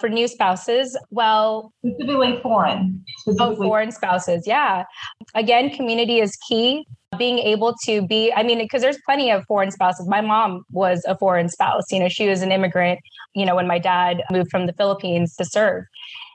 for 0.00 0.08
new 0.08 0.28
spouses? 0.28 0.98
Well 1.10 1.72
specifically 1.84 2.38
foreign. 2.42 3.02
Oh, 3.28 3.32
specifically. 3.32 3.66
oh 3.66 3.68
foreign 3.68 3.92
spouses 3.92 4.44
yeah. 4.46 4.84
Again 5.34 5.70
community 5.70 6.20
is 6.20 6.36
key. 6.48 6.86
Being 7.18 7.40
able 7.40 7.74
to 7.86 8.06
be 8.06 8.32
i 8.34 8.42
mean 8.42 8.58
because 8.58 8.82
there's 8.82 8.98
plenty 9.04 9.30
of 9.30 9.44
foreign 9.46 9.70
spouses. 9.70 10.08
My 10.08 10.20
mom 10.20 10.62
was 10.70 11.04
a 11.06 11.18
foreign 11.18 11.48
spouse. 11.48 11.84
You 11.90 12.00
know 12.00 12.08
she 12.08 12.28
was 12.28 12.42
an 12.42 12.52
immigrant 12.52 13.00
you 13.34 13.44
know 13.44 13.54
when 13.54 13.66
my 13.66 13.78
dad 13.78 14.22
moved 14.30 14.50
from 14.50 14.66
the 14.66 14.72
philippines 14.72 15.34
to 15.36 15.44
serve. 15.44 15.84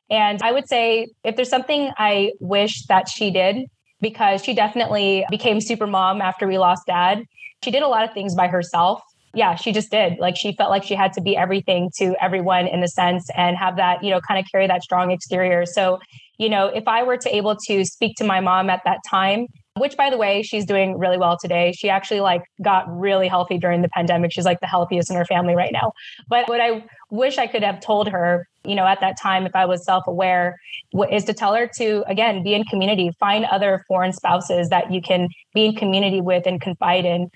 And 0.09 0.41
I 0.43 0.51
would 0.51 0.67
say 0.67 1.07
if 1.23 1.35
there's 1.35 1.49
something 1.49 1.91
I 1.97 2.31
wish 2.39 2.85
that 2.87 3.09
she 3.09 3.31
did, 3.31 3.65
because 4.01 4.43
she 4.43 4.53
definitely 4.53 5.25
became 5.29 5.61
super 5.61 5.87
mom 5.87 6.21
after 6.21 6.47
we 6.47 6.57
lost 6.57 6.83
dad, 6.85 7.23
she 7.63 7.71
did 7.71 7.81
a 7.81 7.87
lot 7.87 8.03
of 8.03 8.13
things 8.13 8.35
by 8.35 8.47
herself. 8.47 9.01
Yeah, 9.35 9.55
she 9.55 9.71
just 9.71 9.91
did. 9.91 10.17
Like 10.17 10.37
she 10.37 10.55
felt 10.55 10.69
like 10.69 10.83
she 10.83 10.95
had 10.95 11.13
to 11.13 11.21
be 11.21 11.35
everything 11.35 11.91
to 11.97 12.15
everyone 12.21 12.67
in 12.67 12.81
a 12.83 12.87
sense 12.87 13.29
and 13.35 13.57
have 13.57 13.75
that, 13.75 14.03
you 14.03 14.09
know, 14.09 14.21
kind 14.21 14.39
of 14.39 14.45
carry 14.51 14.65
that 14.67 14.81
strong 14.81 15.11
exterior. 15.11 15.65
So, 15.65 15.99
you 16.37 16.49
know, 16.49 16.67
if 16.67 16.87
I 16.87 17.03
were 17.03 17.17
to 17.17 17.35
able 17.35 17.55
to 17.67 17.85
speak 17.85 18.15
to 18.17 18.23
my 18.23 18.39
mom 18.39 18.69
at 18.69 18.81
that 18.85 18.99
time 19.09 19.47
which 19.77 19.97
by 19.97 20.09
the 20.09 20.17
way 20.17 20.41
she's 20.41 20.65
doing 20.65 20.97
really 20.97 21.17
well 21.17 21.37
today. 21.37 21.73
She 21.73 21.89
actually 21.89 22.21
like 22.21 22.43
got 22.63 22.85
really 22.87 23.27
healthy 23.27 23.57
during 23.57 23.81
the 23.81 23.89
pandemic. 23.89 24.31
She's 24.31 24.45
like 24.45 24.61
the 24.61 24.67
healthiest 24.67 25.09
in 25.09 25.17
her 25.17 25.25
family 25.25 25.53
right 25.53 25.71
now. 25.71 25.91
But 26.27 26.47
what 26.47 26.61
i 26.61 26.83
wish 27.11 27.37
i 27.37 27.45
could 27.45 27.63
have 27.63 27.79
told 27.79 28.09
her 28.09 28.47
you 28.63 28.73
know 28.73 28.85
at 28.85 28.99
that 28.99 29.15
time 29.21 29.45
if 29.45 29.55
i 29.55 29.63
was 29.63 29.85
self-aware 29.85 30.55
is 31.11 31.23
to 31.23 31.33
tell 31.33 31.53
her 31.53 31.69
to 31.77 32.03
again 32.07 32.41
be 32.43 32.53
in 32.53 32.63
community. 32.63 33.11
Find 33.19 33.45
other 33.45 33.83
foreign 33.87 34.13
spouses 34.13 34.69
that 34.69 34.91
you 34.91 35.01
can 35.01 35.27
be 35.53 35.65
in 35.65 35.75
community 35.75 36.21
with 36.21 36.47
and 36.47 36.61
confide 36.61 37.05
in 37.05 37.29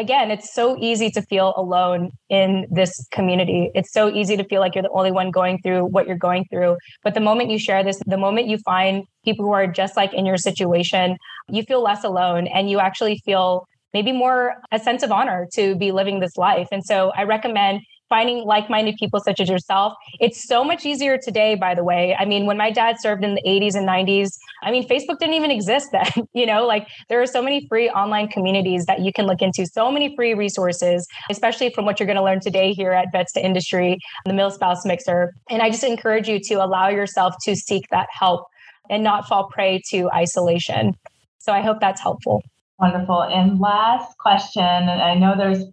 again, 0.00 0.30
it's 0.30 0.52
so 0.52 0.76
easy 0.80 1.10
to 1.10 1.22
feel 1.22 1.52
alone 1.56 2.10
in 2.30 2.66
this 2.70 3.06
community. 3.12 3.70
It's 3.74 3.92
so 3.92 4.08
easy 4.08 4.36
to 4.36 4.44
feel 4.44 4.60
like 4.60 4.74
you're 4.74 4.82
the 4.82 4.90
only 4.90 5.12
one 5.12 5.30
going 5.30 5.60
through 5.62 5.84
what 5.84 6.06
you're 6.06 6.16
going 6.16 6.46
through. 6.50 6.76
But 7.04 7.14
the 7.14 7.20
moment 7.20 7.50
you 7.50 7.58
share 7.58 7.84
this, 7.84 8.00
the 8.06 8.16
moment 8.16 8.48
you 8.48 8.58
find 8.58 9.04
people 9.24 9.44
who 9.44 9.52
are 9.52 9.66
just 9.66 9.96
like 9.96 10.14
in 10.14 10.24
your 10.24 10.38
situation, 10.38 11.16
you 11.48 11.62
feel 11.62 11.82
less 11.82 12.02
alone 12.02 12.46
and 12.48 12.70
you 12.70 12.80
actually 12.80 13.20
feel 13.24 13.66
maybe 13.92 14.12
more 14.12 14.54
a 14.72 14.78
sense 14.78 15.02
of 15.02 15.12
honor 15.12 15.46
to 15.52 15.76
be 15.76 15.92
living 15.92 16.20
this 16.20 16.36
life. 16.36 16.68
And 16.72 16.82
so 16.84 17.12
I 17.16 17.24
recommend 17.24 17.82
finding 18.10 18.44
like-minded 18.44 18.96
people 18.96 19.20
such 19.20 19.40
as 19.40 19.48
yourself. 19.48 19.94
It's 20.20 20.46
so 20.46 20.62
much 20.62 20.84
easier 20.84 21.16
today, 21.16 21.54
by 21.54 21.74
the 21.74 21.82
way. 21.82 22.14
I 22.18 22.26
mean, 22.26 22.44
when 22.44 22.58
my 22.58 22.70
dad 22.70 22.96
served 23.00 23.24
in 23.24 23.36
the 23.36 23.42
80s 23.46 23.74
and 23.74 23.88
90s, 23.88 24.36
I 24.62 24.70
mean, 24.70 24.86
Facebook 24.86 25.18
didn't 25.18 25.36
even 25.36 25.50
exist 25.50 25.90
then. 25.92 26.26
you 26.34 26.44
know, 26.44 26.66
like 26.66 26.86
there 27.08 27.22
are 27.22 27.26
so 27.26 27.40
many 27.40 27.66
free 27.68 27.88
online 27.88 28.28
communities 28.28 28.84
that 28.86 29.00
you 29.00 29.12
can 29.12 29.26
look 29.26 29.40
into, 29.40 29.64
so 29.64 29.90
many 29.90 30.14
free 30.14 30.34
resources, 30.34 31.06
especially 31.30 31.70
from 31.70 31.86
what 31.86 31.98
you're 31.98 32.06
going 32.06 32.18
to 32.18 32.24
learn 32.24 32.40
today 32.40 32.72
here 32.72 32.92
at 32.92 33.08
Vets 33.12 33.32
to 33.32 33.44
Industry, 33.44 33.98
the 34.26 34.34
Mill 34.34 34.50
Spouse 34.50 34.84
Mixer. 34.84 35.32
And 35.48 35.62
I 35.62 35.70
just 35.70 35.84
encourage 35.84 36.28
you 36.28 36.40
to 36.40 36.54
allow 36.56 36.88
yourself 36.88 37.34
to 37.44 37.56
seek 37.56 37.84
that 37.90 38.08
help 38.12 38.46
and 38.90 39.04
not 39.04 39.26
fall 39.28 39.44
prey 39.44 39.80
to 39.90 40.10
isolation. 40.12 40.94
So 41.38 41.52
I 41.52 41.62
hope 41.62 41.80
that's 41.80 42.00
helpful. 42.00 42.42
Wonderful. 42.80 43.22
And 43.24 43.60
last 43.60 44.16
question, 44.18 44.62
and 44.62 45.02
I 45.02 45.14
know 45.14 45.34
there's 45.36 45.64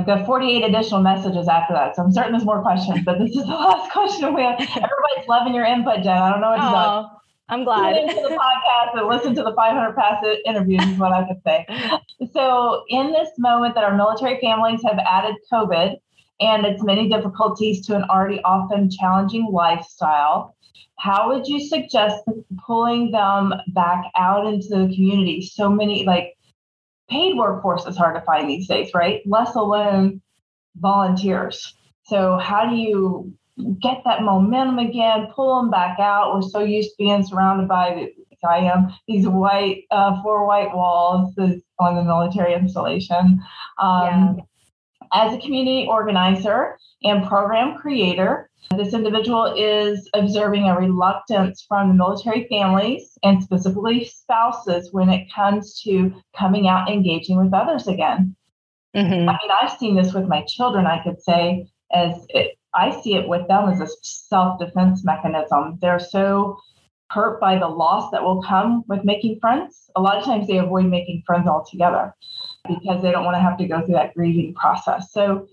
I've 0.00 0.06
got 0.06 0.24
48 0.24 0.64
additional 0.64 1.02
messages 1.02 1.46
after 1.46 1.74
that, 1.74 1.94
so 1.94 2.02
I'm 2.02 2.10
certain 2.10 2.32
there's 2.32 2.44
more 2.44 2.62
questions, 2.62 3.00
but 3.04 3.18
this 3.18 3.36
is 3.36 3.44
the 3.44 3.48
last 3.48 3.92
question 3.92 4.32
we 4.32 4.40
have. 4.40 4.58
Everybody's 4.58 5.28
loving 5.28 5.54
your 5.54 5.66
input, 5.66 6.02
Jen. 6.02 6.16
I 6.16 6.30
don't 6.30 6.40
know 6.40 6.50
what 6.52 6.56
to 6.56 6.62
oh, 6.64 7.06
I'm 7.50 7.64
glad. 7.64 7.96
Tune 7.96 8.08
into 8.08 8.22
the 8.22 8.34
podcast 8.34 8.98
and 8.98 9.08
listen 9.08 9.34
to 9.34 9.42
the 9.42 9.52
500 9.54 9.94
Pass 9.94 10.24
interviews 10.46 10.82
is 10.86 10.96
what 10.96 11.12
I 11.12 11.28
could 11.28 11.42
say. 11.44 11.66
So, 12.32 12.84
in 12.88 13.12
this 13.12 13.28
moment 13.36 13.74
that 13.74 13.84
our 13.84 13.94
military 13.94 14.40
families 14.40 14.80
have 14.84 14.98
added 15.00 15.34
COVID 15.52 15.96
and 16.40 16.64
its 16.64 16.82
many 16.82 17.06
difficulties 17.10 17.84
to 17.86 17.96
an 17.96 18.04
already 18.04 18.40
often 18.42 18.88
challenging 18.90 19.50
lifestyle, 19.52 20.56
how 20.98 21.28
would 21.28 21.46
you 21.46 21.60
suggest 21.60 22.24
pulling 22.66 23.10
them 23.10 23.52
back 23.74 24.04
out 24.16 24.46
into 24.46 24.68
the 24.68 24.94
community? 24.94 25.42
So 25.42 25.68
many, 25.68 26.06
like 26.06 26.38
paid 27.10 27.36
workforce 27.36 27.86
is 27.86 27.96
hard 27.96 28.14
to 28.14 28.22
find 28.22 28.48
these 28.48 28.68
days, 28.68 28.90
right? 28.94 29.20
Less 29.26 29.54
alone 29.54 30.22
volunteers. 30.76 31.74
So, 32.04 32.38
how 32.38 32.68
do 32.68 32.76
you 32.76 33.32
get 33.80 34.02
that 34.04 34.22
momentum 34.22 34.78
again, 34.78 35.28
pull 35.34 35.60
them 35.60 35.70
back 35.70 35.98
out? 35.98 36.34
We're 36.34 36.42
so 36.42 36.60
used 36.60 36.90
to 36.90 36.96
being 36.98 37.24
surrounded 37.24 37.68
by, 37.68 38.08
I 38.48 38.58
am, 38.58 38.88
these 39.06 39.28
white, 39.28 39.84
uh, 39.90 40.22
four 40.22 40.46
white 40.46 40.74
walls 40.74 41.34
on 41.78 41.96
the 41.96 42.02
military 42.04 42.54
installation. 42.54 43.42
Um, 43.78 44.36
yeah. 44.38 44.44
As 45.12 45.34
a 45.34 45.38
community 45.38 45.86
organizer 45.88 46.78
and 47.02 47.26
program 47.26 47.76
creator, 47.76 48.48
this 48.76 48.94
individual 48.94 49.54
is 49.56 50.08
observing 50.14 50.68
a 50.68 50.78
reluctance 50.78 51.64
from 51.66 51.88
the 51.88 51.94
military 51.94 52.46
families 52.48 53.18
and 53.24 53.42
specifically 53.42 54.04
spouses 54.04 54.92
when 54.92 55.08
it 55.08 55.32
comes 55.34 55.80
to 55.82 56.12
coming 56.36 56.68
out 56.68 56.88
and 56.88 56.96
engaging 56.96 57.36
with 57.36 57.52
others 57.52 57.88
again. 57.88 58.36
Mm-hmm. 58.94 59.28
I 59.28 59.32
mean, 59.32 59.50
I've 59.60 59.78
seen 59.78 59.96
this 59.96 60.14
with 60.14 60.28
my 60.28 60.44
children, 60.46 60.86
I 60.86 61.02
could 61.02 61.20
say, 61.20 61.66
as 61.92 62.24
it, 62.28 62.56
I 62.74 63.00
see 63.00 63.14
it 63.14 63.28
with 63.28 63.48
them 63.48 63.68
as 63.68 63.80
a 63.80 63.88
self 64.02 64.60
defense 64.60 65.04
mechanism. 65.04 65.78
They're 65.80 65.98
so 65.98 66.56
hurt 67.10 67.40
by 67.40 67.58
the 67.58 67.66
loss 67.66 68.12
that 68.12 68.22
will 68.22 68.42
come 68.42 68.84
with 68.86 69.04
making 69.04 69.40
friends. 69.40 69.90
A 69.96 70.00
lot 70.00 70.18
of 70.18 70.24
times 70.24 70.46
they 70.46 70.58
avoid 70.58 70.86
making 70.86 71.24
friends 71.26 71.48
altogether 71.48 72.14
because 72.68 73.02
they 73.02 73.10
don't 73.10 73.24
want 73.24 73.36
to 73.36 73.40
have 73.40 73.58
to 73.58 73.66
go 73.66 73.84
through 73.84 73.94
that 73.94 74.14
grieving 74.14 74.54
process. 74.54 75.12
So, 75.12 75.48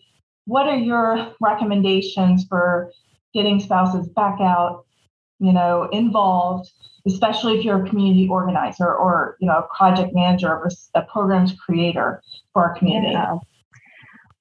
what 0.45 0.67
are 0.67 0.77
your 0.77 1.33
recommendations 1.41 2.45
for 2.47 2.91
getting 3.33 3.59
spouses 3.59 4.07
back 4.07 4.39
out, 4.39 4.85
you 5.39 5.51
know, 5.51 5.89
involved, 5.91 6.71
especially 7.05 7.57
if 7.57 7.65
you're 7.65 7.83
a 7.83 7.89
community 7.89 8.27
organizer 8.29 8.93
or, 8.93 9.35
you 9.39 9.47
know, 9.47 9.57
a 9.57 9.75
project 9.75 10.13
manager 10.13 10.49
or 10.49 10.69
a 10.93 11.01
programs 11.01 11.53
creator 11.53 12.21
for 12.53 12.63
our 12.63 12.77
community? 12.77 13.11
Yeah. 13.11 13.37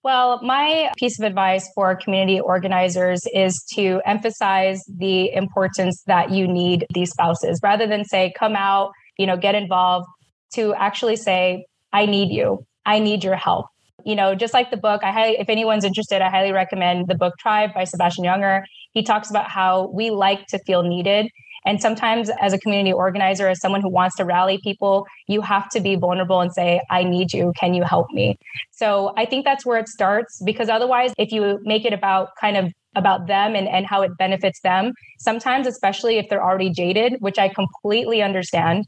Well, 0.06 0.40
my 0.40 0.92
piece 0.96 1.18
of 1.18 1.24
advice 1.24 1.68
for 1.74 1.96
community 1.96 2.38
organizers 2.38 3.26
is 3.34 3.60
to 3.74 4.00
emphasize 4.06 4.84
the 4.86 5.32
importance 5.32 6.04
that 6.06 6.30
you 6.30 6.46
need 6.46 6.86
these 6.94 7.10
spouses 7.10 7.58
rather 7.60 7.88
than 7.88 8.04
say, 8.04 8.32
come 8.38 8.54
out, 8.54 8.92
you 9.18 9.26
know, 9.26 9.36
get 9.36 9.56
involved, 9.56 10.06
to 10.54 10.74
actually 10.74 11.16
say, 11.16 11.66
I 11.92 12.06
need 12.06 12.32
you. 12.32 12.66
I 12.84 12.98
need 12.98 13.24
your 13.24 13.36
help 13.36 13.66
you 14.06 14.14
know, 14.14 14.36
just 14.36 14.54
like 14.54 14.70
the 14.70 14.76
book, 14.76 15.02
I 15.02 15.10
highly, 15.10 15.36
if 15.38 15.48
anyone's 15.48 15.84
interested, 15.84 16.22
I 16.22 16.30
highly 16.30 16.52
recommend 16.52 17.08
the 17.08 17.16
book 17.16 17.34
Tribe 17.40 17.74
by 17.74 17.82
Sebastian 17.82 18.24
Junger. 18.24 18.62
He 18.92 19.02
talks 19.02 19.28
about 19.28 19.50
how 19.50 19.88
we 19.88 20.10
like 20.10 20.46
to 20.46 20.60
feel 20.60 20.84
needed. 20.84 21.28
And 21.66 21.82
sometimes, 21.82 22.30
as 22.40 22.52
a 22.52 22.58
community 22.58 22.92
organizer, 22.92 23.48
as 23.48 23.60
someone 23.60 23.80
who 23.80 23.88
wants 23.88 24.14
to 24.16 24.24
rally 24.24 24.60
people, 24.62 25.04
you 25.26 25.40
have 25.40 25.68
to 25.70 25.80
be 25.80 25.96
vulnerable 25.96 26.40
and 26.40 26.52
say, 26.52 26.80
I 26.88 27.02
need 27.02 27.32
you. 27.32 27.52
Can 27.58 27.74
you 27.74 27.82
help 27.82 28.06
me? 28.12 28.38
So 28.70 29.12
I 29.16 29.24
think 29.24 29.44
that's 29.44 29.66
where 29.66 29.76
it 29.76 29.88
starts 29.88 30.40
because 30.44 30.68
otherwise, 30.68 31.12
if 31.18 31.32
you 31.32 31.58
make 31.64 31.84
it 31.84 31.92
about 31.92 32.28
kind 32.40 32.56
of 32.56 32.72
about 32.96 33.26
them 33.26 33.54
and, 33.54 33.68
and 33.68 33.86
how 33.86 34.02
it 34.02 34.16
benefits 34.18 34.60
them, 34.60 34.92
sometimes, 35.18 35.66
especially 35.66 36.18
if 36.18 36.28
they're 36.28 36.44
already 36.44 36.70
jaded, 36.70 37.16
which 37.20 37.38
I 37.38 37.48
completely 37.48 38.22
understand. 38.22 38.86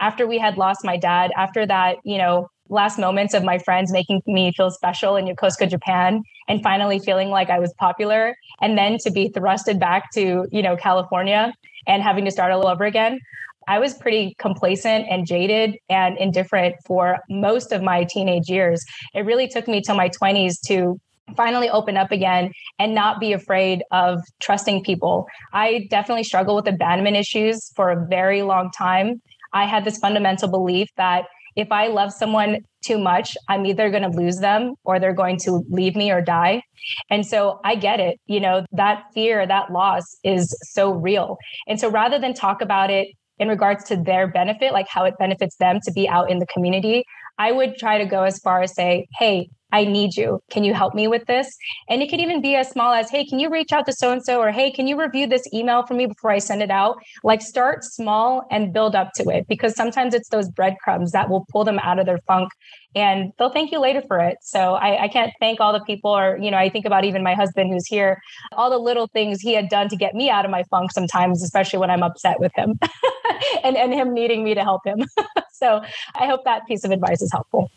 After 0.00 0.26
we 0.26 0.38
had 0.38 0.56
lost 0.56 0.84
my 0.84 0.96
dad, 0.96 1.32
after 1.36 1.66
that, 1.66 1.96
you 2.04 2.18
know, 2.18 2.48
last 2.68 2.98
moments 2.98 3.34
of 3.34 3.42
my 3.44 3.58
friends 3.58 3.92
making 3.92 4.22
me 4.26 4.52
feel 4.52 4.70
special 4.70 5.16
in 5.16 5.26
Yokosuka, 5.26 5.68
Japan, 5.68 6.22
and 6.48 6.62
finally 6.62 6.98
feeling 6.98 7.30
like 7.30 7.50
I 7.50 7.58
was 7.58 7.72
popular, 7.78 8.36
and 8.60 8.76
then 8.78 8.98
to 8.98 9.10
be 9.10 9.30
thrusted 9.30 9.78
back 9.78 10.10
to 10.12 10.46
you 10.50 10.62
know 10.62 10.76
California 10.76 11.52
and 11.86 12.02
having 12.02 12.24
to 12.24 12.30
start 12.30 12.52
all 12.52 12.66
over 12.66 12.84
again. 12.84 13.20
I 13.68 13.80
was 13.80 13.94
pretty 13.94 14.36
complacent 14.38 15.06
and 15.10 15.26
jaded 15.26 15.76
and 15.88 16.16
indifferent 16.18 16.76
for 16.84 17.18
most 17.28 17.72
of 17.72 17.82
my 17.82 18.04
teenage 18.04 18.48
years. 18.48 18.84
It 19.12 19.22
really 19.22 19.48
took 19.48 19.66
me 19.66 19.80
to 19.82 19.94
my 19.94 20.08
20s 20.08 20.60
to 20.68 21.00
finally 21.36 21.68
open 21.68 21.96
up 21.96 22.12
again 22.12 22.52
and 22.78 22.94
not 22.94 23.20
be 23.20 23.32
afraid 23.32 23.82
of 23.90 24.20
trusting 24.40 24.84
people. 24.84 25.26
I 25.52 25.86
definitely 25.90 26.24
struggle 26.24 26.54
with 26.54 26.68
abandonment 26.68 27.16
issues 27.16 27.72
for 27.74 27.90
a 27.90 28.06
very 28.06 28.42
long 28.42 28.70
time. 28.70 29.20
I 29.52 29.64
had 29.64 29.84
this 29.84 29.98
fundamental 29.98 30.48
belief 30.48 30.88
that 30.96 31.26
if 31.56 31.72
I 31.72 31.86
love 31.86 32.12
someone 32.12 32.58
too 32.84 32.98
much, 32.98 33.36
I'm 33.48 33.64
either 33.64 33.90
going 33.90 34.02
to 34.02 34.16
lose 34.16 34.38
them 34.38 34.74
or 34.84 35.00
they're 35.00 35.14
going 35.14 35.38
to 35.38 35.64
leave 35.70 35.96
me 35.96 36.12
or 36.12 36.20
die. 36.20 36.62
And 37.10 37.26
so 37.26 37.60
I 37.64 37.74
get 37.74 37.98
it. 37.98 38.20
You 38.26 38.40
know, 38.40 38.64
that 38.72 39.04
fear, 39.14 39.46
that 39.46 39.72
loss 39.72 40.04
is 40.22 40.54
so 40.62 40.92
real. 40.92 41.38
And 41.66 41.80
so 41.80 41.90
rather 41.90 42.18
than 42.18 42.34
talk 42.34 42.60
about 42.60 42.90
it 42.90 43.08
in 43.38 43.48
regards 43.48 43.84
to 43.84 43.96
their 43.96 44.28
benefit, 44.28 44.72
like 44.72 44.86
how 44.88 45.04
it 45.04 45.14
benefits 45.18 45.56
them 45.56 45.80
to 45.84 45.92
be 45.92 46.08
out 46.08 46.30
in 46.30 46.38
the 46.38 46.46
community, 46.46 47.04
I 47.38 47.52
would 47.52 47.76
try 47.76 47.98
to 47.98 48.06
go 48.06 48.22
as 48.22 48.38
far 48.38 48.62
as 48.62 48.74
say, 48.74 49.06
hey, 49.18 49.48
I 49.72 49.84
need 49.84 50.16
you. 50.16 50.40
Can 50.50 50.64
you 50.64 50.74
help 50.74 50.94
me 50.94 51.08
with 51.08 51.26
this? 51.26 51.54
And 51.88 52.02
it 52.02 52.08
could 52.08 52.20
even 52.20 52.40
be 52.40 52.54
as 52.54 52.68
small 52.68 52.92
as, 52.92 53.10
hey, 53.10 53.24
can 53.24 53.40
you 53.40 53.50
reach 53.50 53.72
out 53.72 53.84
to 53.86 53.92
so 53.92 54.12
and 54.12 54.22
so? 54.22 54.40
Or 54.40 54.52
hey, 54.52 54.70
can 54.70 54.86
you 54.86 55.00
review 55.00 55.26
this 55.26 55.42
email 55.52 55.84
for 55.84 55.94
me 55.94 56.06
before 56.06 56.30
I 56.30 56.38
send 56.38 56.62
it 56.62 56.70
out? 56.70 56.96
Like 57.24 57.42
start 57.42 57.82
small 57.82 58.46
and 58.50 58.72
build 58.72 58.94
up 58.94 59.10
to 59.16 59.28
it 59.28 59.46
because 59.48 59.74
sometimes 59.74 60.14
it's 60.14 60.28
those 60.28 60.48
breadcrumbs 60.48 61.10
that 61.12 61.28
will 61.28 61.46
pull 61.50 61.64
them 61.64 61.80
out 61.80 61.98
of 61.98 62.06
their 62.06 62.20
funk 62.28 62.50
and 62.94 63.32
they'll 63.38 63.52
thank 63.52 63.72
you 63.72 63.80
later 63.80 64.02
for 64.06 64.20
it. 64.20 64.38
So 64.40 64.74
I, 64.74 65.04
I 65.04 65.08
can't 65.08 65.32
thank 65.40 65.60
all 65.60 65.72
the 65.72 65.84
people, 65.84 66.16
or, 66.16 66.38
you 66.40 66.50
know, 66.50 66.56
I 66.56 66.70
think 66.70 66.86
about 66.86 67.04
even 67.04 67.22
my 67.22 67.34
husband 67.34 67.70
who's 67.70 67.86
here, 67.86 68.18
all 68.52 68.70
the 68.70 68.78
little 68.78 69.08
things 69.08 69.40
he 69.40 69.52
had 69.52 69.68
done 69.68 69.88
to 69.88 69.96
get 69.96 70.14
me 70.14 70.30
out 70.30 70.44
of 70.44 70.50
my 70.50 70.62
funk 70.70 70.92
sometimes, 70.92 71.42
especially 71.42 71.78
when 71.78 71.90
I'm 71.90 72.02
upset 72.02 72.40
with 72.40 72.52
him 72.56 72.78
and, 73.64 73.76
and 73.76 73.92
him 73.92 74.14
needing 74.14 74.44
me 74.44 74.54
to 74.54 74.62
help 74.62 74.80
him. 74.86 75.04
so 75.52 75.82
I 76.14 76.26
hope 76.26 76.44
that 76.44 76.66
piece 76.66 76.84
of 76.84 76.90
advice 76.90 77.20
is 77.20 77.30
helpful. 77.32 77.70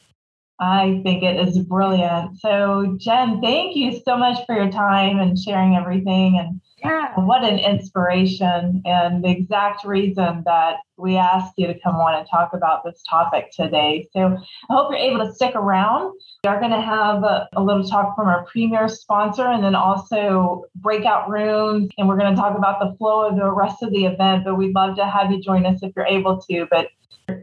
I 0.59 0.99
think 1.03 1.23
it 1.23 1.47
is 1.47 1.57
brilliant. 1.59 2.39
So, 2.39 2.97
Jen, 2.99 3.39
thank 3.41 3.77
you 3.77 4.01
so 4.03 4.17
much 4.17 4.45
for 4.45 4.55
your 4.55 4.69
time 4.69 5.19
and 5.19 5.39
sharing 5.39 5.75
everything. 5.75 6.37
And 6.37 6.59
yeah. 6.83 7.13
what 7.15 7.43
an 7.43 7.59
inspiration, 7.59 8.81
and 8.85 9.23
the 9.23 9.29
exact 9.29 9.85
reason 9.85 10.43
that 10.45 10.77
we 10.97 11.15
asked 11.15 11.53
you 11.55 11.67
to 11.67 11.79
come 11.79 11.95
on 11.95 12.13
and 12.13 12.27
talk 12.29 12.51
about 12.53 12.83
this 12.83 13.01
topic 13.09 13.51
today. 13.51 14.09
So, 14.11 14.37
I 14.69 14.73
hope 14.73 14.91
you're 14.91 14.99
able 14.99 15.25
to 15.25 15.33
stick 15.33 15.55
around. 15.55 16.13
We 16.43 16.49
are 16.49 16.59
going 16.59 16.71
to 16.71 16.81
have 16.81 17.23
a, 17.23 17.47
a 17.55 17.63
little 17.63 17.87
talk 17.87 18.17
from 18.17 18.27
our 18.27 18.43
premier 18.45 18.89
sponsor 18.89 19.47
and 19.47 19.63
then 19.63 19.75
also 19.75 20.65
breakout 20.75 21.29
rooms. 21.29 21.89
And 21.97 22.07
we're 22.09 22.17
going 22.17 22.35
to 22.35 22.39
talk 22.39 22.57
about 22.57 22.79
the 22.81 22.97
flow 22.97 23.27
of 23.27 23.37
the 23.37 23.49
rest 23.49 23.81
of 23.81 23.91
the 23.91 24.05
event. 24.05 24.43
But 24.43 24.55
we'd 24.55 24.75
love 24.75 24.97
to 24.97 25.05
have 25.05 25.31
you 25.31 25.41
join 25.41 25.65
us 25.65 25.83
if 25.83 25.93
you're 25.95 26.05
able 26.05 26.41
to. 26.49 26.67
But 26.69 26.87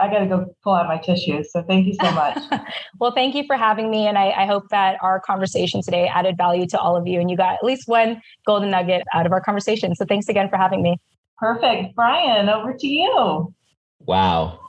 I 0.01 0.09
got 0.09 0.21
to 0.21 0.27
go 0.27 0.55
pull 0.63 0.75
out 0.75 0.87
my 0.87 0.99
tissues. 0.99 1.53
So 1.53 1.63
thank 1.63 1.87
you 1.87 1.95
so 2.01 2.11
much. 2.13 2.39
well, 3.01 3.13
thank 3.13 3.35
you 3.35 3.45
for 3.47 3.57
having 3.57 3.91
me. 3.91 4.07
And 4.07 4.19
I, 4.19 4.31
I, 4.31 4.47
hope 4.47 4.69
that 4.71 4.97
our 5.03 5.21
conversation 5.21 5.83
today 5.83 6.09
added 6.09 6.37
value 6.37 6.67
to 6.69 6.79
all 6.79 6.97
of 6.97 7.07
you 7.07 7.21
and 7.21 7.31
you 7.31 7.37
got 7.37 7.55
at 7.55 7.65
least 7.65 7.89
one 7.89 8.21
golden 8.47 8.71
nugget 8.71 9.03
out 9.15 9.27
of 9.27 9.33
our 9.33 9.41
conversation. 9.41 9.95
So 9.95 10.05
thanks 10.05 10.29
again 10.29 10.49
for 10.49 10.57
having 10.57 10.83
me. 10.83 10.99
Perfect. 11.39 11.95
Brian, 11.95 12.49
over 12.49 12.75
to 12.75 12.87
you. 12.87 13.55
Wow. 14.01 14.61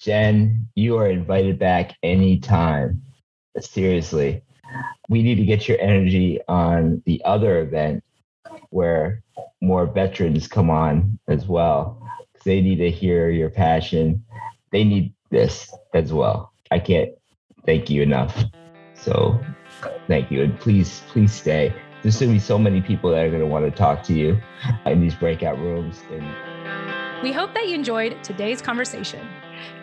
Jen, 0.00 0.68
you 0.74 0.96
are 0.98 1.08
invited 1.08 1.58
back 1.58 1.94
anytime. 2.02 3.02
Seriously. 3.58 4.42
We 5.08 5.22
need 5.22 5.36
to 5.36 5.44
get 5.44 5.68
your 5.68 5.80
energy 5.80 6.40
on 6.48 7.02
the 7.06 7.22
other 7.24 7.60
event 7.60 8.02
where 8.70 9.22
more 9.60 9.86
veterans 9.86 10.48
come 10.48 10.70
on 10.70 11.18
as 11.28 11.46
well. 11.46 12.02
They 12.44 12.60
need 12.60 12.76
to 12.76 12.90
hear 12.90 13.30
your 13.30 13.50
passion 13.50 14.24
they 14.70 14.84
need 14.84 15.12
this 15.30 15.72
as 15.94 16.12
well. 16.12 16.52
I 16.70 16.78
can't 16.78 17.10
thank 17.64 17.90
you 17.90 18.02
enough. 18.02 18.44
So 18.94 19.40
thank 20.08 20.30
you. 20.30 20.42
And 20.42 20.58
please, 20.58 21.02
please 21.08 21.32
stay. 21.32 21.74
There's 22.02 22.18
going 22.18 22.30
to 22.30 22.34
be 22.34 22.40
so 22.40 22.58
many 22.58 22.80
people 22.80 23.10
that 23.10 23.24
are 23.24 23.30
going 23.30 23.40
to 23.40 23.46
want 23.46 23.64
to 23.64 23.70
talk 23.70 24.02
to 24.04 24.14
you 24.14 24.38
in 24.84 25.00
these 25.00 25.14
breakout 25.14 25.58
rooms. 25.58 26.02
And 26.10 27.22
we 27.22 27.32
hope 27.32 27.54
that 27.54 27.68
you 27.68 27.74
enjoyed 27.74 28.22
today's 28.22 28.60
conversation. 28.60 29.26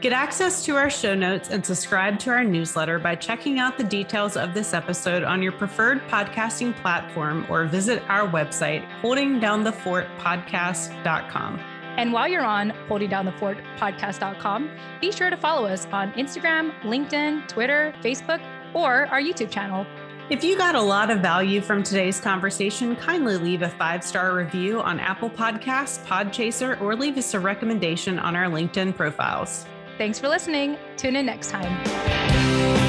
Get 0.02 0.14
access 0.14 0.64
to 0.66 0.76
our 0.76 0.90
show 0.90 1.16
notes 1.16 1.50
and 1.50 1.66
subscribe 1.66 2.20
to 2.20 2.30
our 2.30 2.44
newsletter 2.44 3.00
by 3.00 3.16
checking 3.16 3.60
out 3.60 3.78
the 3.78 3.84
details 3.84 4.38
of 4.38 4.54
this 4.54 4.74
episode 4.74 5.24
on 5.24 5.42
your 5.42 5.52
preferred 5.52 6.08
podcasting 6.08 6.76
platform 6.76 7.46
or 7.50 7.66
visit 7.66 8.04
our 8.08 8.28
website, 8.28 8.88
holdingdownthefortpodcast.com. 9.02 11.73
And 11.98 12.12
while 12.12 12.28
you're 12.28 12.44
on 12.44 12.72
holdingdownthefortpodcast.com, 12.90 14.70
be 15.00 15.12
sure 15.12 15.30
to 15.30 15.38
follow 15.38 15.68
us 15.68 15.86
on 15.92 16.12
Instagram, 16.14 16.74
LinkedIn, 16.82 17.48
Twitter, 17.48 17.94
Facebook, 18.02 18.42
or 18.74 19.08
our 19.08 19.22
YouTube 19.22 19.52
channel. 19.52 19.86
If 20.30 20.44
you 20.44 20.58
got 20.58 20.76
a 20.76 20.82
lot 20.82 21.12
of 21.12 21.20
value 21.20 21.62
from 21.62 21.84
today's 21.84 22.20
conversation, 22.20 22.96
kindly 22.96 23.38
leave 23.38 23.62
a 23.62 23.70
five 23.70 24.04
star 24.04 24.34
review 24.34 24.82
on 24.82 25.00
Apple 25.00 25.30
Podcasts, 25.30 26.04
Podchaser, 26.06 26.80
or 26.82 26.96
leave 26.96 27.18
us 27.18 27.34
a 27.34 27.40
recommendation 27.40 28.18
on 28.18 28.36
our 28.36 28.46
LinkedIn 28.46 28.96
profiles. 28.96 29.66
Thanks 29.98 30.20
for 30.20 30.30
listening. 30.30 30.78
Tune 30.98 31.16
in 31.16 31.26
next 31.26 31.50
time. 31.50 32.83